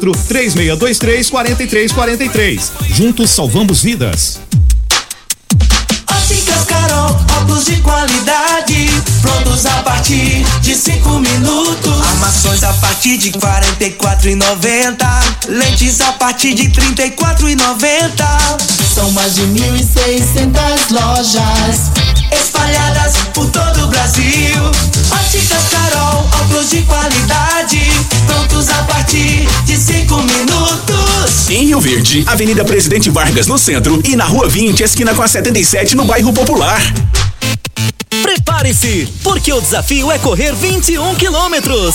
3623 0.00 1.30
43 1.30 1.68
3343. 1.68 2.72
Juntos 2.96 3.30
salvamos 3.30 3.82
vidas. 3.82 4.40
Óticas 6.08 6.64
Carol, 6.64 7.14
óculos 7.38 7.66
de 7.66 7.76
qualidade, 7.76 8.88
prontos 9.20 9.66
a 9.66 9.82
partir 9.82 10.42
de 10.62 10.74
5 10.74 11.18
minutos. 11.18 12.00
Armações 12.12 12.64
a 12.64 12.72
partir 12.74 13.18
de 13.18 13.30
44,90. 13.32 15.06
Lentes 15.48 16.00
a 16.00 16.12
partir 16.12 16.54
de 16.54 16.70
34,90. 16.70 18.24
São 18.94 19.10
mais 19.12 19.34
de 19.34 19.42
1.600 19.42 20.90
lojas 20.90 22.09
espalhadas 22.32 23.14
por 23.34 23.48
todo 23.50 23.84
o 23.84 23.86
Brasil. 23.88 24.56
Óticas 25.10 25.68
Carol, 25.70 26.28
óculos 26.42 26.70
de 26.70 26.82
qualidade, 26.82 27.80
prontos 28.26 28.68
a 28.68 28.82
partir 28.84 29.46
de 29.64 29.76
cinco 29.76 30.16
minutos. 30.22 31.48
Em 31.48 31.66
Rio 31.66 31.80
Verde, 31.80 32.24
Avenida 32.26 32.64
Presidente 32.64 33.10
Vargas 33.10 33.46
no 33.46 33.58
centro 33.58 34.00
e 34.04 34.16
na 34.16 34.24
Rua 34.24 34.48
20, 34.48 34.82
esquina 34.82 35.14
com 35.14 35.22
a 35.22 35.28
77 35.28 35.96
no 35.96 36.04
bairro 36.04 36.32
Popular. 36.32 36.80
Prepare-se, 38.22 39.08
porque 39.22 39.52
o 39.52 39.60
desafio 39.60 40.10
é 40.10 40.18
correr 40.18 40.54
21 40.54 41.14
quilômetros. 41.14 41.94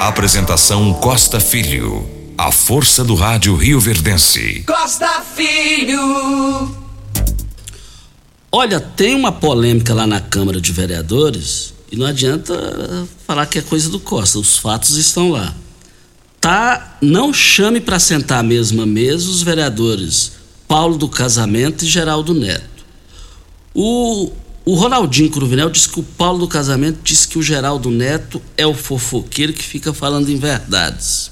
Apresentação 0.00 0.94
Costa 0.94 1.40
Filho. 1.40 2.08
A 2.38 2.52
força 2.52 3.02
do 3.02 3.16
rádio 3.16 3.56
Rio 3.56 3.80
Verdense. 3.80 4.62
Costa 4.64 5.22
Filho. 5.34 6.72
Olha, 8.52 8.78
tem 8.78 9.16
uma 9.16 9.32
polêmica 9.32 9.92
lá 9.92 10.06
na 10.06 10.20
Câmara 10.20 10.60
de 10.60 10.70
Vereadores 10.70 11.74
e 11.90 11.96
não 11.96 12.06
adianta 12.06 13.08
falar 13.26 13.46
que 13.46 13.58
é 13.58 13.62
coisa 13.62 13.90
do 13.90 13.98
Costa, 13.98 14.38
os 14.38 14.56
fatos 14.56 14.96
estão 14.96 15.32
lá. 15.32 15.52
Tá, 16.40 16.96
não 17.02 17.34
chame 17.34 17.80
para 17.80 17.98
sentar 17.98 18.38
à 18.38 18.42
mesma 18.44 18.86
mesa 18.86 19.28
os 19.28 19.42
vereadores 19.42 20.32
Paulo 20.68 20.96
do 20.96 21.08
Casamento 21.08 21.84
e 21.84 21.88
Geraldo 21.88 22.32
Neto. 22.32 22.84
O 23.74 24.30
o 24.68 24.74
Ronaldinho 24.74 25.30
Cruvinel 25.30 25.70
disse 25.70 25.88
que 25.88 25.98
o 25.98 26.02
Paulo 26.02 26.40
do 26.40 26.46
Casamento 26.46 26.98
disse 27.02 27.26
que 27.26 27.38
o 27.38 27.42
Geraldo 27.42 27.90
Neto 27.90 28.42
é 28.54 28.66
o 28.66 28.74
fofoqueiro 28.74 29.54
que 29.54 29.62
fica 29.64 29.94
falando 29.94 30.28
em 30.28 30.36
verdades. 30.36 31.30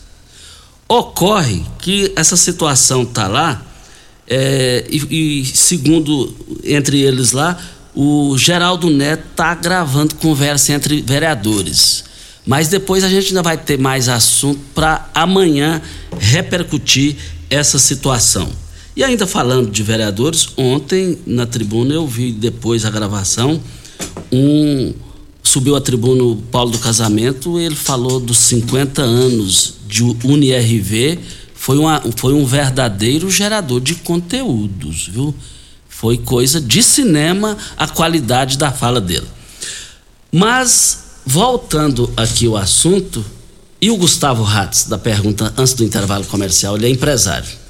Ocorre 0.89 1.63
que 1.79 2.11
essa 2.17 2.35
situação 2.35 3.05
tá 3.05 3.29
lá, 3.29 3.63
é, 4.27 4.87
e, 4.89 5.43
e, 5.43 5.45
segundo 5.45 6.35
entre 6.65 7.03
eles 7.03 7.33
lá, 7.33 7.63
o 7.95 8.39
Geraldo 8.39 8.89
Neto 8.89 9.25
tá 9.37 9.55
gravando 9.55 10.15
conversa 10.15 10.73
entre 10.73 11.03
vereadores. 11.03 12.05
Mas 12.47 12.69
depois 12.69 13.05
a 13.05 13.09
gente 13.11 13.29
ainda 13.29 13.43
vai 13.43 13.59
ter 13.59 13.79
mais 13.79 14.09
assunto 14.09 14.61
para 14.75 15.11
amanhã 15.15 15.83
repercutir 16.19 17.17
essa 17.51 17.79
situação. 17.79 18.51
E 18.97 19.05
ainda 19.05 19.27
falando 19.27 19.71
de 19.71 19.83
vereadores, 19.83 20.49
ontem 20.57 21.19
na 21.27 21.45
tribuna 21.45 21.93
eu 21.93 22.07
vi 22.07 22.33
depois 22.33 22.87
a 22.87 22.91
gravação, 22.91 23.61
um 24.33 24.95
subiu 25.43 25.77
à 25.77 25.81
tribuna 25.83 26.25
o 26.25 26.37
Paulo 26.37 26.71
do 26.71 26.79
Casamento, 26.79 27.59
ele 27.61 27.77
falou 27.77 28.19
dos 28.19 28.39
50 28.39 29.03
anos 29.03 29.75
de 29.87 30.03
UniRV, 30.03 31.19
foi, 31.55 31.77
uma, 31.77 32.03
foi 32.17 32.33
um 32.33 32.47
verdadeiro 32.47 33.31
gerador 33.31 33.81
de 33.81 33.97
conteúdos, 33.97 35.09
viu? 35.09 35.35
Foi 35.89 36.17
coisa 36.17 36.59
de 36.59 36.83
cinema 36.83 37.57
a 37.77 37.87
qualidade 37.87 38.57
da 38.57 38.73
fala 38.73 39.01
dele. 39.01 39.27
Mas, 40.33 41.21
voltando 41.25 42.11
aqui 42.17 42.47
ao 42.47 42.57
assunto, 42.57 43.25
e 43.81 43.91
o 43.91 43.97
Gustavo 43.97 44.43
Ratz, 44.43 44.85
da 44.85 44.99
pergunta 44.99 45.53
antes 45.57 45.75
do 45.75 45.85
intervalo 45.85 46.25
comercial, 46.25 46.77
ele 46.77 46.87
é 46.87 46.91
empresário. 46.91 47.66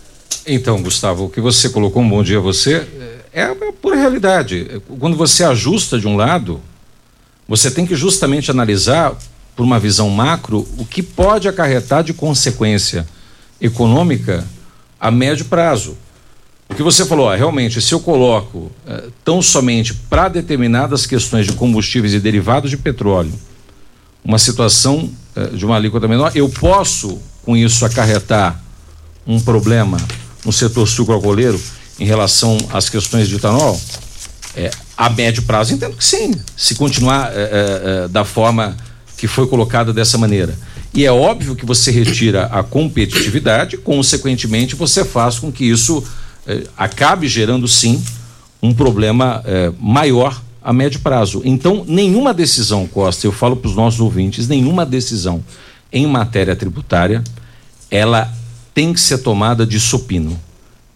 Então, 0.46 0.82
Gustavo, 0.82 1.24
o 1.24 1.30
que 1.30 1.40
você 1.40 1.68
colocou, 1.68 2.02
um 2.02 2.08
bom 2.08 2.22
dia 2.22 2.38
a 2.38 2.40
você, 2.40 2.86
é 3.32 3.42
a 3.42 3.54
pura 3.80 3.96
realidade. 3.96 4.80
Quando 4.98 5.16
você 5.16 5.44
ajusta 5.44 5.98
de 5.98 6.08
um 6.08 6.16
lado, 6.16 6.60
você 7.46 7.70
tem 7.70 7.86
que 7.86 7.94
justamente 7.94 8.50
analisar, 8.50 9.14
por 9.54 9.62
uma 9.62 9.78
visão 9.78 10.10
macro, 10.10 10.66
o 10.76 10.84
que 10.84 11.02
pode 11.02 11.48
acarretar 11.48 12.02
de 12.02 12.12
consequência 12.12 13.06
econômica 13.60 14.44
a 14.98 15.10
médio 15.10 15.44
prazo. 15.44 15.96
O 16.68 16.74
que 16.74 16.82
você 16.82 17.04
falou, 17.04 17.32
realmente, 17.34 17.80
se 17.80 17.94
eu 17.94 18.00
coloco 18.00 18.72
eh, 18.86 19.04
tão 19.24 19.40
somente 19.40 19.94
para 19.94 20.28
determinadas 20.28 21.06
questões 21.06 21.46
de 21.46 21.52
combustíveis 21.52 22.12
e 22.12 22.20
derivados 22.20 22.70
de 22.70 22.76
petróleo, 22.76 23.32
uma 24.24 24.38
situação 24.38 25.10
eh, 25.36 25.46
de 25.48 25.64
uma 25.64 25.76
alíquota 25.76 26.08
menor, 26.08 26.32
eu 26.34 26.48
posso, 26.48 27.20
com 27.44 27.56
isso, 27.56 27.84
acarretar 27.84 28.60
um 29.26 29.40
problema 29.40 29.96
no 30.46 30.52
setor 30.52 30.86
sucroalcooleiro 30.86 31.60
em 32.00 32.06
relação 32.06 32.56
às 32.72 32.88
questões 32.88 33.28
de 33.28 33.36
etanol? 33.36 33.78
É, 34.56 34.70
a 34.96 35.10
médio 35.10 35.42
prazo, 35.42 35.74
entendo 35.74 35.96
que 35.96 36.04
sim, 36.04 36.32
se 36.56 36.74
continuar 36.76 37.30
é, 37.34 37.34
é, 37.34 37.44
é, 38.04 38.08
da 38.08 38.24
forma 38.24 38.74
que 39.18 39.26
foi 39.26 39.46
colocada 39.46 39.92
dessa 39.92 40.16
maneira. 40.16 40.56
E 40.94 41.04
é 41.04 41.12
óbvio 41.12 41.54
que 41.54 41.66
você 41.66 41.90
retira 41.90 42.46
a 42.46 42.62
competitividade, 42.62 43.76
consequentemente, 43.76 44.74
você 44.74 45.04
faz 45.04 45.38
com 45.38 45.52
que 45.52 45.64
isso 45.64 46.02
é, 46.46 46.62
acabe 46.76 47.28
gerando, 47.28 47.68
sim, 47.68 48.02
um 48.62 48.72
problema 48.72 49.42
é, 49.44 49.70
maior 49.78 50.40
a 50.62 50.72
médio 50.72 51.00
prazo. 51.00 51.42
Então, 51.44 51.84
nenhuma 51.86 52.32
decisão, 52.32 52.86
Costa, 52.86 53.26
eu 53.26 53.32
falo 53.32 53.56
para 53.56 53.68
os 53.68 53.76
nossos 53.76 54.00
ouvintes, 54.00 54.48
nenhuma 54.48 54.86
decisão 54.86 55.44
em 55.92 56.06
matéria 56.06 56.56
tributária, 56.56 57.22
ela 57.90 58.32
tem 58.76 58.92
que 58.92 59.00
ser 59.00 59.16
tomada 59.16 59.64
de 59.64 59.80
supino 59.80 60.38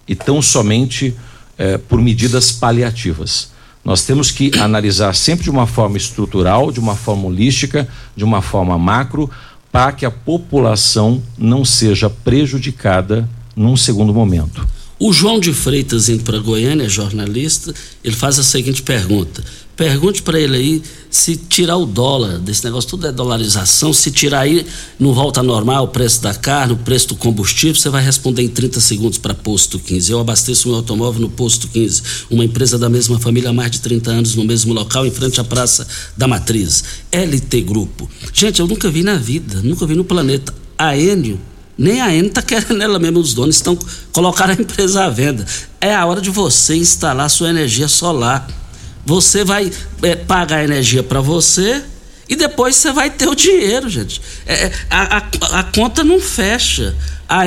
e 0.06 0.14
tão 0.14 0.42
somente 0.42 1.16
eh, 1.56 1.78
por 1.78 1.98
medidas 1.98 2.52
paliativas. 2.52 3.52
Nós 3.82 4.04
temos 4.04 4.30
que 4.30 4.50
analisar 4.58 5.14
sempre 5.14 5.44
de 5.44 5.50
uma 5.50 5.66
forma 5.66 5.96
estrutural, 5.96 6.70
de 6.70 6.78
uma 6.78 6.94
forma 6.94 7.26
holística, 7.26 7.88
de 8.14 8.22
uma 8.22 8.42
forma 8.42 8.78
macro, 8.78 9.30
para 9.72 9.92
que 9.92 10.04
a 10.04 10.10
população 10.10 11.22
não 11.38 11.64
seja 11.64 12.10
prejudicada 12.10 13.26
num 13.56 13.78
segundo 13.78 14.12
momento. 14.12 14.68
O 14.98 15.10
João 15.10 15.40
de 15.40 15.54
Freitas, 15.54 16.10
indo 16.10 16.22
para 16.22 16.38
Goiânia, 16.38 16.86
jornalista, 16.86 17.72
ele 18.04 18.14
faz 18.14 18.38
a 18.38 18.42
seguinte 18.42 18.82
pergunta: 18.82 19.42
Pergunte 19.80 20.20
para 20.20 20.38
ele 20.38 20.58
aí 20.58 20.82
se 21.08 21.36
tirar 21.36 21.78
o 21.78 21.86
dólar, 21.86 22.38
desse 22.38 22.62
negócio 22.66 22.90
tudo 22.90 23.06
é 23.06 23.12
dolarização, 23.12 23.94
se 23.94 24.10
tirar 24.10 24.40
aí, 24.40 24.66
não 24.98 25.14
volta 25.14 25.42
normal 25.42 25.84
o 25.84 25.88
preço 25.88 26.20
da 26.20 26.34
carne, 26.34 26.74
o 26.74 26.76
preço 26.76 27.08
do 27.08 27.16
combustível, 27.16 27.74
você 27.74 27.88
vai 27.88 28.04
responder 28.04 28.42
em 28.42 28.48
30 28.48 28.78
segundos 28.78 29.16
para 29.16 29.32
posto 29.32 29.78
15. 29.78 30.12
Eu 30.12 30.20
abasteço 30.20 30.68
meu 30.68 30.76
automóvel 30.76 31.22
no 31.22 31.30
posto 31.30 31.66
15, 31.66 32.02
uma 32.28 32.44
empresa 32.44 32.78
da 32.78 32.90
mesma 32.90 33.18
família 33.18 33.48
há 33.48 33.52
mais 33.54 33.70
de 33.70 33.80
30 33.80 34.10
anos 34.10 34.34
no 34.34 34.44
mesmo 34.44 34.74
local, 34.74 35.06
em 35.06 35.10
frente 35.10 35.40
à 35.40 35.44
Praça 35.44 35.86
da 36.14 36.28
Matriz. 36.28 36.84
LT 37.10 37.62
Grupo. 37.62 38.06
Gente, 38.34 38.60
eu 38.60 38.68
nunca 38.68 38.90
vi 38.90 39.02
na 39.02 39.16
vida, 39.16 39.62
nunca 39.62 39.86
vi 39.86 39.94
no 39.94 40.04
planeta. 40.04 40.54
A 40.76 40.94
Enio 40.94 41.40
nem 41.78 42.02
a 42.02 42.14
Enio 42.14 42.28
está 42.28 42.42
querendo 42.42 42.82
ela 42.82 42.98
mesmo, 42.98 43.18
os 43.18 43.32
donos 43.32 43.56
estão 43.56 43.78
colocando 44.12 44.50
a 44.50 44.60
empresa 44.60 45.04
à 45.04 45.08
venda. 45.08 45.46
É 45.80 45.94
a 45.94 46.04
hora 46.04 46.20
de 46.20 46.28
você 46.28 46.76
instalar 46.76 47.30
sua 47.30 47.48
energia 47.48 47.88
solar 47.88 48.59
você 49.04 49.44
vai 49.44 49.70
é, 50.02 50.16
pagar 50.16 50.58
a 50.58 50.64
energia 50.64 51.02
para 51.02 51.20
você 51.20 51.82
e 52.30 52.36
depois 52.36 52.76
você 52.76 52.92
vai 52.92 53.10
ter 53.10 53.28
o 53.28 53.34
dinheiro, 53.34 53.88
gente. 53.88 54.22
É, 54.46 54.66
é 54.66 54.72
a, 54.88 55.16
a, 55.16 55.22
a 55.58 55.64
conta 55.64 56.04
não 56.04 56.20
fecha. 56.20 56.94
A, 57.28 57.42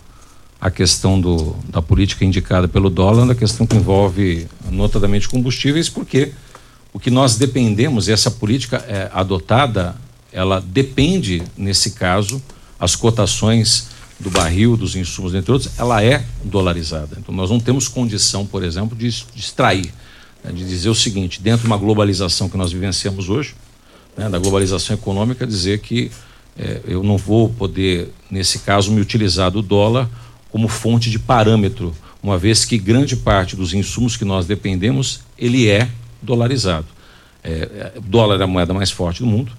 a 0.61 0.71
questão 0.71 1.21
do, 1.21 1.57
da 1.69 1.81
política 1.81 2.25
indicada 2.25 2.69
pelo 2.69 2.91
dólar, 2.91 3.27
da 3.27 3.35
questão 3.35 3.67
que 3.67 3.77
envolve 3.77 4.47
notadamente 4.71 5.29
combustíveis, 5.29 5.89
porque 5.89 6.33
o 6.93 6.99
que 6.99 7.11
nós 7.11 7.37
dependemos, 7.37 8.09
e 8.09 8.13
essa 8.13 8.31
política 8.31 8.85
é, 8.89 9.11
adotada 9.13 9.97
ela 10.33 10.61
depende, 10.61 11.43
nesse 11.57 11.93
caso, 11.93 12.43
as 12.79 12.95
cotações 12.95 13.89
do 14.19 14.31
barril, 14.31 14.77
dos 14.77 14.97
insumos, 14.97 15.35
entre 15.35 15.53
outros, 15.53 15.73
ela 15.79 16.03
é 16.03 16.25
dolarizada. 16.45 17.17
Então, 17.19 17.35
nós 17.35 17.51
não 17.51 17.61
temos 17.61 17.89
condição, 17.89 18.47
por 18.47 18.63
exemplo, 18.63 18.97
de 18.97 19.07
extrair, 19.07 19.93
né, 20.43 20.53
de 20.53 20.67
dizer 20.67 20.89
o 20.89 20.95
seguinte: 20.95 21.41
dentro 21.41 21.63
de 21.63 21.67
uma 21.67 21.77
globalização 21.77 22.49
que 22.49 22.57
nós 22.57 22.73
vivenciamos 22.73 23.29
hoje, 23.29 23.55
né, 24.17 24.29
da 24.29 24.39
globalização 24.39 24.95
econômica, 24.95 25.47
dizer 25.47 25.81
que 25.81 26.11
é, 26.59 26.81
eu 26.87 27.03
não 27.03 27.17
vou 27.17 27.49
poder, 27.49 28.13
nesse 28.31 28.61
caso, 28.61 28.91
me 28.91 29.01
utilizar 29.01 29.51
do 29.51 29.63
dólar 29.63 30.09
como 30.51 30.69
fonte 30.69 31.11
de 31.11 31.19
parâmetro, 31.19 31.95
uma 32.23 32.39
vez 32.39 32.65
que 32.65 32.79
grande 32.79 33.17
parte 33.17 33.55
dos 33.55 33.75
insumos 33.75 34.17
que 34.17 34.25
nós 34.25 34.47
dependemos, 34.47 35.21
ele 35.39 35.69
é 35.69 35.89
dolarizado. 36.23 36.87
É, 37.45 37.51
é, 37.51 37.93
dólar 38.05 38.41
é 38.41 38.45
a 38.45 38.47
moeda 38.47 38.73
mais 38.73 38.91
forte 38.91 39.21
do 39.21 39.27
mundo 39.27 39.53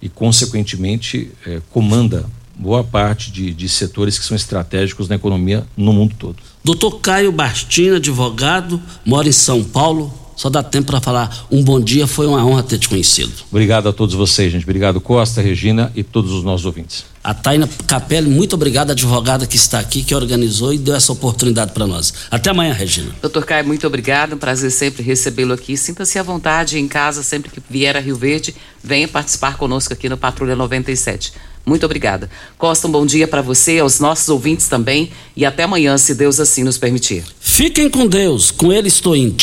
e, 0.00 0.08
consequentemente, 0.08 1.30
é, 1.46 1.60
comanda 1.70 2.24
boa 2.56 2.84
parte 2.84 3.30
de, 3.30 3.52
de 3.52 3.68
setores 3.68 4.18
que 4.18 4.24
são 4.24 4.36
estratégicos 4.36 5.08
na 5.08 5.16
economia 5.16 5.66
no 5.76 5.92
mundo 5.92 6.14
todo. 6.18 6.36
Doutor 6.62 7.00
Caio 7.00 7.32
Bastina, 7.32 7.96
advogado, 7.96 8.80
mora 9.04 9.28
em 9.28 9.32
São 9.32 9.62
Paulo. 9.62 10.23
Só 10.36 10.50
dá 10.50 10.62
tempo 10.62 10.88
para 10.88 11.00
falar 11.00 11.46
um 11.50 11.62
bom 11.62 11.80
dia, 11.80 12.06
foi 12.06 12.26
uma 12.26 12.44
honra 12.44 12.62
ter 12.62 12.78
te 12.78 12.88
conhecido. 12.88 13.32
Obrigado 13.50 13.88
a 13.88 13.92
todos 13.92 14.14
vocês, 14.14 14.50
gente. 14.52 14.64
Obrigado, 14.64 15.00
Costa, 15.00 15.40
Regina 15.40 15.92
e 15.94 16.02
todos 16.02 16.32
os 16.32 16.42
nossos 16.42 16.66
ouvintes. 16.66 17.04
A 17.22 17.32
Taina 17.32 17.66
Capelli, 17.86 18.28
muito 18.28 18.52
obrigado, 18.52 18.90
advogada 18.90 19.46
que 19.46 19.56
está 19.56 19.78
aqui, 19.80 20.02
que 20.02 20.14
organizou 20.14 20.74
e 20.74 20.78
deu 20.78 20.94
essa 20.94 21.10
oportunidade 21.10 21.72
para 21.72 21.86
nós. 21.86 22.12
Até 22.30 22.50
amanhã, 22.50 22.74
Regina. 22.74 23.12
Doutor 23.22 23.46
Caio, 23.46 23.66
muito 23.66 23.86
obrigado. 23.86 24.34
Um 24.34 24.38
prazer 24.38 24.70
sempre 24.70 25.02
recebê-lo 25.02 25.54
aqui. 25.54 25.74
Sinta-se 25.74 26.18
à 26.18 26.22
vontade 26.22 26.78
em 26.78 26.86
casa, 26.86 27.22
sempre 27.22 27.50
que 27.50 27.62
vier 27.70 27.96
a 27.96 28.00
Rio 28.00 28.16
Verde, 28.16 28.54
venha 28.82 29.08
participar 29.08 29.56
conosco 29.56 29.94
aqui 29.94 30.06
no 30.06 30.18
Patrulha 30.18 30.54
97. 30.54 31.32
Muito 31.64 31.86
obrigada. 31.86 32.28
Costa, 32.58 32.86
um 32.86 32.90
bom 32.90 33.06
dia 33.06 33.26
para 33.26 33.40
você, 33.40 33.78
aos 33.78 33.98
nossos 33.98 34.28
ouvintes 34.28 34.68
também 34.68 35.10
e 35.34 35.46
até 35.46 35.62
amanhã, 35.62 35.96
se 35.96 36.14
Deus 36.14 36.38
assim 36.38 36.62
nos 36.62 36.76
permitir. 36.76 37.24
Fiquem 37.40 37.88
com 37.88 38.06
Deus, 38.06 38.50
com 38.50 38.70
ele 38.70 38.88
estou 38.88 39.16
indo. 39.16 39.32